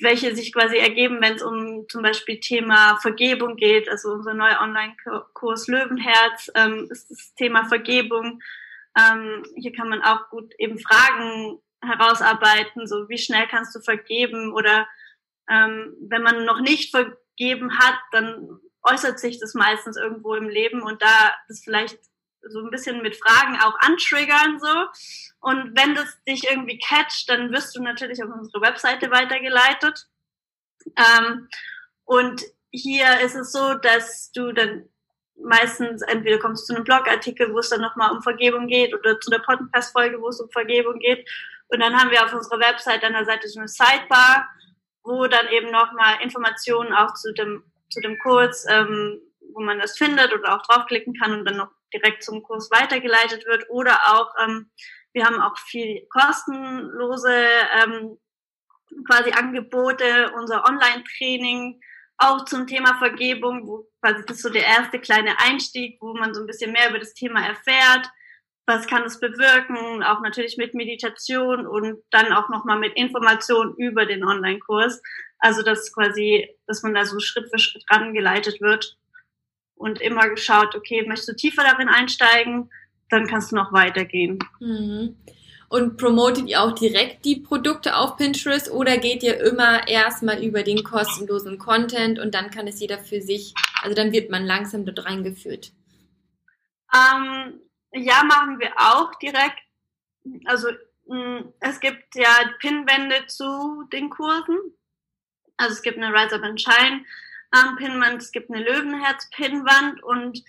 welche 0.00 0.36
sich 0.36 0.52
quasi 0.52 0.76
ergeben, 0.76 1.18
wenn 1.20 1.36
es 1.36 1.42
um 1.42 1.86
zum 1.88 2.02
Beispiel 2.02 2.40
Thema 2.40 2.98
Vergebung 2.98 3.56
geht. 3.56 3.88
Also 3.88 4.10
unser 4.10 4.34
neuer 4.34 4.60
Online-Kurs 4.60 5.66
Löwenherz 5.68 6.50
ähm, 6.54 6.88
ist 6.90 7.10
das 7.10 7.34
Thema 7.34 7.64
Vergebung. 7.64 8.40
Ähm, 8.96 9.44
hier 9.56 9.72
kann 9.72 9.88
man 9.88 10.02
auch 10.02 10.28
gut 10.28 10.54
eben 10.58 10.78
Fragen 10.78 11.58
herausarbeiten, 11.82 12.86
so 12.86 13.08
wie 13.08 13.18
schnell 13.18 13.46
kannst 13.48 13.74
du 13.74 13.80
vergeben 13.80 14.52
oder 14.52 14.86
ähm, 15.48 15.96
wenn 16.00 16.22
man 16.22 16.44
noch 16.44 16.60
nicht 16.60 16.90
vergeben 16.90 17.78
hat, 17.78 17.98
dann 18.12 18.60
äußert 18.90 19.18
sich 19.18 19.38
das 19.38 19.54
meistens 19.54 19.96
irgendwo 19.96 20.34
im 20.34 20.48
Leben 20.48 20.82
und 20.82 21.02
da 21.02 21.34
das 21.48 21.60
vielleicht 21.62 21.98
so 22.42 22.60
ein 22.60 22.70
bisschen 22.70 23.02
mit 23.02 23.16
Fragen 23.16 23.58
auch 23.60 23.78
antriggern 23.80 24.58
so. 24.58 24.86
Und 25.40 25.76
wenn 25.76 25.94
das 25.94 26.22
dich 26.24 26.48
irgendwie 26.50 26.78
catcht, 26.78 27.28
dann 27.28 27.52
wirst 27.52 27.76
du 27.76 27.82
natürlich 27.82 28.22
auf 28.22 28.30
unsere 28.30 28.60
Webseite 28.62 29.10
weitergeleitet. 29.10 30.06
Ähm, 30.96 31.48
und 32.04 32.42
hier 32.70 33.20
ist 33.20 33.34
es 33.34 33.52
so, 33.52 33.74
dass 33.74 34.32
du 34.32 34.52
dann 34.52 34.88
meistens 35.40 36.02
entweder 36.02 36.38
kommst 36.38 36.66
zu 36.66 36.74
einem 36.74 36.84
Blogartikel, 36.84 37.52
wo 37.52 37.58
es 37.58 37.68
dann 37.68 37.80
nochmal 37.80 38.10
um 38.10 38.22
Vergebung 38.22 38.66
geht 38.66 38.94
oder 38.94 39.20
zu 39.20 39.30
der 39.30 39.38
Podcast-Folge, 39.38 40.20
wo 40.20 40.28
es 40.28 40.40
um 40.40 40.50
Vergebung 40.50 40.98
geht. 40.98 41.28
Und 41.68 41.80
dann 41.80 41.96
haben 41.96 42.10
wir 42.10 42.24
auf 42.24 42.32
unserer 42.32 42.60
Website 42.60 43.04
an 43.04 43.12
der 43.12 43.24
Seite 43.24 43.48
so 43.48 43.60
eine 43.60 43.68
Sidebar, 43.68 44.48
wo 45.04 45.26
dann 45.26 45.48
eben 45.48 45.70
nochmal 45.70 46.20
Informationen 46.22 46.92
auch 46.92 47.14
zu 47.14 47.32
dem, 47.32 47.62
zu 47.90 48.00
dem 48.00 48.18
Kurs, 48.18 48.66
ähm, 48.68 49.20
wo 49.54 49.60
man 49.60 49.78
das 49.78 49.96
findet 49.96 50.32
oder 50.32 50.54
auch 50.54 50.62
draufklicken 50.62 51.14
kann 51.14 51.32
und 51.32 51.44
dann 51.44 51.56
noch 51.56 51.70
direkt 51.92 52.22
zum 52.22 52.42
Kurs 52.42 52.70
weitergeleitet 52.70 53.46
wird. 53.46 53.68
Oder 53.70 53.98
auch, 54.12 54.34
ähm, 54.42 54.70
wir 55.12 55.24
haben 55.24 55.40
auch 55.40 55.56
viel 55.58 56.06
kostenlose 56.10 57.34
ähm, 57.82 58.18
quasi 59.06 59.32
Angebote, 59.32 60.32
unser 60.36 60.64
Online-Training, 60.66 61.80
auch 62.18 62.44
zum 62.44 62.66
Thema 62.66 62.98
Vergebung, 62.98 63.66
wo 63.66 63.88
quasi 64.00 64.24
das 64.26 64.36
ist 64.36 64.42
so 64.42 64.50
der 64.50 64.66
erste 64.66 64.98
kleine 64.98 65.38
Einstieg, 65.40 65.98
wo 66.00 66.14
man 66.14 66.34
so 66.34 66.40
ein 66.40 66.46
bisschen 66.46 66.72
mehr 66.72 66.90
über 66.90 66.98
das 66.98 67.14
Thema 67.14 67.46
erfährt 67.46 68.10
was 68.68 68.86
kann 68.86 69.04
es 69.04 69.18
bewirken, 69.18 70.02
auch 70.02 70.20
natürlich 70.20 70.58
mit 70.58 70.74
Meditation 70.74 71.66
und 71.66 72.02
dann 72.10 72.32
auch 72.32 72.50
nochmal 72.50 72.78
mit 72.78 72.94
Informationen 72.96 73.74
über 73.76 74.06
den 74.06 74.22
Online-Kurs. 74.22 75.02
Also 75.38 75.62
dass 75.62 75.92
quasi, 75.92 76.48
dass 76.66 76.82
man 76.82 76.94
da 76.94 77.04
so 77.06 77.18
Schritt 77.18 77.48
für 77.50 77.58
Schritt 77.58 77.84
rangeleitet 77.90 78.60
wird. 78.60 78.96
und 79.74 80.00
immer 80.00 80.28
geschaut, 80.28 80.74
okay, 80.74 81.04
möchtest 81.06 81.28
du 81.28 81.36
tiefer 81.36 81.62
darin 81.62 81.88
einsteigen, 81.88 82.68
dann 83.10 83.28
kannst 83.28 83.52
du 83.52 83.56
noch 83.56 83.72
weitergehen. 83.72 84.40
Mhm. 84.58 85.16
Und 85.68 85.98
promotet 85.98 86.48
ihr 86.48 86.60
auch 86.62 86.72
direkt 86.72 87.24
die 87.24 87.36
Produkte 87.36 87.94
auf 87.94 88.16
Pinterest 88.16 88.72
oder 88.72 88.98
geht 88.98 89.22
ihr 89.22 89.38
immer 89.38 89.86
erstmal 89.86 90.42
über 90.42 90.64
den 90.64 90.82
kostenlosen 90.82 91.58
Content 91.58 92.18
und 92.18 92.34
dann 92.34 92.50
kann 92.50 92.66
es 92.66 92.80
jeder 92.80 92.98
für 92.98 93.20
sich, 93.20 93.54
also 93.82 93.94
dann 93.94 94.10
wird 94.10 94.30
man 94.30 94.44
langsam 94.44 94.84
dort 94.84 95.04
reingeführt? 95.04 95.72
Ähm, 96.92 97.60
ja, 97.92 98.22
machen 98.24 98.58
wir 98.58 98.72
auch 98.76 99.14
direkt. 99.16 99.58
Also 100.44 100.68
mm, 101.06 101.52
es 101.60 101.80
gibt 101.80 102.14
ja 102.14 102.28
Pinwände 102.58 103.26
zu 103.26 103.84
den 103.92 104.10
Kursen. 104.10 104.58
Also 105.56 105.74
es 105.74 105.82
gibt 105.82 105.98
eine 105.98 106.12
Rise 106.12 106.36
Up 106.36 106.42
and 106.42 106.60
Shine 106.60 107.04
ähm, 107.54 107.76
Pinwand, 107.76 108.22
es 108.22 108.32
gibt 108.32 108.50
eine 108.50 108.62
Löwenherz-Pinwand 108.62 110.02
und 110.02 110.42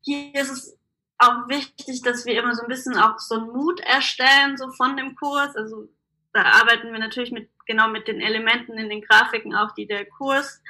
hier 0.00 0.34
ist 0.34 0.50
es 0.50 0.78
auch 1.18 1.48
wichtig, 1.48 2.02
dass 2.02 2.26
wir 2.26 2.38
immer 2.38 2.54
so 2.54 2.62
ein 2.62 2.68
bisschen 2.68 2.96
auch 2.96 3.18
so 3.18 3.36
einen 3.36 3.48
Mut 3.48 3.80
erstellen, 3.80 4.56
so 4.56 4.70
von 4.70 4.96
dem 4.96 5.16
Kurs. 5.16 5.56
Also 5.56 5.88
da 6.32 6.42
arbeiten 6.42 6.92
wir 6.92 6.98
natürlich 6.98 7.32
mit 7.32 7.50
genau 7.66 7.88
mit 7.88 8.06
den 8.06 8.20
Elementen 8.20 8.78
in 8.78 8.88
den 8.88 9.02
Grafiken 9.02 9.54
auch, 9.54 9.72
die 9.72 9.86
der 9.86 10.06
Kurs 10.06 10.62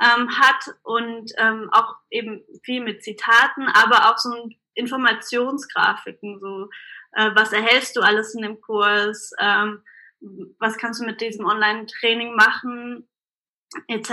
ähm, 0.00 0.30
hat 0.38 0.74
und 0.82 1.32
ähm, 1.36 1.68
auch 1.72 1.96
eben 2.10 2.44
viel 2.62 2.82
mit 2.82 3.02
Zitaten, 3.02 3.66
aber 3.68 4.10
auch 4.10 4.18
so 4.18 4.48
Informationsgrafiken, 4.78 6.40
so 6.40 6.68
äh, 7.12 7.30
was 7.34 7.52
erhältst 7.52 7.96
du 7.96 8.00
alles 8.00 8.34
in 8.34 8.42
dem 8.42 8.60
Kurs, 8.60 9.32
ähm, 9.38 9.82
was 10.58 10.78
kannst 10.78 11.00
du 11.00 11.04
mit 11.04 11.20
diesem 11.20 11.44
Online-Training 11.44 12.34
machen, 12.34 13.08
etc. 13.86 14.10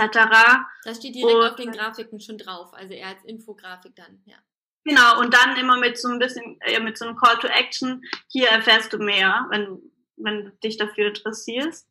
Das 0.84 0.98
steht 0.98 1.14
direkt 1.14 1.34
und, 1.34 1.44
auf 1.44 1.56
den 1.56 1.72
Grafiken 1.72 2.20
schon 2.20 2.38
drauf, 2.38 2.72
also 2.74 2.92
eher 2.94 3.08
als 3.08 3.24
Infografik 3.24 3.94
dann, 3.96 4.22
ja. 4.26 4.36
Genau, 4.84 5.18
und 5.18 5.34
dann 5.34 5.56
immer 5.56 5.76
mit 5.78 5.98
so 5.98 6.08
ein 6.08 6.20
bisschen, 6.20 6.60
äh, 6.60 6.78
mit 6.78 6.96
so 6.96 7.06
einem 7.06 7.16
Call 7.16 7.38
to 7.38 7.48
Action, 7.48 8.04
hier 8.28 8.48
erfährst 8.48 8.92
du 8.92 8.98
mehr, 8.98 9.46
wenn, 9.50 9.80
wenn 10.16 10.44
du 10.44 10.50
dich 10.62 10.76
dafür 10.76 11.08
interessierst. 11.08 11.90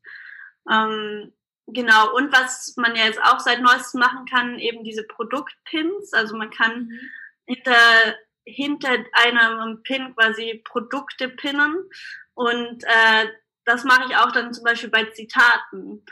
Ähm, 0.71 1.33
genau, 1.67 2.15
und 2.15 2.31
was 2.31 2.73
man 2.77 2.95
ja 2.95 3.03
jetzt 3.03 3.21
auch 3.21 3.41
seit 3.41 3.61
neuestem 3.61 3.99
machen 3.99 4.25
kann, 4.25 4.59
eben 4.59 4.85
diese 4.85 5.03
Produktpins. 5.03 6.13
Also 6.13 6.37
man 6.37 6.49
kann 6.51 6.85
mhm. 6.85 6.99
hinter, 7.47 8.15
hinter 8.45 8.97
einem 9.13 9.83
Pin 9.83 10.15
quasi 10.15 10.61
Produkte 10.63 11.29
pinnen. 11.29 11.89
Und 12.33 12.83
äh, 12.83 13.27
das 13.65 13.83
mache 13.83 14.05
ich 14.09 14.17
auch 14.17 14.31
dann 14.31 14.53
zum 14.53 14.63
Beispiel 14.63 14.89
bei 14.89 15.05
Zitaten 15.05 16.03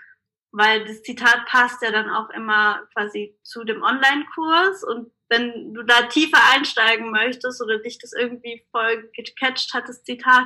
weil 0.53 0.86
das 0.86 1.01
Zitat 1.01 1.47
passt 1.47 1.81
ja 1.81 1.91
dann 1.91 2.09
auch 2.09 2.29
immer 2.29 2.88
quasi 2.93 3.36
zu 3.41 3.63
dem 3.63 3.81
Online-Kurs 3.81 4.84
und 4.84 5.11
wenn 5.27 5.73
du 5.73 5.81
da 5.81 6.03
tiefer 6.03 6.38
einsteigen 6.53 7.09
möchtest 7.09 7.59
oder 7.61 7.79
dich 7.79 7.97
das 7.97 8.13
irgendwie 8.13 8.63
voll 8.71 9.09
gecatcht 9.15 9.73
hat, 9.73 9.89
das 9.89 10.03
Zitat, 10.03 10.45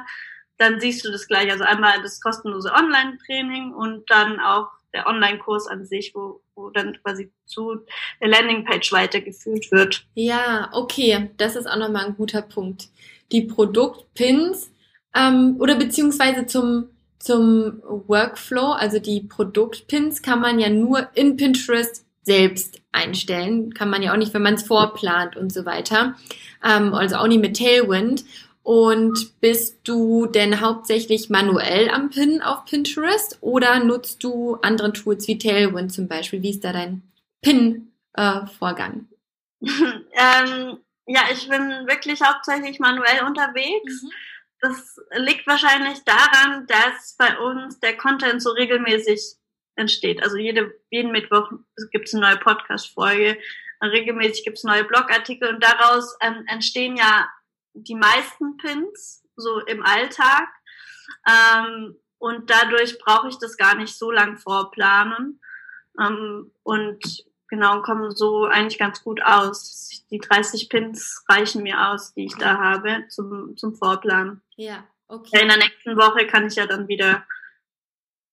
dann 0.57 0.79
siehst 0.79 1.05
du 1.05 1.11
das 1.11 1.27
gleich. 1.27 1.51
Also 1.51 1.65
einmal 1.65 2.01
das 2.01 2.21
kostenlose 2.21 2.71
Online-Training 2.71 3.73
und 3.73 4.09
dann 4.09 4.39
auch 4.39 4.69
der 4.98 5.08
Online-Kurs 5.08 5.68
an 5.68 5.86
sich, 5.86 6.14
wo, 6.16 6.41
wo 6.56 6.70
dann 6.70 6.98
quasi 7.04 7.32
zu 7.45 7.78
der 8.20 8.30
Landingpage 8.30 8.91
weitergeführt 8.91 9.72
wird. 9.72 10.06
Ja, 10.16 10.70
okay, 10.74 11.30
das 11.38 11.56
ist 11.56 11.68
auch 11.68 11.78
nochmal 11.78 12.06
ein 12.06 12.16
guter 12.16 12.41
Punkt. 12.41 12.89
Die 13.32 13.41
Produktpins 13.41 14.72
ähm, 15.16 15.58
oder 15.60 15.76
beziehungsweise 15.76 16.45
zum 16.45 16.89
zum 17.20 17.82
Workflow, 17.84 18.74
also 18.74 19.00
die 19.00 19.22
Produktpins, 19.22 20.22
kann 20.22 20.39
man 20.39 20.60
ja 20.60 20.70
nur 20.70 21.10
in 21.16 21.36
Pinterest 21.36 22.06
selbst 22.22 22.82
einstellen. 22.91 23.74
Kann 23.74 23.89
man 23.89 24.04
ja 24.04 24.14
auch 24.14 24.18
nicht, 24.18 24.34
wenn 24.34 24.41
man 24.41 24.56
es 24.56 24.64
vorplant 24.64 25.36
und 25.36 25.52
so 25.52 25.66
weiter. 25.66 26.16
Ähm, 26.64 26.93
also 26.93 27.16
auch 27.16 27.28
nicht 27.28 27.41
mit 27.41 27.58
Tailwind. 27.58 28.24
Und 28.68 29.39
bist 29.39 29.88
du 29.88 30.26
denn 30.26 30.59
hauptsächlich 30.59 31.30
manuell 31.30 31.89
am 31.89 32.09
Pin 32.09 32.41
auf 32.41 32.65
Pinterest 32.65 33.38
oder 33.39 33.80
nutzt 33.80 34.24
du 34.26 34.55
andere 34.61 34.91
Tools 34.91 35.26
wie 35.30 35.38
Tailwind 35.38 35.93
zum 35.93 36.09
Beispiel? 36.09 36.41
Wie 36.41 36.49
ist 36.49 36.65
da 36.65 36.74
dein 36.74 37.01
Pin-Vorgang? 37.41 39.07
Äh, 39.61 39.68
ähm, 39.70 40.80
ja, 41.05 41.22
ich 41.32 41.47
bin 41.47 41.88
wirklich 41.88 42.22
hauptsächlich 42.22 42.80
manuell 42.80 43.24
unterwegs. 43.26 44.03
Mhm 44.03 44.09
das 44.61 44.99
liegt 45.15 45.47
wahrscheinlich 45.47 46.03
daran, 46.03 46.65
dass 46.68 47.15
bei 47.18 47.38
uns 47.38 47.80
der 47.80 47.95
Content 47.95 48.41
so 48.41 48.51
regelmäßig 48.51 49.36
entsteht. 49.76 50.24
Also 50.24 50.38
jede, 50.38 50.74
jeden 50.89 51.11
Mittwoch 51.11 51.49
gibt 51.91 52.07
es 52.07 52.13
eine 52.13 52.24
neue 52.24 52.38
Podcast-Folge, 52.38 53.38
regelmäßig 53.82 54.43
gibt 54.43 54.57
es 54.57 54.63
neue 54.63 54.84
Blogartikel 54.84 55.53
und 55.53 55.63
daraus 55.63 56.18
ähm, 56.22 56.43
entstehen 56.47 56.97
ja 56.97 57.30
die 57.84 57.95
meisten 57.95 58.57
Pins 58.57 59.23
so 59.36 59.59
im 59.59 59.84
Alltag. 59.84 60.49
Ähm, 61.28 61.95
und 62.19 62.49
dadurch 62.49 62.97
brauche 62.97 63.30
ich 63.30 63.38
das 63.38 63.57
gar 63.57 63.75
nicht 63.75 63.95
so 63.95 64.11
lang 64.11 64.38
vorplanen. 64.38 65.39
Ähm, 65.99 66.51
und 66.63 67.25
genau, 67.47 67.82
kommen 67.82 68.11
so 68.11 68.45
eigentlich 68.45 68.80
ganz 68.80 69.03
gut 69.03 69.21
aus. 69.23 70.03
Die 70.09 70.19
30 70.19 70.69
Pins 70.69 71.23
reichen 71.30 71.63
mir 71.63 71.89
aus, 71.89 72.13
die 72.13 72.25
ich 72.25 72.36
da 72.36 72.57
habe 72.57 73.05
zum, 73.09 73.55
zum 73.57 73.75
Vorplan. 73.75 74.41
Ja, 74.55 74.84
okay. 75.07 75.41
In 75.41 75.47
der 75.47 75.57
nächsten 75.57 75.97
Woche 75.97 76.28
kann 76.28 76.47
ich 76.47 76.55
ja 76.55 76.65
dann 76.65 76.88
wieder, 76.88 77.25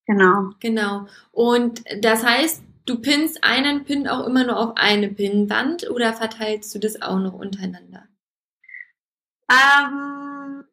genau. 0.07 0.51
Genau. 0.61 1.07
Und 1.33 1.85
das 2.01 2.25
heißt, 2.25 2.63
du 2.87 3.01
pinnst 3.01 3.45
einen 3.45 3.85
Pin 3.85 4.09
auch 4.09 4.27
immer 4.27 4.45
nur 4.45 4.57
auf 4.57 4.77
eine 4.77 5.09
Pinnwand 5.09 5.91
oder 5.91 6.13
verteilst 6.13 6.75
du 6.75 6.79
das 6.79 7.01
auch 7.03 7.19
noch 7.19 7.35
untereinander? 7.35 8.09
Ähm, 9.51 10.65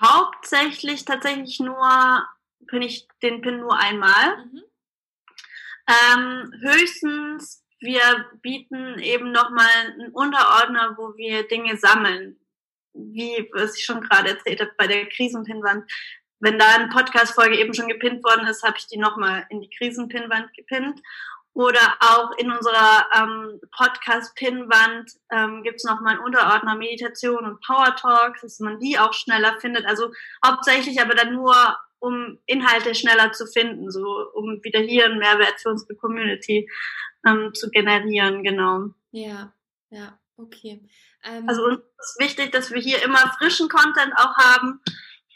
hauptsächlich 0.00 1.04
tatsächlich 1.04 1.60
nur 1.60 2.26
pinne 2.66 2.86
ich 2.86 3.06
den 3.22 3.40
Pin 3.40 3.60
nur 3.60 3.78
einmal. 3.78 4.46
Mhm. 4.46 4.62
Ähm, 5.88 6.52
höchstens 6.60 7.66
wir 7.80 8.26
bieten 8.42 8.98
eben 8.98 9.32
nochmal 9.32 9.68
einen 9.68 10.12
Unterordner, 10.12 10.94
wo 10.96 11.16
wir 11.16 11.46
Dinge 11.46 11.76
sammeln. 11.76 12.38
Wie, 12.94 13.48
was 13.52 13.76
ich 13.76 13.84
schon 13.84 14.00
gerade 14.00 14.30
erzählt 14.30 14.60
habe, 14.60 14.72
bei 14.78 14.86
der 14.86 15.06
Krisenpinwand. 15.06 15.90
Wenn 16.40 16.58
da 16.58 16.74
eine 16.74 16.88
Podcast-Folge 16.88 17.58
eben 17.58 17.74
schon 17.74 17.88
gepinnt 17.88 18.24
worden 18.24 18.46
ist, 18.46 18.62
habe 18.62 18.78
ich 18.78 18.86
die 18.86 18.98
nochmal 18.98 19.46
in 19.50 19.60
die 19.60 19.70
Krisenpinwand 19.70 20.52
gepinnt. 20.54 21.00
Oder 21.56 21.96
auch 22.00 22.32
in 22.36 22.50
unserer 22.50 23.06
ähm, 23.14 23.58
Podcast-Pinwand 23.74 25.10
ähm, 25.30 25.62
gibt 25.62 25.76
es 25.76 25.84
nochmal 25.84 26.16
einen 26.16 26.24
Unterordner 26.24 26.74
Meditation 26.74 27.46
und 27.46 27.62
Power 27.62 27.96
Talks, 27.96 28.42
dass 28.42 28.60
man 28.60 28.78
die 28.78 28.98
auch 28.98 29.14
schneller 29.14 29.58
findet. 29.58 29.86
Also 29.86 30.12
hauptsächlich 30.44 31.00
aber 31.00 31.14
dann 31.14 31.32
nur, 31.32 31.54
um 31.98 32.38
Inhalte 32.44 32.94
schneller 32.94 33.32
zu 33.32 33.46
finden, 33.46 33.90
so 33.90 34.04
um 34.34 34.62
wieder 34.64 34.80
hier 34.80 35.06
einen 35.06 35.18
Mehrwert 35.18 35.58
für 35.58 35.70
unsere 35.70 35.94
Community 35.94 36.68
ähm, 37.26 37.54
zu 37.54 37.70
generieren, 37.70 38.42
genau. 38.42 38.90
Ja, 39.12 39.54
ja, 39.88 40.18
okay. 40.36 40.86
Ähm, 41.24 41.48
also 41.48 41.64
uns 41.64 41.80
ist 41.98 42.20
wichtig, 42.20 42.52
dass 42.52 42.70
wir 42.70 42.82
hier 42.82 43.02
immer 43.02 43.32
frischen 43.38 43.70
Content 43.70 44.12
auch 44.18 44.36
haben 44.36 44.82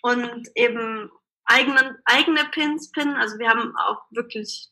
und 0.02 0.48
eben 0.54 1.10
eigenen, 1.46 1.96
eigene 2.04 2.44
Pins 2.50 2.92
pinnen. 2.92 3.16
Also 3.16 3.38
wir 3.38 3.48
haben 3.48 3.74
auch 3.78 4.02
wirklich 4.10 4.70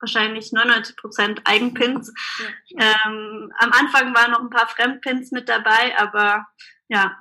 wahrscheinlich 0.00 0.52
99 0.52 0.96
Prozent 0.96 1.40
Eigenpins. 1.44 2.12
Ja. 2.68 2.94
Ähm, 3.06 3.52
am 3.58 3.72
Anfang 3.72 4.14
waren 4.14 4.32
noch 4.32 4.40
ein 4.40 4.50
paar 4.50 4.68
Fremdpins 4.68 5.30
mit 5.32 5.48
dabei, 5.48 5.98
aber 5.98 6.46
ja. 6.88 7.16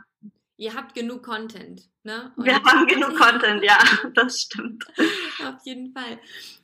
Ihr 0.60 0.74
habt 0.74 0.96
genug 0.96 1.22
Content, 1.22 1.84
ne? 2.02 2.32
Und 2.36 2.46
wir 2.46 2.56
haben 2.64 2.88
genug 2.88 3.16
Content, 3.16 3.64
ja, 3.64 3.78
das 4.16 4.42
stimmt. 4.42 4.86
Auf 5.46 5.64
jeden 5.66 5.94
Fall. 5.94 6.18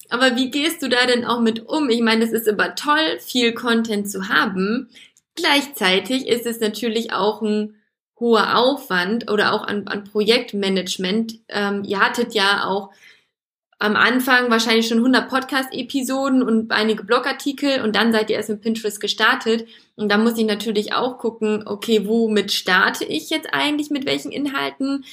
Aber 0.09 0.35
wie 0.35 0.49
gehst 0.49 0.81
du 0.81 0.89
da 0.89 1.05
denn 1.05 1.25
auch 1.25 1.39
mit 1.39 1.67
um? 1.67 1.89
Ich 1.91 2.01
meine, 2.01 2.25
es 2.25 2.31
ist 2.31 2.47
immer 2.47 2.73
toll, 2.73 3.19
viel 3.19 3.53
Content 3.53 4.09
zu 4.09 4.29
haben. 4.29 4.89
Gleichzeitig 5.35 6.27
ist 6.27 6.47
es 6.47 6.59
natürlich 6.59 7.13
auch 7.13 7.43
ein 7.43 7.75
hoher 8.19 8.57
Aufwand 8.57 9.29
oder 9.29 9.53
auch 9.53 9.63
an, 9.67 9.87
an 9.87 10.03
Projektmanagement. 10.05 11.35
Ähm, 11.49 11.83
ihr 11.83 11.99
hattet 11.99 12.33
ja 12.33 12.65
auch 12.65 12.91
am 13.83 13.95
Anfang 13.95 14.49
wahrscheinlich 14.49 14.87
schon 14.87 14.99
100 14.99 15.29
Podcast-Episoden 15.29 16.41
und 16.41 16.71
einige 16.71 17.03
Blogartikel 17.03 17.81
und 17.81 17.95
dann 17.95 18.11
seid 18.11 18.29
ihr 18.29 18.37
erst 18.37 18.49
mit 18.49 18.61
Pinterest 18.61 18.99
gestartet. 18.99 19.67
Und 19.95 20.09
da 20.09 20.17
muss 20.17 20.37
ich 20.37 20.45
natürlich 20.45 20.93
auch 20.93 21.17
gucken, 21.17 21.63
okay, 21.65 22.07
womit 22.07 22.51
starte 22.51 23.03
ich 23.05 23.29
jetzt 23.29 23.53
eigentlich, 23.53 23.89
mit 23.89 24.05
welchen 24.05 24.31
Inhalten? 24.31 25.03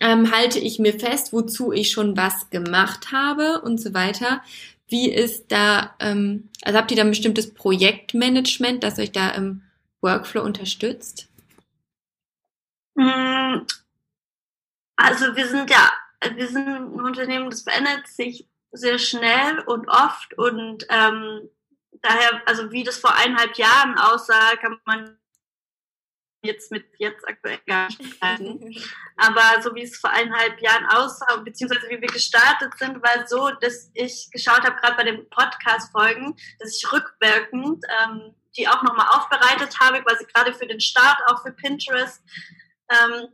ähm, 0.00 0.32
halte 0.32 0.58
ich 0.58 0.78
mir 0.78 0.98
fest, 0.98 1.32
wozu 1.32 1.72
ich 1.72 1.92
schon 1.92 2.16
was 2.16 2.50
gemacht 2.50 3.12
habe 3.12 3.60
und 3.60 3.80
so 3.80 3.94
weiter. 3.94 4.42
Wie 4.88 5.10
ist 5.10 5.52
da, 5.52 5.94
ähm, 6.00 6.48
also 6.62 6.78
habt 6.78 6.90
ihr 6.90 6.96
da 6.96 7.04
ein 7.04 7.10
bestimmtes 7.10 7.54
Projektmanagement, 7.54 8.82
das 8.82 8.98
euch 8.98 9.12
da 9.12 9.30
im 9.30 9.62
Workflow 10.00 10.42
unterstützt? 10.42 11.28
Mm, 12.94 13.60
also 14.96 15.36
wir 15.36 15.46
sind 15.46 15.70
ja, 15.70 15.92
wir 16.34 16.48
sind 16.48 16.68
ein 16.68 17.00
Unternehmen, 17.00 17.50
das 17.50 17.62
verändert 17.62 18.06
sich 18.06 18.48
sehr 18.72 18.98
schnell 18.98 19.60
und 19.60 19.88
oft 19.88 20.36
und 20.38 20.86
ähm, 20.88 21.48
daher, 22.02 22.42
also 22.46 22.70
wie 22.70 22.84
das 22.84 22.98
vor 22.98 23.14
eineinhalb 23.14 23.56
Jahren 23.56 23.98
aussah, 23.98 24.56
kann 24.56 24.78
man 24.84 25.18
jetzt 26.42 26.70
mit 26.70 26.86
jetzt 26.98 27.26
aktuell 27.28 27.58
gar 27.66 27.88
nicht 27.88 28.02
vergleichen. 28.02 28.74
Aber 29.16 29.60
so 29.62 29.74
wie 29.74 29.82
es 29.82 29.98
vor 29.98 30.10
eineinhalb 30.10 30.60
Jahren 30.60 30.86
aussah, 30.86 31.36
beziehungsweise 31.38 31.88
wie 31.90 32.00
wir 32.00 32.08
gestartet 32.08 32.72
sind, 32.78 33.02
war 33.02 33.26
so, 33.26 33.50
dass 33.60 33.90
ich 33.94 34.30
geschaut 34.30 34.62
habe, 34.62 34.76
gerade 34.76 34.96
bei 34.96 35.04
den 35.04 35.28
Podcast-Folgen, 35.28 36.36
dass 36.58 36.76
ich 36.76 36.92
rückwirkend 36.92 37.84
ähm, 38.02 38.34
die 38.56 38.68
auch 38.68 38.82
nochmal 38.82 39.06
aufbereitet 39.10 39.78
habe, 39.80 40.02
quasi 40.02 40.24
gerade 40.24 40.52
für 40.52 40.66
den 40.66 40.80
Start, 40.80 41.18
auch 41.26 41.42
für 41.42 41.52
Pinterest. 41.52 42.22
Ähm, 42.90 43.28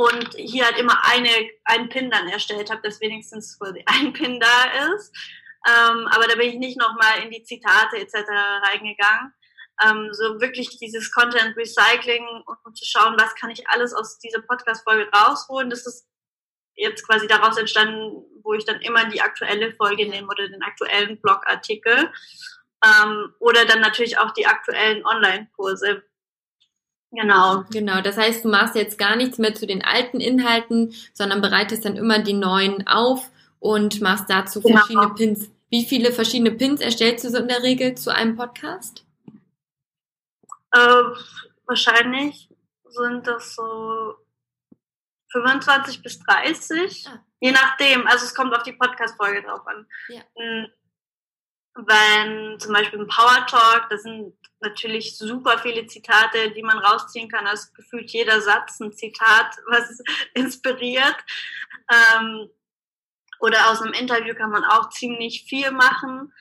und 0.00 0.34
hier 0.34 0.64
halt 0.64 0.78
immer 0.78 0.98
eine, 1.04 1.28
einen 1.64 1.90
Pin 1.90 2.10
dann 2.10 2.26
erstellt 2.28 2.70
habe, 2.70 2.80
dass 2.82 3.02
wenigstens 3.02 3.58
quasi 3.58 3.82
ein 3.86 4.14
Pin 4.14 4.40
da 4.40 4.94
ist. 4.94 5.14
Ähm, 5.68 6.08
aber 6.10 6.26
da 6.26 6.36
bin 6.36 6.48
ich 6.48 6.54
nicht 6.54 6.78
nochmal 6.78 7.22
in 7.22 7.30
die 7.30 7.42
Zitate 7.42 7.98
etc. 7.98 8.14
reingegangen. 8.62 9.34
Ähm, 9.84 10.08
so 10.12 10.40
wirklich 10.40 10.78
dieses 10.78 11.12
Content 11.12 11.54
Recycling 11.54 12.26
und, 12.64 12.78
zu 12.78 12.86
schauen, 12.86 13.14
was 13.18 13.34
kann 13.34 13.50
ich 13.50 13.68
alles 13.68 13.92
aus 13.92 14.18
dieser 14.18 14.40
Podcast-Folge 14.40 15.10
rausholen. 15.14 15.68
Das 15.68 15.86
ist 15.86 16.08
jetzt 16.76 17.06
quasi 17.06 17.26
daraus 17.26 17.58
entstanden, 17.58 18.24
wo 18.42 18.54
ich 18.54 18.64
dann 18.64 18.80
immer 18.80 19.04
die 19.10 19.20
aktuelle 19.20 19.74
Folge 19.74 20.08
nehme 20.08 20.28
oder 20.28 20.48
den 20.48 20.62
aktuellen 20.62 21.20
Blogartikel. 21.20 22.10
Ähm, 22.82 23.34
oder 23.38 23.66
dann 23.66 23.80
natürlich 23.80 24.16
auch 24.16 24.30
die 24.30 24.46
aktuellen 24.46 25.04
Online-Kurse. 25.04 26.02
Genau. 27.12 27.64
Genau. 27.72 28.00
Das 28.00 28.16
heißt, 28.16 28.44
du 28.44 28.48
machst 28.48 28.76
jetzt 28.76 28.98
gar 28.98 29.16
nichts 29.16 29.38
mehr 29.38 29.54
zu 29.54 29.66
den 29.66 29.84
alten 29.84 30.20
Inhalten, 30.20 30.94
sondern 31.12 31.40
bereitest 31.40 31.84
dann 31.84 31.96
immer 31.96 32.20
die 32.20 32.34
neuen 32.34 32.86
auf 32.86 33.30
und 33.58 34.00
machst 34.00 34.30
dazu 34.30 34.60
genau. 34.60 34.78
verschiedene 34.78 35.14
Pins. 35.14 35.50
Wie 35.70 35.84
viele 35.84 36.12
verschiedene 36.12 36.52
Pins 36.52 36.80
erstellst 36.80 37.24
du 37.24 37.30
so 37.30 37.38
in 37.38 37.48
der 37.48 37.62
Regel 37.62 37.94
zu 37.94 38.14
einem 38.14 38.36
Podcast? 38.36 39.04
Äh, 40.72 41.02
wahrscheinlich 41.66 42.48
sind 42.88 43.26
das 43.26 43.54
so 43.54 44.14
25 45.32 46.02
bis 46.02 46.18
30. 46.20 47.06
Ah. 47.08 47.20
Je 47.40 47.52
nachdem. 47.52 48.06
Also 48.06 48.24
es 48.24 48.34
kommt 48.34 48.54
auf 48.54 48.62
die 48.62 48.72
Podcast-Folge 48.72 49.42
drauf 49.42 49.66
an. 49.66 49.86
Ja. 50.08 50.22
Wenn 51.74 52.58
zum 52.58 52.72
Beispiel 52.72 53.00
ein 53.00 53.08
Power 53.08 53.46
Talk, 53.46 53.88
das 53.90 54.02
sind 54.02 54.34
natürlich 54.60 55.16
super 55.16 55.58
viele 55.58 55.86
Zitate, 55.86 56.50
die 56.50 56.62
man 56.62 56.78
rausziehen 56.78 57.28
kann. 57.28 57.44
Das 57.44 57.72
gefühlt 57.72 58.10
jeder 58.10 58.40
Satz 58.40 58.80
ein 58.80 58.92
Zitat, 58.92 59.56
was 59.68 60.02
inspiriert. 60.34 61.16
Ähm, 61.90 62.48
oder 63.40 63.70
aus 63.70 63.80
einem 63.80 63.94
Interview 63.94 64.34
kann 64.34 64.50
man 64.50 64.64
auch 64.64 64.90
ziemlich 64.90 65.44
viel 65.44 65.70
machen. 65.70 66.32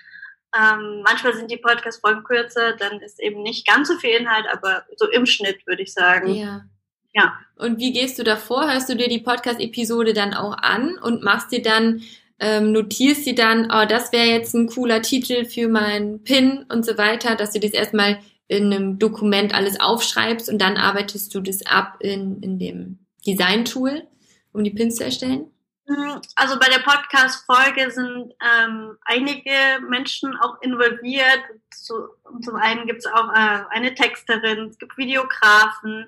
Ähm, 0.55 1.01
manchmal 1.03 1.33
sind 1.33 1.51
die 1.51 1.57
Podcast-Folgen 1.57 2.23
kürzer, 2.23 2.73
dann 2.75 2.99
ist 3.01 3.19
eben 3.19 3.43
nicht 3.43 3.67
ganz 3.67 3.87
so 3.87 3.97
viel 3.97 4.17
Inhalt, 4.17 4.47
aber 4.51 4.83
so 4.97 5.07
im 5.09 5.25
Schnitt 5.25 5.65
würde 5.67 5.83
ich 5.83 5.93
sagen. 5.93 6.33
Ja. 6.33 6.65
Ja. 7.13 7.39
Und 7.55 7.79
wie 7.79 7.91
gehst 7.91 8.19
du 8.19 8.23
davor? 8.23 8.71
Hörst 8.71 8.89
du 8.89 8.95
dir 8.95 9.07
die 9.07 9.19
Podcast-Episode 9.19 10.13
dann 10.13 10.33
auch 10.33 10.57
an 10.57 10.97
und 10.99 11.23
machst 11.23 11.51
dir 11.51 11.61
dann, 11.61 12.03
ähm, 12.39 12.71
notierst 12.71 13.25
dir 13.25 13.35
dann, 13.35 13.71
oh, 13.71 13.85
das 13.87 14.11
wäre 14.11 14.27
jetzt 14.27 14.53
ein 14.53 14.67
cooler 14.67 15.01
Titel 15.01 15.45
für 15.45 15.67
meinen 15.67 16.23
Pin 16.23 16.65
und 16.69 16.85
so 16.85 16.97
weiter, 16.97 17.35
dass 17.35 17.51
du 17.51 17.59
das 17.59 17.71
erstmal 17.71 18.19
in 18.47 18.73
einem 18.73 18.99
Dokument 18.99 19.53
alles 19.53 19.79
aufschreibst 19.79 20.49
und 20.49 20.59
dann 20.59 20.77
arbeitest 20.77 21.33
du 21.35 21.41
das 21.41 21.65
ab 21.65 21.97
in, 21.99 22.41
in 22.41 22.57
dem 22.57 22.99
Design-Tool, 23.25 24.07
um 24.53 24.63
die 24.63 24.71
Pins 24.71 24.95
zu 24.95 25.05
erstellen? 25.05 25.51
Hm, 25.87 26.21
also 26.35 26.57
bei 26.59 26.67
der 26.67 26.79
Podcast-Folge 26.79 27.91
sind 27.91 28.33
ähm, 28.41 28.97
einige 29.01 29.51
Menschen 29.87 30.35
auch 30.37 30.61
involviert. 30.61 31.41
So, 31.73 32.09
zum 32.43 32.55
einen 32.55 32.85
gibt 32.87 32.99
es 32.99 33.05
auch 33.07 33.29
äh, 33.33 33.63
eine 33.69 33.93
Texterin, 33.95 34.69
es 34.69 34.77
gibt 34.77 34.97
Videografen 34.97 36.07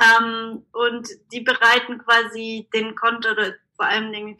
ähm, 0.00 0.64
und 0.72 1.08
die 1.32 1.40
bereiten 1.40 1.98
quasi 1.98 2.68
den 2.72 2.94
Content 2.94 3.38
oder 3.38 3.54
vor 3.78 3.86
allem 3.86 4.12
den 4.12 4.36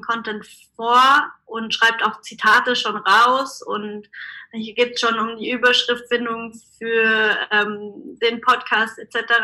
Content 0.00 0.46
vor 0.74 1.30
und 1.44 1.74
schreibt 1.74 2.02
auch 2.02 2.22
Zitate 2.22 2.74
schon 2.74 2.96
raus. 2.96 3.62
Und 3.62 4.08
hier 4.52 4.74
geht 4.74 4.94
es 4.94 5.00
schon 5.00 5.18
um 5.18 5.36
die 5.36 5.50
Überschriftfindung 5.50 6.58
für 6.78 7.36
ähm, 7.50 8.18
den 8.22 8.40
Podcast 8.40 8.98
etc. 8.98 9.34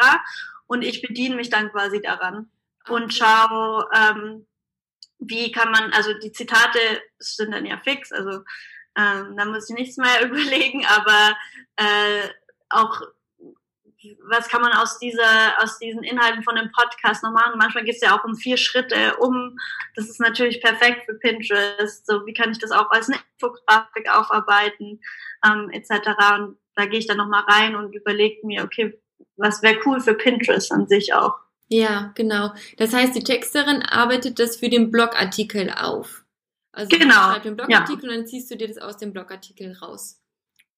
Und 0.67 0.81
ich 0.81 1.03
bediene 1.03 1.37
mich 1.37 1.51
dann 1.51 1.71
quasi 1.71 2.01
daran. 2.01 2.49
Und 2.89 3.13
schaue, 3.13 3.87
ähm, 3.95 4.47
wie 5.19 5.53
kann 5.53 5.71
man, 5.71 5.93
also 5.93 6.15
die 6.19 6.33
Zitate 6.33 6.79
sind 7.19 7.53
dann 7.53 7.67
ja 7.67 7.79
fix, 7.79 8.13
also 8.13 8.45
ähm, 8.97 9.37
da 9.37 9.45
muss 9.45 9.69
ich 9.69 9.77
nichts 9.77 9.99
mehr 9.99 10.23
überlegen, 10.25 10.87
aber 10.87 11.37
äh, 11.77 12.29
auch 12.71 13.03
was 14.29 14.49
kann 14.49 14.63
man 14.63 14.73
aus 14.73 14.99
dieser, 14.99 15.63
aus 15.63 15.79
diesen 15.79 16.03
Inhalten 16.03 16.43
von 16.43 16.57
dem 16.57 16.71
Podcast 16.73 17.23
noch 17.23 17.33
machen? 17.33 17.59
Manchmal 17.59 17.85
geht 17.85 17.97
es 17.97 18.01
ja 18.01 18.19
auch 18.19 18.25
um 18.25 18.37
vier 18.37 18.57
Schritte 18.57 19.17
um. 19.19 19.57
Das 19.95 20.09
ist 20.09 20.21
natürlich 20.21 20.61
perfekt 20.61 21.05
für 21.07 21.15
Pinterest. 21.15 22.07
So, 22.07 22.27
wie 22.27 22.35
kann 22.35 22.51
ich 22.51 22.59
das 22.59 22.71
auch 22.71 22.91
als 22.91 23.09
eine 23.09 23.19
Infografik 23.35 24.11
aufarbeiten, 24.11 25.01
ähm, 25.45 25.71
etc. 25.71 26.09
Und 26.39 26.59
da 26.75 26.87
gehe 26.87 26.99
ich 26.99 27.07
dann 27.07 27.19
nochmal 27.19 27.45
rein 27.49 27.77
und 27.77 27.95
überlege 27.95 28.47
mir, 28.47 28.65
okay, 28.65 28.99
was 29.37 29.63
wäre 29.63 29.81
cool 29.87 30.01
für 30.01 30.15
Pinterest 30.15 30.73
an 30.73 30.87
sich 30.87 31.13
auch. 31.15 31.35
Ja, 31.69 32.13
genau. 32.15 32.53
Das 32.77 32.93
heißt, 32.93 33.15
die 33.15 33.25
Texterin 33.25 33.83
arbeitet 33.83 34.39
das 34.39 34.57
für 34.57 34.69
den 34.69 34.91
Blogartikel 34.91 35.71
auf. 35.71 36.25
Also 36.73 36.89
genau. 36.89 37.07
du 37.07 37.13
schreibst 37.13 37.45
den 37.45 37.57
Blogartikel 37.57 38.05
ja. 38.05 38.11
und 38.11 38.17
dann 38.17 38.27
ziehst 38.27 38.51
du 38.51 38.57
dir 38.57 38.69
das 38.69 38.79
aus 38.79 38.97
dem 38.97 39.13
Blogartikel 39.13 39.73
raus. 39.73 40.21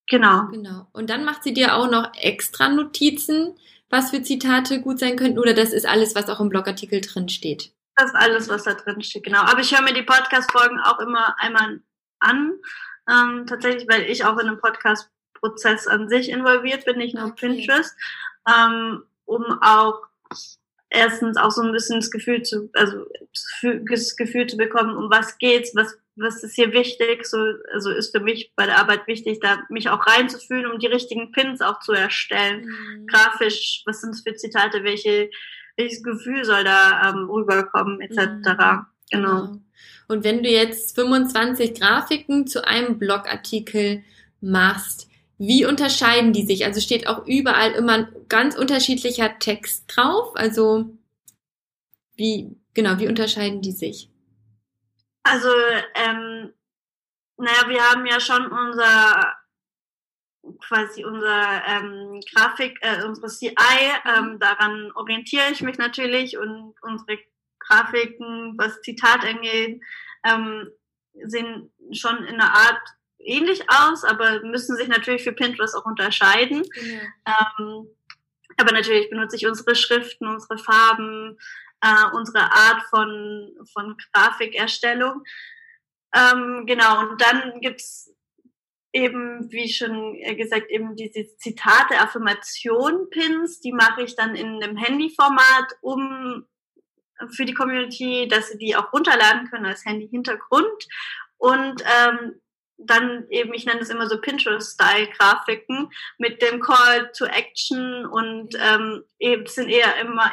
Genau. 0.09 0.47
Genau. 0.49 0.87
Und 0.93 1.11
dann 1.11 1.25
macht 1.25 1.43
sie 1.43 1.53
dir 1.53 1.75
auch 1.75 1.91
noch 1.91 2.13
extra 2.15 2.69
Notizen, 2.69 3.57
was 3.91 4.11
für 4.11 4.23
Zitate 4.23 4.81
gut 4.81 4.99
sein 4.99 5.17
könnten, 5.17 5.39
oder 5.39 5.55
das 5.55 5.73
ist 5.73 5.87
alles, 5.87 6.15
was 6.15 6.29
auch 6.29 6.41
im 6.41 6.49
Blogartikel 6.49 7.01
drin 7.01 7.29
steht? 7.29 7.73
Das 7.97 8.11
ist 8.11 8.17
alles, 8.17 8.49
was 8.49 8.65
da 8.65 8.75
drin 8.75 9.03
steht, 9.03 9.25
genau. 9.25 9.41
Aber 9.41 9.61
ich 9.61 9.73
höre 9.73 9.83
mir 9.83 9.95
die 9.95 10.03
Podcast-Folgen 10.03 10.81
auch 10.81 10.99
immer 10.99 11.35
einmal 11.39 11.81
an, 12.21 12.59
ähm, 13.09 13.47
tatsächlich, 13.47 13.89
weil 13.89 14.03
ich 14.03 14.25
auch 14.25 14.39
in 14.39 14.49
einem 14.49 14.61
Podcast-Prozess 14.61 15.87
an 15.87 16.09
sich 16.09 16.29
involviert 16.29 16.85
bin, 16.85 16.99
nicht 16.99 17.15
nur 17.15 17.27
okay. 17.27 17.49
Pinterest, 17.49 17.95
ähm, 18.49 19.03
um 19.25 19.45
auch 19.63 20.03
erstens 20.91 21.37
auch 21.37 21.51
so 21.51 21.63
ein 21.63 21.73
bisschen 21.73 22.01
das 22.01 22.11
Gefühl 22.11 22.43
zu, 22.43 22.71
also 22.75 23.07
das 23.63 24.17
Gefühl 24.17 24.47
zu 24.47 24.57
bekommen, 24.57 24.97
um 24.97 25.11
was 25.11 25.39
geht's, 25.39 25.75
was, 25.75 25.97
was 26.17 26.43
ist 26.43 26.55
hier 26.55 26.73
wichtig, 26.73 27.27
so, 27.27 27.39
also 27.73 27.91
ist 27.91 28.15
für 28.15 28.23
mich 28.23 28.53
bei 28.57 28.67
der 28.67 28.79
Arbeit 28.79 29.07
wichtig, 29.07 29.39
da 29.41 29.59
mich 29.69 29.91
auch 29.91 30.07
reinzufühlen, 30.07 30.71
um 30.71 30.79
die 30.79 30.87
richtigen 30.87 31.31
Pins 31.31 31.61
auch 31.61 31.81
zu 31.81 31.93
erstellen. 31.93 32.65
Mhm. 32.65 33.07
Grafisch, 33.07 33.83
was 33.85 34.01
sind 34.01 34.15
es 34.15 34.23
für 34.23 34.35
Zitate, 34.35 34.83
welche, 34.83 35.31
welches 35.77 36.03
Gefühl 36.03 36.45
soll 36.45 36.65
da 36.65 37.11
ähm, 37.11 37.29
rüberkommen, 37.29 38.01
etc. 38.01 38.17
Mhm. 38.19 38.43
Genau. 38.43 38.87
genau. 39.11 39.61
Und 40.09 40.25
wenn 40.25 40.43
du 40.43 40.49
jetzt 40.49 40.95
25 40.95 41.79
Grafiken 41.79 42.47
zu 42.47 42.67
einem 42.67 42.99
Blogartikel 42.99 44.03
machst, 44.41 45.09
wie 45.39 45.67
unterscheiden 45.67 46.33
die 46.33 46.47
sich? 46.47 46.65
Also 46.65 46.81
steht 46.81 47.07
auch 47.09 47.27
überall 47.27 47.73
immer 47.73 47.93
ein 47.93 48.09
ganz 48.29 48.57
unterschiedlicher 48.57 49.39
Text 49.39 49.85
drauf. 49.89 50.35
Also 50.35 50.97
wie, 52.15 52.57
genau, 52.73 52.99
wie 52.99 53.09
unterscheiden 53.09 53.61
die 53.61 53.73
sich? 53.73 54.09
Also, 55.29 55.49
ähm, 55.95 56.53
naja, 57.37 57.69
wir 57.69 57.83
haben 57.83 58.07
ja 58.07 58.21
schon 58.21 58.47
unser 58.47 59.37
quasi 60.61 61.05
unser 61.05 61.67
ähm, 61.67 62.21
Grafik, 62.33 62.79
äh, 62.81 63.03
unsere 63.05 63.29
CI, 63.29 63.53
ähm, 64.05 64.39
daran 64.39 64.93
orientiere 64.93 65.51
ich 65.51 65.61
mich 65.61 65.79
natürlich 65.79 66.39
und 66.39 66.75
unsere 66.83 67.19
Grafiken, 67.59 68.55
was 68.57 68.81
Zitat 68.83 69.25
angeht, 69.25 69.81
ähm, 70.25 70.71
sind 71.25 71.71
schon 71.93 72.19
in 72.25 72.41
einer 72.41 72.53
Art 72.53 72.81
ähnlich 73.19 73.63
aus, 73.69 74.05
aber 74.05 74.43
müssen 74.43 74.77
sich 74.77 74.89
natürlich 74.89 75.25
für 75.25 75.33
Pinterest 75.33 75.75
auch 75.75 75.87
unterscheiden. 75.87 76.63
Ja. 76.75 77.41
Ähm, 77.59 77.89
aber 78.59 78.73
natürlich 78.73 79.11
benutze 79.11 79.37
ich 79.37 79.47
unsere 79.47 79.75
Schriften, 79.75 80.29
unsere 80.29 80.59
Farben, 80.59 81.39
äh, 81.87 82.17
unsere 82.17 82.51
Art 82.53 82.83
von, 82.91 83.55
von 83.73 83.97
Grafikerstellung. 84.13 85.23
Ähm, 86.15 86.65
genau, 86.67 87.01
und 87.01 87.21
dann 87.21 87.61
gibt's 87.61 88.13
eben, 88.93 89.51
wie 89.53 89.69
schon 89.69 90.15
gesagt, 90.37 90.71
eben 90.71 90.97
diese 90.97 91.37
Zitate, 91.37 91.99
Affirmation-Pins, 92.01 93.61
die 93.61 93.73
mache 93.73 94.03
ich 94.03 94.17
dann 94.17 94.35
in 94.35 94.63
einem 94.63 94.77
Handyformat, 94.77 95.77
um 95.83 96.47
für 97.31 97.45
die 97.45 97.55
Community, 97.55 98.29
dass 98.29 98.49
sie 98.49 98.59
die 98.59 98.77
auch 98.77 98.93
runterladen 98.93 99.49
können 99.51 99.67
als 99.67 99.85
Handy-Hintergrund. 99.85 100.87
Und 101.39 101.83
ähm, 101.83 102.41
dann 102.79 103.27
eben, 103.31 103.55
ich 103.55 103.65
nenne 103.65 103.81
es 103.81 103.91
immer 103.91 104.09
so 104.09 104.21
Pinterest-Style-Grafiken 104.21 105.91
mit 106.19 106.43
dem 106.43 106.61
Call 106.61 107.11
to 107.17 107.25
Action 107.25 108.07
und 108.07 108.55
ähm, 108.61 109.03
eben 109.19 109.47
sind 109.47 109.69
eher 109.69 109.99
immer 110.01 110.33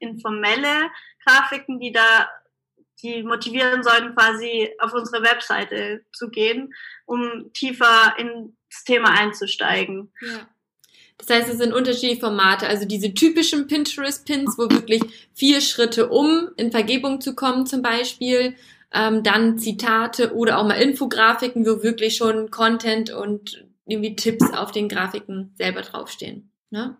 informelle 0.00 0.90
Grafiken, 1.24 1.78
die 1.78 1.92
da 1.92 2.28
die 3.02 3.22
motivieren 3.22 3.82
sollen, 3.82 4.14
quasi 4.14 4.70
auf 4.78 4.94
unsere 4.94 5.22
Webseite 5.22 6.04
zu 6.12 6.30
gehen, 6.30 6.72
um 7.04 7.52
tiefer 7.52 8.14
ins 8.18 8.84
Thema 8.84 9.10
einzusteigen. 9.10 10.12
Ja. 10.22 10.48
Das 11.18 11.30
heißt, 11.30 11.48
es 11.48 11.58
sind 11.58 11.72
unterschiedliche 11.72 12.20
Formate. 12.20 12.66
Also 12.66 12.84
diese 12.84 13.14
typischen 13.14 13.66
Pinterest-Pins, 13.66 14.58
wo 14.58 14.70
wirklich 14.70 15.02
vier 15.34 15.60
Schritte 15.60 16.08
um 16.08 16.50
in 16.56 16.70
Vergebung 16.70 17.20
zu 17.20 17.34
kommen 17.34 17.66
zum 17.66 17.82
Beispiel. 17.82 18.54
Ähm, 18.96 19.22
dann 19.22 19.58
Zitate 19.58 20.34
oder 20.34 20.58
auch 20.58 20.66
mal 20.66 20.80
Infografiken, 20.80 21.66
wo 21.66 21.82
wirklich 21.82 22.16
schon 22.16 22.50
Content 22.50 23.10
und 23.10 23.66
irgendwie 23.84 24.16
Tipps 24.16 24.50
auf 24.54 24.72
den 24.72 24.88
Grafiken 24.88 25.52
selber 25.56 25.82
draufstehen. 25.82 26.50
Ne? 26.70 26.96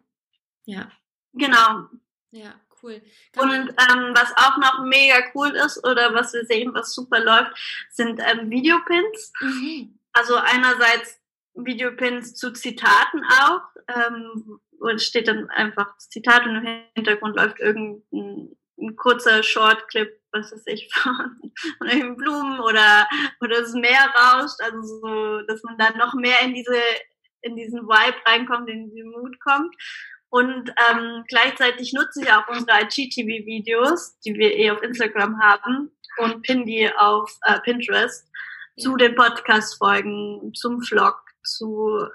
Ja. 0.66 0.90
Genau. 1.32 1.86
Ja, 2.32 2.54
cool. 2.82 3.00
Und 3.36 3.50
ähm, 3.50 4.14
was 4.14 4.36
auch 4.36 4.58
noch 4.58 4.84
mega 4.84 5.16
cool 5.34 5.48
ist 5.48 5.82
oder 5.86 6.12
was 6.12 6.34
wir 6.34 6.44
sehen, 6.44 6.74
was 6.74 6.94
super 6.94 7.18
läuft, 7.18 7.86
sind 7.90 8.20
ähm, 8.20 8.50
Videopins. 8.50 9.32
Mhm. 9.40 9.98
Also 10.12 10.36
einerseits 10.36 11.18
Videopins 11.54 12.34
zu 12.34 12.52
Zitaten 12.52 13.24
auch, 13.24 13.62
ähm, 13.88 14.60
wo 14.78 14.96
steht 14.98 15.28
dann 15.28 15.48
einfach 15.48 15.96
Zitat 15.96 16.44
und 16.44 16.56
im 16.56 16.82
Hintergrund 16.94 17.36
läuft 17.36 17.58
irgendein 17.58 18.54
ein 18.78 18.96
kurzer 18.96 19.42
Shortclip, 19.42 20.20
was 20.36 20.52
weiß 20.52 20.64
ich, 20.66 20.88
von, 20.94 21.52
irgendeinen 21.80 22.16
Blumen 22.16 22.60
oder, 22.60 23.08
oder 23.40 23.60
das 23.60 23.72
Meer 23.72 24.12
rauscht, 24.14 24.60
also 24.60 24.82
so, 24.82 25.42
dass 25.46 25.62
man 25.62 25.78
dann 25.78 25.96
noch 25.98 26.14
mehr 26.14 26.40
in 26.42 26.54
diese, 26.54 26.80
in 27.42 27.56
diesen 27.56 27.82
Vibe 27.82 28.16
reinkommt, 28.26 28.68
in 28.68 28.90
diesen 28.90 29.10
Mood 29.10 29.38
kommt. 29.40 29.74
Und 30.28 30.72
ähm, 30.90 31.24
gleichzeitig 31.28 31.92
nutze 31.92 32.22
ich 32.22 32.32
auch 32.32 32.48
unsere 32.48 32.82
IGTV-Videos, 32.82 34.18
die 34.20 34.34
wir 34.34 34.54
eh 34.54 34.70
auf 34.70 34.82
Instagram 34.82 35.40
haben, 35.40 35.90
und 36.18 36.42
pin 36.42 36.66
die 36.66 36.90
auf 36.96 37.30
äh, 37.42 37.60
Pinterest 37.60 38.28
zu 38.78 38.96
den 38.96 39.14
Podcast-Folgen, 39.14 40.52
zum 40.54 40.82
Vlog, 40.82 41.16
zu 41.42 42.06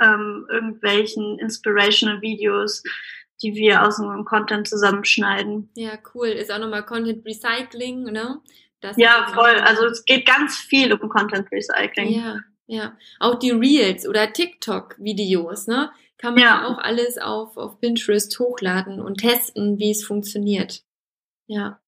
ähm, 0.00 0.46
irgendwelchen 0.50 1.38
inspirational 1.38 2.20
Videos, 2.22 2.82
die 3.42 3.54
wir 3.54 3.82
aus 3.82 3.98
unserem 3.98 4.24
Content 4.24 4.68
zusammenschneiden. 4.68 5.70
Ja, 5.74 5.92
cool. 6.14 6.28
Ist 6.28 6.52
auch 6.52 6.58
nochmal 6.58 6.84
Content 6.84 7.24
Recycling, 7.24 8.04
ne? 8.04 8.40
Das 8.80 8.96
ja, 8.96 9.30
voll. 9.34 9.60
Also 9.60 9.86
es 9.86 10.04
geht 10.04 10.26
ganz 10.26 10.56
viel 10.56 10.92
um 10.92 11.08
Content 11.08 11.50
Recycling. 11.52 12.08
Ja, 12.08 12.40
ja. 12.66 12.96
Auch 13.18 13.38
die 13.38 13.50
Reels 13.50 14.06
oder 14.06 14.32
TikTok-Videos, 14.32 15.66
ne? 15.66 15.90
Kann 16.18 16.34
man 16.34 16.42
ja. 16.42 16.66
auch 16.66 16.78
alles 16.78 17.18
auf, 17.18 17.56
auf 17.56 17.80
Pinterest 17.80 18.38
hochladen 18.38 19.00
und 19.00 19.18
testen, 19.18 19.78
wie 19.78 19.90
es 19.90 20.04
funktioniert. 20.04 20.82
Ja. 21.46 21.80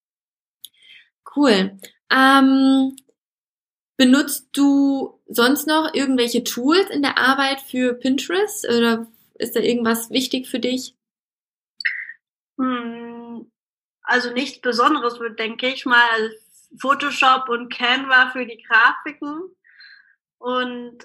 Cool. 1.37 1.79
Ähm, 2.11 2.97
benutzt 3.97 4.49
du 4.53 5.21
sonst 5.29 5.67
noch 5.67 5.95
irgendwelche 5.95 6.45
Tools 6.45 6.91
in 6.91 7.03
der 7.03 7.19
Arbeit 7.19 7.61
für 7.61 7.95
Pinterest 7.95 8.67
oder 8.69 9.07
ist 9.35 9.55
da 9.55 9.61
irgendwas 9.61 10.11
wichtig 10.11 10.49
für 10.49 10.59
dich? 10.59 10.95
Hm, 12.63 13.51
also 14.03 14.33
nichts 14.33 14.61
Besonderes, 14.61 15.19
denke 15.39 15.69
ich 15.69 15.85
mal. 15.85 16.35
Photoshop 16.81 17.49
und 17.49 17.73
Canva 17.73 18.31
für 18.31 18.47
die 18.47 18.63
Grafiken 18.63 19.55
und 20.39 21.05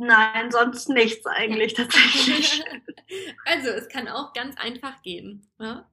Nein, 0.00 0.52
sonst 0.52 0.88
nichts 0.88 1.26
eigentlich 1.26 1.74
tatsächlich. 1.74 2.62
Also 3.46 3.70
es 3.70 3.88
kann 3.88 4.06
auch 4.06 4.34
ganz 4.34 4.58
einfach 4.58 5.00
gehen. 5.00 5.50
Ja, 5.58 5.90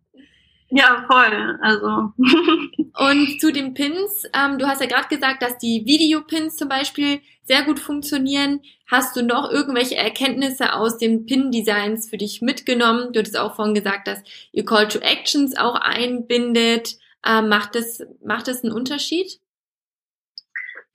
ja 0.75 1.05
voll. 1.07 1.59
Also. 1.61 2.13
Und 2.97 3.39
zu 3.39 3.51
den 3.51 3.73
Pins, 3.73 4.23
ähm, 4.33 4.57
du 4.57 4.67
hast 4.67 4.81
ja 4.81 4.87
gerade 4.87 5.07
gesagt, 5.07 5.41
dass 5.41 5.57
die 5.57 5.85
Videopins 5.85 6.55
zum 6.55 6.69
Beispiel 6.69 7.21
sehr 7.43 7.63
gut 7.63 7.79
funktionieren. 7.79 8.61
Hast 8.87 9.15
du 9.15 9.23
noch 9.23 9.49
irgendwelche 9.51 9.95
Erkenntnisse 9.95 10.73
aus 10.73 10.97
den 10.97 11.25
Pin-Designs 11.25 12.09
für 12.09 12.17
dich 12.17 12.41
mitgenommen? 12.41 13.13
Du 13.13 13.19
hattest 13.19 13.37
auch 13.37 13.55
vorhin 13.55 13.73
gesagt, 13.73 14.07
dass 14.07 14.21
ihr 14.51 14.65
Call 14.65 14.87
to 14.87 14.99
Actions 14.99 15.57
auch 15.57 15.75
einbindet. 15.75 16.97
Ähm, 17.25 17.49
macht, 17.49 17.75
das, 17.75 18.03
macht 18.23 18.47
das 18.47 18.63
einen 18.63 18.73
Unterschied? 18.73 19.39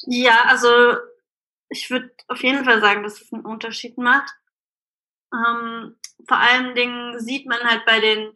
Ja, 0.06 0.44
also 0.46 0.96
ich 1.68 1.90
würde 1.90 2.10
auf 2.28 2.42
jeden 2.42 2.64
Fall 2.64 2.80
sagen, 2.80 3.02
dass 3.02 3.20
es 3.20 3.32
einen 3.32 3.44
Unterschied 3.44 3.98
macht. 3.98 4.32
Ähm, 5.32 5.96
vor 6.28 6.36
allen 6.36 6.74
Dingen 6.74 7.18
sieht 7.20 7.46
man 7.46 7.60
halt 7.60 7.84
bei 7.86 8.00
den 8.00 8.32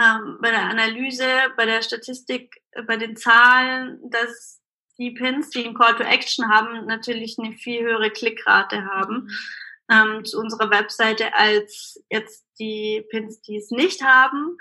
ähm, 0.00 0.38
bei 0.40 0.50
der 0.50 0.62
Analyse, 0.62 1.26
bei 1.56 1.66
der 1.66 1.82
Statistik, 1.82 2.62
äh, 2.72 2.82
bei 2.82 2.96
den 2.96 3.16
Zahlen, 3.16 4.00
dass 4.10 4.60
die 4.98 5.12
Pins, 5.12 5.50
die 5.50 5.64
einen 5.64 5.74
Call 5.74 5.96
to 5.96 6.02
Action 6.02 6.48
haben, 6.48 6.86
natürlich 6.86 7.36
eine 7.38 7.52
viel 7.52 7.82
höhere 7.82 8.10
Klickrate 8.10 8.84
haben 8.84 9.24
mhm. 9.24 9.30
ähm, 9.90 10.24
zu 10.24 10.38
unserer 10.38 10.70
Webseite 10.70 11.34
als 11.34 12.02
jetzt 12.10 12.46
die 12.58 13.04
Pins, 13.10 13.40
die 13.42 13.56
es 13.56 13.70
nicht 13.70 14.02
haben. 14.02 14.56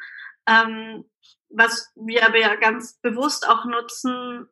Ähm, 0.47 1.05
was 1.49 1.91
wir 1.95 2.25
aber 2.25 2.39
ja 2.39 2.55
ganz 2.55 2.99
bewusst 2.99 3.47
auch 3.47 3.65
nutzen, 3.65 4.49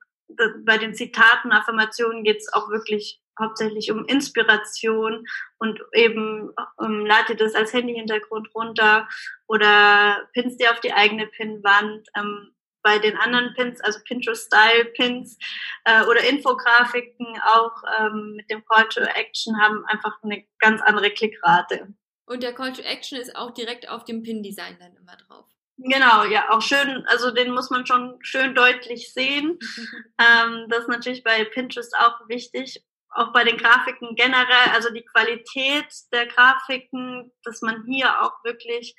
bei 0.63 0.77
den 0.77 0.93
Zitaten, 0.93 1.51
Affirmationen 1.51 2.23
geht 2.23 2.37
es 2.37 2.53
auch 2.53 2.69
wirklich 2.69 3.20
hauptsächlich 3.39 3.91
um 3.91 4.05
Inspiration 4.05 5.25
und 5.59 5.79
eben 5.93 6.53
ähm, 6.81 7.05
lade 7.05 7.35
das 7.35 7.55
als 7.55 7.73
Handy-Hintergrund 7.73 8.53
runter 8.55 9.07
oder 9.47 10.27
pinst 10.33 10.59
dir 10.59 10.71
auf 10.71 10.79
die 10.79 10.93
eigene 10.93 11.27
Pinwand. 11.27 12.07
Ähm, 12.15 12.53
bei 12.83 12.99
den 12.99 13.15
anderen 13.17 13.53
Pins, 13.53 13.79
also 13.81 13.99
Pinterest-Style-Pins 14.03 15.37
äh, 15.85 16.03
oder 16.05 16.27
Infografiken 16.27 17.27
auch 17.43 17.83
ähm, 17.99 18.33
mit 18.35 18.49
dem 18.49 18.65
Call 18.65 18.87
to 18.89 19.01
Action 19.01 19.59
haben 19.61 19.85
einfach 19.85 20.21
eine 20.23 20.43
ganz 20.59 20.81
andere 20.81 21.11
Klickrate. 21.11 21.93
Und 22.25 22.43
der 22.43 22.53
Call 22.53 22.73
to 22.73 22.81
Action 22.81 23.19
ist 23.19 23.35
auch 23.35 23.51
direkt 23.51 23.89
auf 23.89 24.05
dem 24.05 24.23
Pin-Design 24.23 24.77
dann 24.79 24.95
immer 24.95 25.15
drauf. 25.15 25.45
Genau, 25.77 26.25
ja, 26.25 26.49
auch 26.51 26.61
schön, 26.61 27.05
also 27.07 27.31
den 27.31 27.51
muss 27.51 27.71
man 27.71 27.87
schon 27.87 28.19
schön 28.21 28.53
deutlich 28.53 29.13
sehen. 29.13 29.57
ähm, 30.19 30.67
das 30.69 30.81
ist 30.81 30.89
natürlich 30.89 31.23
bei 31.23 31.43
Pinterest 31.45 31.95
auch 31.97 32.27
wichtig 32.27 32.83
auch 33.11 33.33
bei 33.33 33.43
den 33.43 33.57
Grafiken 33.57 34.15
generell, 34.15 34.71
also 34.73 34.91
die 34.93 35.05
Qualität 35.05 35.87
der 36.13 36.27
Grafiken, 36.27 37.31
dass 37.43 37.61
man 37.61 37.83
hier 37.85 38.21
auch 38.21 38.43
wirklich 38.43 38.95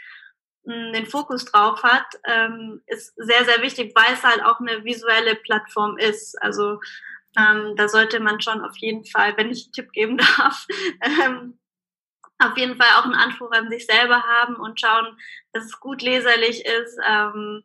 hm, 0.65 0.93
den 0.93 1.07
Fokus 1.07 1.45
drauf 1.45 1.83
hat, 1.83 2.07
ähm, 2.25 2.83
ist 2.87 3.15
sehr, 3.17 3.45
sehr 3.45 3.63
wichtig, 3.63 3.93
weil 3.95 4.15
es 4.15 4.23
halt 4.23 4.45
auch 4.45 4.61
eine 4.61 4.85
visuelle 4.85 5.35
Plattform 5.37 5.97
ist. 5.99 6.41
Also 6.43 6.79
ähm, 7.37 7.75
da 7.77 7.89
sollte 7.89 8.21
man 8.21 8.41
schon 8.41 8.63
auf 8.63 8.77
jeden 8.77 9.05
Fall, 9.05 9.37
wenn 9.37 9.51
ich 9.51 9.65
einen 9.65 9.73
Tipp 9.73 9.93
geben 9.93 10.19
darf, 10.37 10.67
ähm, 11.01 11.59
auf 12.39 12.57
jeden 12.57 12.77
Fall 12.77 12.89
auch 12.99 13.05
einen 13.05 13.15
Anspruch 13.15 13.53
an 13.53 13.71
sich 13.71 13.87
selber 13.87 14.23
haben 14.23 14.57
und 14.57 14.81
schauen, 14.81 15.17
dass 15.53 15.65
es 15.65 15.81
gut 15.81 16.03
leserlich 16.03 16.65
ist. 16.67 16.99
Ähm, 17.07 17.63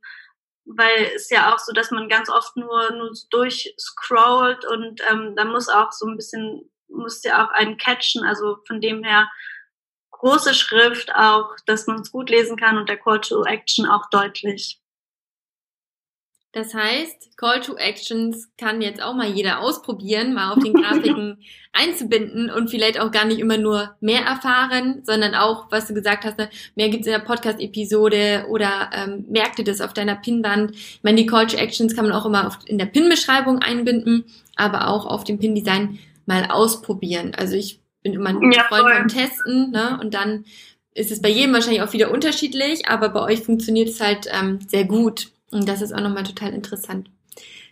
weil 0.68 1.12
es 1.16 1.30
ja 1.30 1.54
auch 1.54 1.60
so, 1.60 1.72
dass 1.72 1.92
man 1.92 2.10
ganz 2.10 2.30
oft 2.30 2.56
nur, 2.58 2.92
nur 2.92 3.12
durchscrollt 3.30 4.66
und 4.66 5.02
ähm, 5.10 5.34
da 5.36 5.46
muss 5.46 5.70
auch 5.70 5.92
so 5.92 6.06
ein 6.08 6.18
bisschen, 6.18 6.70
muss 6.90 7.24
ja 7.24 7.46
auch 7.46 7.52
einen 7.52 7.78
catchen, 7.78 8.24
also 8.24 8.58
von 8.68 8.82
dem 8.82 9.04
her 9.04 9.30
große 10.12 10.54
Schrift 10.54 11.14
auch, 11.16 11.56
dass 11.66 11.88
man 11.88 12.02
es 12.02 12.12
gut 12.12 12.30
lesen 12.30 12.58
kann 12.58 12.78
und 12.78 12.90
der 12.90 12.98
Call 12.98 13.22
to 13.22 13.44
Action 13.44 13.86
auch 13.86 14.10
deutlich. 14.10 14.80
Das 16.58 16.74
heißt, 16.74 17.38
Call 17.38 17.62
to 17.62 17.76
Actions 17.76 18.50
kann 18.58 18.82
jetzt 18.82 19.00
auch 19.00 19.14
mal 19.14 19.30
jeder 19.30 19.62
ausprobieren, 19.62 20.34
mal 20.34 20.54
auf 20.54 20.64
den 20.64 20.74
Grafiken 20.74 21.38
einzubinden 21.72 22.50
und 22.50 22.72
vielleicht 22.72 23.00
auch 23.00 23.12
gar 23.12 23.26
nicht 23.26 23.38
immer 23.38 23.58
nur 23.58 23.96
mehr 24.00 24.22
erfahren, 24.22 25.04
sondern 25.04 25.36
auch, 25.36 25.68
was 25.70 25.86
du 25.86 25.94
gesagt 25.94 26.26
hast, 26.26 26.40
ne, 26.40 26.50
mehr 26.74 26.90
gibt's 26.90 27.06
in 27.06 27.14
der 27.14 27.20
Podcast-Episode 27.20 28.48
oder 28.50 28.90
ähm, 28.92 29.26
merkte 29.30 29.64
das 29.64 29.82
auf 29.82 29.94
deiner 29.94 30.16
Pinwand. 30.16 30.72
Ich 30.72 31.00
meine, 31.04 31.18
die 31.18 31.28
Call 31.28 31.46
to 31.46 31.58
Actions 31.58 31.96
kann 31.96 32.06
man 32.06 32.16
auch 32.16 32.26
immer 32.26 32.58
in 32.66 32.80
der 32.80 32.88
Pin-Beschreibung 32.88 33.60
einbinden, 33.60 34.26
aber 34.56 34.88
auch 34.88 35.06
auf 35.06 35.24
dem 35.24 35.38
Pin-Design 35.38 36.00
mal 36.26 36.48
ausprobieren. 36.50 37.36
Also 37.38 37.56
ich 37.56 37.82
bin 38.02 38.14
immer 38.14 38.30
ein 38.30 38.52
ja, 38.52 38.64
Freund 38.64 38.90
vom 38.98 39.08
Testen, 39.10 39.70
ne? 39.70 40.00
Und 40.02 40.16
dann 40.16 40.46
ist 40.96 41.12
es 41.12 41.22
bei 41.22 41.30
jedem 41.30 41.54
wahrscheinlich 41.54 41.84
auch 41.84 41.94
wieder 41.94 42.10
unterschiedlich, 42.10 42.88
aber 42.88 43.10
bei 43.10 43.22
euch 43.22 43.42
funktioniert 43.42 43.90
es 43.90 44.02
halt 44.02 44.26
ähm, 44.32 44.58
sehr 44.68 44.86
gut. 44.86 45.28
Und 45.52 45.68
das 45.68 45.82
ist 45.82 45.94
auch 45.94 46.02
nochmal 46.02 46.24
total 46.24 46.54
interessant. 46.54 47.10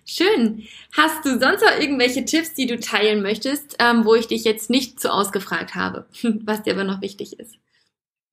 Schön. 0.05 0.67
Hast 0.95 1.25
du 1.25 1.39
sonst 1.39 1.61
noch 1.61 1.79
irgendwelche 1.79 2.25
Tipps, 2.25 2.53
die 2.53 2.67
du 2.67 2.79
teilen 2.79 3.23
möchtest, 3.23 3.75
ähm, 3.79 4.05
wo 4.05 4.13
ich 4.13 4.27
dich 4.27 4.43
jetzt 4.43 4.69
nicht 4.69 4.99
so 4.99 5.09
ausgefragt 5.09 5.73
habe, 5.73 6.07
was 6.43 6.61
dir 6.63 6.73
aber 6.73 6.83
noch 6.83 7.01
wichtig 7.01 7.39
ist? 7.39 7.57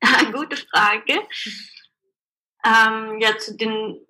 Gute 0.33 0.57
Frage. 0.57 1.21
Ähm, 2.65 3.19
ja, 3.21 3.37
zu 3.39 3.57
den 3.57 4.07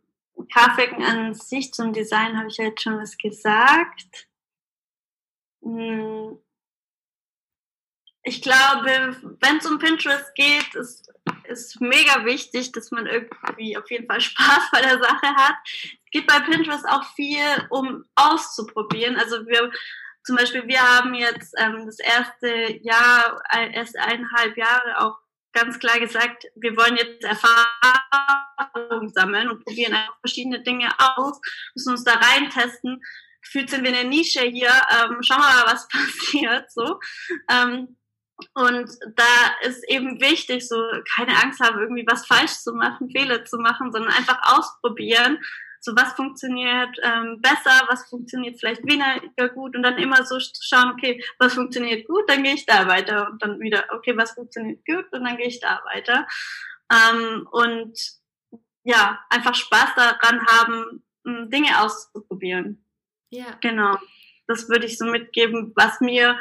Grafiken 0.53 1.05
an 1.05 1.35
sich, 1.35 1.73
zum 1.73 1.93
Design 1.93 2.37
habe 2.37 2.49
ich 2.49 2.57
ja 2.57 2.65
jetzt 2.65 2.83
schon 2.83 2.99
was 2.99 3.17
gesagt. 3.17 4.29
Hm. 5.63 6.39
Ich 8.25 8.43
glaube, 8.43 9.17
wenn 9.41 9.57
es 9.57 9.67
um 9.67 9.79
Pinterest 9.79 10.35
geht, 10.35 10.75
ist 10.75 11.13
ist 11.47 11.81
mega 11.81 12.25
wichtig, 12.25 12.73
dass 12.73 12.91
man 12.91 13.07
irgendwie 13.07 13.77
auf 13.77 13.91
jeden 13.91 14.07
Fall 14.07 14.21
Spaß 14.21 14.71
bei 14.73 14.81
der 14.81 14.99
Sache 14.99 15.27
hat. 15.37 15.55
geht 16.11 16.27
bei 16.27 16.41
Pinterest 16.41 16.87
auch 16.89 17.05
viel 17.15 17.67
um 17.71 18.05
auszuprobieren. 18.15 19.17
Also 19.17 19.47
wir 19.47 19.71
zum 20.25 20.37
Beispiel, 20.37 20.67
wir 20.69 20.81
haben 20.81 21.15
jetzt 21.15 21.55
ähm, 21.59 21.85
das 21.87 21.99
erste 21.99 22.79
Jahr, 22.83 23.43
erst 23.73 23.99
eineinhalb 23.99 24.57
Jahre 24.57 25.01
auch 25.01 25.19
ganz 25.53 25.79
klar 25.79 25.99
gesagt, 25.99 26.47
wir 26.55 26.77
wollen 26.77 26.97
jetzt 26.97 27.25
Erfahrung 27.25 29.09
sammeln 29.09 29.51
und 29.51 29.65
probieren 29.65 29.95
einfach 29.95 30.19
verschiedene 30.21 30.63
Dinge 30.63 30.89
aus, 30.99 31.41
müssen 31.75 31.93
uns 31.93 32.05
da 32.05 32.15
reintesten. 32.15 33.03
Gefühlt 33.43 33.71
sind 33.71 33.83
wir 33.83 33.91
in 33.91 33.97
der 33.97 34.05
Nische 34.05 34.43
hier, 34.43 34.71
ähm, 34.71 35.19
schauen 35.23 35.41
wir 35.41 35.65
mal, 35.65 35.67
was 35.67 35.89
passiert, 35.93 36.71
so. 36.71 37.01
Ähm, 37.51 37.97
und 38.55 38.91
da 39.17 39.69
ist 39.69 39.89
eben 39.89 40.21
wichtig, 40.21 40.67
so 40.67 40.77
keine 41.17 41.37
Angst 41.43 41.61
haben, 41.61 41.79
irgendwie 41.79 42.07
was 42.09 42.27
falsch 42.27 42.53
zu 42.53 42.73
machen, 42.73 43.11
Fehler 43.11 43.45
zu 43.45 43.59
machen, 43.59 43.93
sondern 43.93 44.13
einfach 44.13 44.39
ausprobieren. 44.57 45.39
So 45.81 45.93
was 45.97 46.13
funktioniert 46.13 46.97
ähm, 47.03 47.41
besser, 47.41 47.87
was 47.89 48.09
funktioniert 48.09 48.59
vielleicht 48.59 48.85
weniger 48.85 49.49
gut 49.49 49.75
und 49.75 49.83
dann 49.83 49.99
immer 49.99 50.25
so 50.25 50.39
schauen, 50.39 50.93
okay, 50.93 51.23
was 51.39 51.55
funktioniert 51.55 52.07
gut, 52.07 52.29
dann 52.29 52.45
gehe 52.45 52.55
ich 52.55 52.67
da 52.67 52.87
weiter 52.87 53.29
und 53.31 53.43
dann 53.43 53.59
wieder, 53.59 53.85
okay, 53.91 54.17
was 54.17 54.33
funktioniert 54.33 54.85
gut 54.87 55.13
und 55.13 55.25
dann 55.25 55.37
gehe 55.37 55.49
ich 55.49 55.61
da 55.61 55.83
weiter. 55.93 56.27
Ähm, 56.93 57.49
und 57.51 57.99
ja, 58.85 59.25
einfach 59.29 59.55
Spaß 59.55 59.95
daran 59.97 60.47
haben, 60.47 61.03
Dinge 61.25 61.81
auszuprobieren. 61.81 62.85
Ja. 63.31 63.57
Genau. 63.61 63.97
Das 64.47 64.69
würde 64.69 64.87
ich 64.87 64.99
so 64.99 65.07
mitgeben, 65.07 65.73
was 65.75 66.01
mir 66.01 66.39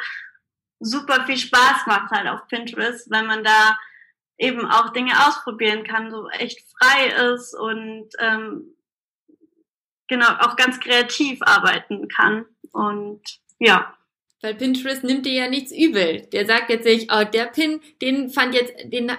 super 0.82 1.24
viel 1.26 1.38
Spaß 1.38 1.86
macht 1.86 2.10
halt 2.10 2.28
auf 2.28 2.46
Pinterest, 2.48 3.10
weil 3.10 3.24
man 3.24 3.44
da 3.44 3.76
eben 4.38 4.66
auch 4.66 4.92
Dinge 4.92 5.12
ausprobieren 5.26 5.84
kann, 5.84 6.10
so 6.10 6.28
echt 6.28 6.60
frei 6.78 7.32
ist 7.32 7.54
und 7.54 8.08
ähm, 8.18 8.74
genau 10.08 10.28
auch 10.40 10.56
ganz 10.56 10.80
kreativ 10.80 11.38
arbeiten 11.42 12.08
kann. 12.08 12.44
Und 12.72 13.20
ja. 13.58 13.94
Weil 14.44 14.56
Pinterest 14.56 15.04
nimmt 15.04 15.24
dir 15.24 15.32
ja 15.32 15.48
nichts 15.48 15.70
übel. 15.70 16.22
Der 16.32 16.46
sagt 16.46 16.68
jetzt 16.68 16.84
nicht, 16.84 17.12
oh, 17.12 17.22
der 17.22 17.44
Pin, 17.44 17.80
den 18.00 18.28
fand 18.28 18.56
jetzt, 18.56 18.74
den, 18.86 19.12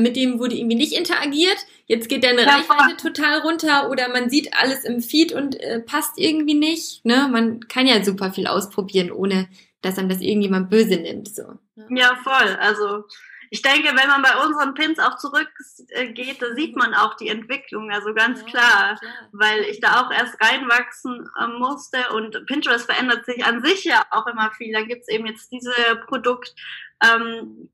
mit 0.00 0.14
dem 0.14 0.38
wurde 0.38 0.54
irgendwie 0.54 0.76
nicht 0.76 0.92
interagiert. 0.92 1.58
Jetzt 1.86 2.08
geht 2.08 2.22
deine 2.22 2.42
ja, 2.42 2.50
Reichweite 2.50 2.96
voll. 3.00 3.12
total 3.12 3.40
runter 3.40 3.90
oder 3.90 4.08
man 4.08 4.30
sieht 4.30 4.54
alles 4.54 4.84
im 4.84 5.00
Feed 5.00 5.32
und 5.32 5.58
äh, 5.58 5.80
passt 5.80 6.18
irgendwie 6.18 6.54
nicht. 6.54 7.04
Ne? 7.04 7.28
Man 7.32 7.66
kann 7.66 7.88
ja 7.88 8.04
super 8.04 8.32
viel 8.32 8.46
ausprobieren, 8.46 9.10
ohne 9.10 9.48
dass 9.82 9.98
einem 9.98 10.08
das 10.08 10.20
irgendjemand 10.20 10.70
böse 10.70 10.96
nimmt. 10.96 11.28
So. 11.28 11.58
Ja. 11.74 11.84
ja, 11.90 12.18
voll. 12.22 12.56
Also 12.60 13.04
ich 13.52 13.62
denke, 13.62 13.88
wenn 13.88 14.08
man 14.08 14.22
bei 14.22 14.36
unseren 14.46 14.74
Pins 14.74 15.00
auch 15.00 15.16
zurückgeht, 15.16 16.40
da 16.40 16.54
sieht 16.54 16.76
man 16.76 16.94
auch 16.94 17.16
die 17.16 17.28
Entwicklung, 17.28 17.90
also 17.90 18.14
ganz 18.14 18.42
ja, 18.42 18.46
klar, 18.46 18.96
klar, 18.96 19.12
weil 19.32 19.62
ich 19.62 19.80
da 19.80 20.02
auch 20.02 20.12
erst 20.12 20.40
reinwachsen 20.40 21.28
äh, 21.38 21.48
musste 21.48 22.10
und 22.10 22.46
Pinterest 22.46 22.86
verändert 22.86 23.26
sich 23.26 23.44
an 23.44 23.62
sich 23.62 23.84
ja 23.84 24.02
auch 24.12 24.28
immer 24.28 24.52
viel. 24.52 24.72
Da 24.72 24.82
gibt's 24.82 25.08
eben 25.08 25.26
jetzt 25.26 25.50
diese 25.50 25.74
Produkt. 26.06 26.54
Ähm, 27.02 27.70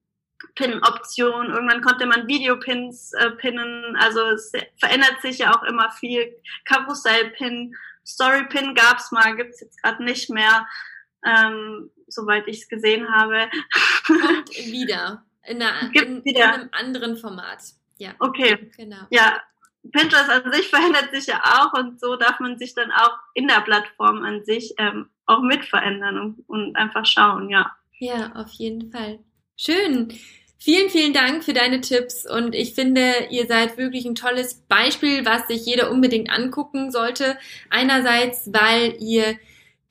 Pin-Option. 0.55 1.51
Irgendwann 1.51 1.83
konnte 1.83 2.07
man 2.07 2.29
Videopins 2.29 3.13
äh, 3.15 3.31
pinnen. 3.33 3.97
Also 3.97 4.21
es 4.21 4.53
verändert 4.79 5.21
sich 5.23 5.39
ja 5.39 5.55
auch 5.55 5.63
immer 5.63 5.91
viel. 5.91 6.35
Karussell-Pin, 6.67 7.75
Story-Pin 8.07 8.75
gab's 8.75 9.13
mal, 9.13 9.35
gibt's 9.35 9.61
jetzt 9.61 9.83
gerade 9.83 10.03
nicht 10.05 10.31
mehr 10.31 10.67
ähm, 11.27 11.91
soweit 12.07 12.47
ich 12.47 12.63
es 12.63 12.69
gesehen 12.69 13.09
habe. 13.13 13.49
Kommt 14.07 14.51
wieder. 14.67 15.25
In, 15.47 15.63
einer, 15.63 15.91
in, 15.93 16.25
wieder. 16.25 16.45
in 16.45 16.51
einem 16.51 16.69
anderen 16.73 17.17
Format. 17.17 17.63
Ja. 17.99 18.15
Okay. 18.19 18.71
Genau. 18.77 19.07
Ja. 19.11 19.41
Pinterest 19.93 20.31
an 20.31 20.53
sich 20.53 20.69
verändert 20.71 21.11
sich 21.13 21.27
ja 21.27 21.41
auch 21.45 21.79
und 21.79 22.01
so 22.01 22.17
darf 22.17 22.41
man 22.41 22.59
sich 22.59 22.75
dann 22.75 22.91
auch 22.91 23.13
in 23.35 23.47
der 23.47 23.61
Plattform 23.61 24.25
an 24.25 24.45
sich 24.45 24.75
ähm, 24.79 25.09
auch 25.27 25.43
mit 25.43 25.65
verändern 25.65 26.19
und, 26.19 26.49
und 26.49 26.77
einfach 26.77 27.07
schauen, 27.07 27.51
ja. 27.51 27.73
Ja, 27.99 28.33
auf 28.35 28.51
jeden 28.53 28.91
Fall. 28.91 29.21
Schön. 29.57 30.13
Vielen, 30.59 30.91
vielen 30.91 31.13
Dank 31.13 31.45
für 31.45 31.53
deine 31.53 31.81
Tipps 31.81 32.29
und 32.29 32.55
ich 32.55 32.75
finde, 32.75 33.29
ihr 33.31 33.47
seid 33.47 33.77
wirklich 33.77 34.05
ein 34.07 34.15
tolles 34.15 34.67
Beispiel, 34.69 35.25
was 35.25 35.47
sich 35.47 35.65
jeder 35.65 35.91
unbedingt 35.91 36.31
angucken 36.31 36.91
sollte. 36.91 37.39
Einerseits, 37.71 38.53
weil 38.53 38.97
ihr 38.99 39.39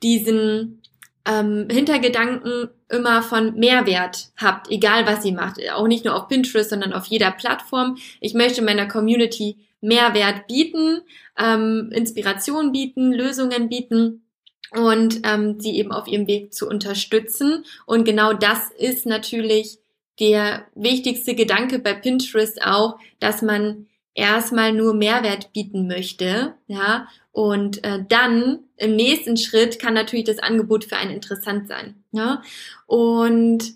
diesen 0.02 0.82
ähm, 1.26 1.68
Hintergedanken 1.70 2.68
immer 2.88 3.22
von 3.22 3.54
Mehrwert 3.54 4.30
habt, 4.36 4.70
egal 4.70 5.06
was 5.06 5.24
ihr 5.24 5.34
macht. 5.34 5.58
Auch 5.72 5.88
nicht 5.88 6.04
nur 6.04 6.14
auf 6.14 6.28
Pinterest, 6.28 6.70
sondern 6.70 6.92
auf 6.92 7.06
jeder 7.06 7.30
Plattform. 7.30 7.96
Ich 8.20 8.34
möchte 8.34 8.62
meiner 8.62 8.86
Community 8.86 9.56
Mehrwert 9.80 10.46
bieten, 10.46 11.00
ähm, 11.38 11.90
Inspiration 11.92 12.72
bieten, 12.72 13.12
Lösungen 13.12 13.68
bieten 13.68 14.22
und 14.70 15.20
ähm, 15.24 15.60
sie 15.60 15.76
eben 15.76 15.92
auf 15.92 16.06
ihrem 16.06 16.26
Weg 16.26 16.54
zu 16.54 16.68
unterstützen. 16.68 17.64
Und 17.86 18.04
genau 18.04 18.32
das 18.32 18.70
ist 18.70 19.06
natürlich 19.06 19.78
der 20.18 20.66
wichtigste 20.74 21.34
Gedanke 21.34 21.78
bei 21.78 21.92
Pinterest 21.92 22.62
auch, 22.62 22.98
dass 23.20 23.42
man 23.42 23.86
erstmal 24.16 24.72
nur 24.72 24.94
Mehrwert 24.94 25.52
bieten 25.52 25.86
möchte, 25.86 26.54
ja, 26.66 27.06
und 27.36 27.84
äh, 27.84 28.02
dann 28.08 28.60
im 28.78 28.96
nächsten 28.96 29.36
Schritt 29.36 29.78
kann 29.78 29.92
natürlich 29.92 30.24
das 30.24 30.38
Angebot 30.38 30.86
für 30.86 30.96
einen 30.96 31.10
interessant 31.10 31.68
sein. 31.68 32.02
Ja? 32.10 32.40
Und 32.86 33.74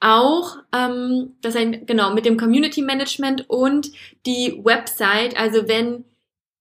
auch 0.00 0.56
ähm, 0.74 1.36
das 1.42 1.54
ein, 1.54 1.84
genau 1.84 2.14
mit 2.14 2.24
dem 2.24 2.38
Community 2.38 2.80
Management 2.80 3.48
und 3.50 3.90
die 4.24 4.58
Website. 4.64 5.36
Also 5.38 5.68
wenn 5.68 6.04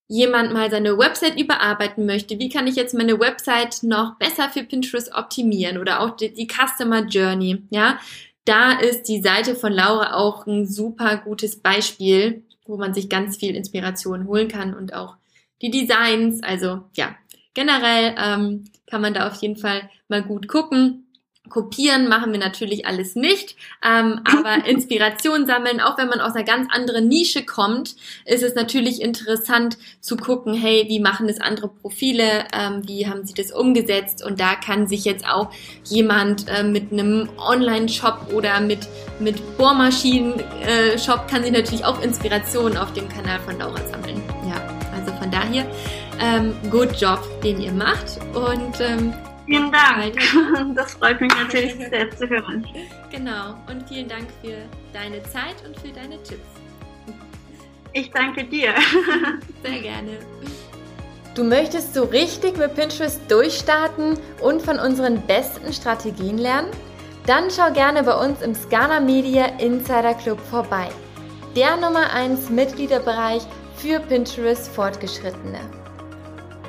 jemand 0.09 0.51
mal 0.51 0.69
seine 0.69 0.97
Website 0.97 1.39
überarbeiten 1.39 2.05
möchte, 2.05 2.39
wie 2.39 2.49
kann 2.49 2.67
ich 2.67 2.75
jetzt 2.75 2.93
meine 2.93 3.21
Website 3.21 3.81
noch 3.83 4.17
besser 4.17 4.49
für 4.49 4.63
Pinterest 4.63 5.13
optimieren 5.13 5.77
oder 5.77 6.01
auch 6.01 6.17
die, 6.17 6.33
die 6.33 6.47
Customer 6.47 7.05
Journey. 7.05 7.63
Ja, 7.69 7.99
da 8.43 8.73
ist 8.73 9.03
die 9.03 9.21
Seite 9.21 9.55
von 9.55 9.71
Laura 9.71 10.15
auch 10.15 10.45
ein 10.45 10.67
super 10.67 11.15
gutes 11.23 11.61
Beispiel, 11.61 12.43
wo 12.65 12.77
man 12.77 12.93
sich 12.93 13.09
ganz 13.09 13.37
viel 13.37 13.55
Inspiration 13.55 14.27
holen 14.27 14.47
kann 14.47 14.73
und 14.73 14.93
auch 14.93 15.17
die 15.61 15.71
Designs. 15.71 16.43
Also 16.43 16.83
ja, 16.95 17.15
generell 17.53 18.15
ähm, 18.17 18.65
kann 18.87 19.01
man 19.01 19.13
da 19.13 19.27
auf 19.27 19.41
jeden 19.41 19.57
Fall 19.57 19.89
mal 20.07 20.23
gut 20.23 20.47
gucken. 20.47 21.02
Kopieren 21.49 22.07
machen 22.07 22.31
wir 22.31 22.39
natürlich 22.39 22.85
alles 22.85 23.15
nicht, 23.15 23.57
ähm, 23.83 24.21
aber 24.23 24.65
Inspiration 24.65 25.45
sammeln, 25.45 25.81
auch 25.81 25.97
wenn 25.97 26.07
man 26.07 26.21
aus 26.21 26.35
einer 26.35 26.45
ganz 26.45 26.67
anderen 26.73 27.07
Nische 27.07 27.45
kommt, 27.45 27.95
ist 28.25 28.43
es 28.43 28.55
natürlich 28.55 29.01
interessant 29.01 29.77
zu 29.99 30.15
gucken, 30.15 30.53
hey, 30.53 30.85
wie 30.87 30.99
machen 30.99 31.27
das 31.27 31.41
andere 31.41 31.67
Profile, 31.67 32.45
ähm, 32.53 32.87
wie 32.87 33.07
haben 33.07 33.25
sie 33.25 33.33
das 33.33 33.51
umgesetzt 33.51 34.23
und 34.23 34.39
da 34.39 34.55
kann 34.55 34.87
sich 34.87 35.03
jetzt 35.03 35.27
auch 35.27 35.51
jemand 35.83 36.47
äh, 36.47 36.63
mit 36.63 36.91
einem 36.93 37.29
Online-Shop 37.37 38.31
oder 38.33 38.61
mit, 38.61 38.87
mit 39.19 39.57
Bohrmaschinen-Shop 39.57 41.25
äh, 41.27 41.29
kann 41.29 41.43
sich 41.43 41.51
natürlich 41.51 41.83
auch 41.83 42.01
Inspiration 42.01 42.77
auf 42.77 42.93
dem 42.93 43.09
Kanal 43.09 43.39
von 43.41 43.59
Laura 43.59 43.85
sammeln. 43.87 44.21
Ja. 44.47 44.61
Also 44.93 45.11
von 45.15 45.29
daher, 45.29 45.65
ähm, 46.21 46.53
good 46.69 46.93
job, 46.99 47.19
den 47.43 47.61
ihr 47.61 47.73
macht. 47.73 48.19
Und 48.33 48.79
ähm, 48.79 49.13
vielen 49.45 49.71
Dank. 49.71 50.15
Das 50.75 50.93
freut 50.93 51.21
mich 51.21 51.33
natürlich 51.35 51.75
sehr 51.89 52.09
zu 52.11 52.27
hören. 52.27 52.65
Genau. 53.11 53.55
Und 53.69 53.87
vielen 53.87 54.07
Dank 54.07 54.27
für 54.41 54.55
deine 54.93 55.21
Zeit 55.23 55.55
und 55.65 55.79
für 55.79 55.89
deine 55.89 56.21
Tipps. 56.23 56.47
Ich 57.93 58.09
danke 58.11 58.43
dir. 58.43 58.73
Sehr 59.63 59.81
gerne. 59.81 60.17
Du 61.35 61.43
möchtest 61.43 61.93
so 61.93 62.03
richtig 62.03 62.57
mit 62.57 62.75
Pinterest 62.75 63.19
durchstarten 63.29 64.17
und 64.41 64.61
von 64.61 64.79
unseren 64.79 65.21
besten 65.27 65.71
Strategien 65.71 66.39
lernen? 66.39 66.69
Dann 67.25 67.49
schau 67.49 67.71
gerne 67.71 68.03
bei 68.03 68.15
uns 68.15 68.41
im 68.41 68.53
Scana 68.53 68.99
Media 68.99 69.45
Insider 69.59 70.15
Club 70.15 70.39
vorbei. 70.39 70.89
Der 71.55 71.77
Nummer 71.77 72.11
1 72.11 72.49
Mitgliederbereich 72.49 73.43
für 73.77 73.99
Pinterest 73.99 74.67
Fortgeschrittene. 74.69 75.59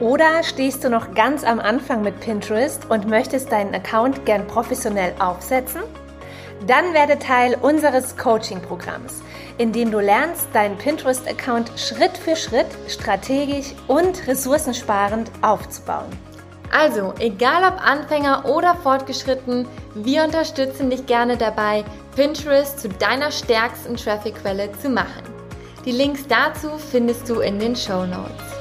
Oder 0.00 0.42
stehst 0.42 0.82
du 0.82 0.90
noch 0.90 1.14
ganz 1.14 1.44
am 1.44 1.60
Anfang 1.60 2.02
mit 2.02 2.18
Pinterest 2.18 2.90
und 2.90 3.08
möchtest 3.08 3.52
deinen 3.52 3.72
Account 3.74 4.26
gern 4.26 4.46
professionell 4.46 5.14
aufsetzen? 5.20 5.82
Dann 6.66 6.92
werde 6.94 7.18
Teil 7.18 7.56
unseres 7.60 8.16
Coaching-Programms, 8.16 9.22
in 9.58 9.72
dem 9.72 9.92
du 9.92 10.00
lernst, 10.00 10.48
deinen 10.52 10.76
Pinterest-Account 10.78 11.70
Schritt 11.76 12.16
für 12.16 12.34
Schritt 12.34 12.66
strategisch 12.88 13.72
und 13.86 14.26
ressourcensparend 14.26 15.30
aufzubauen. 15.42 16.10
Also, 16.72 17.14
egal 17.20 17.62
ob 17.62 17.80
Anfänger 17.86 18.46
oder 18.46 18.74
fortgeschritten, 18.74 19.68
wir 19.94 20.24
unterstützen 20.24 20.90
dich 20.90 21.06
gerne 21.06 21.36
dabei, 21.36 21.84
Pinterest 22.16 22.80
zu 22.80 22.88
deiner 22.88 23.30
stärksten 23.30 23.96
Traffic-Quelle 23.96 24.72
zu 24.82 24.88
machen. 24.88 25.22
Die 25.84 25.92
Links 25.92 26.26
dazu 26.26 26.70
findest 26.90 27.28
du 27.28 27.40
in 27.40 27.60
den 27.60 27.76
Show 27.76 28.06
Notes. 28.06 28.53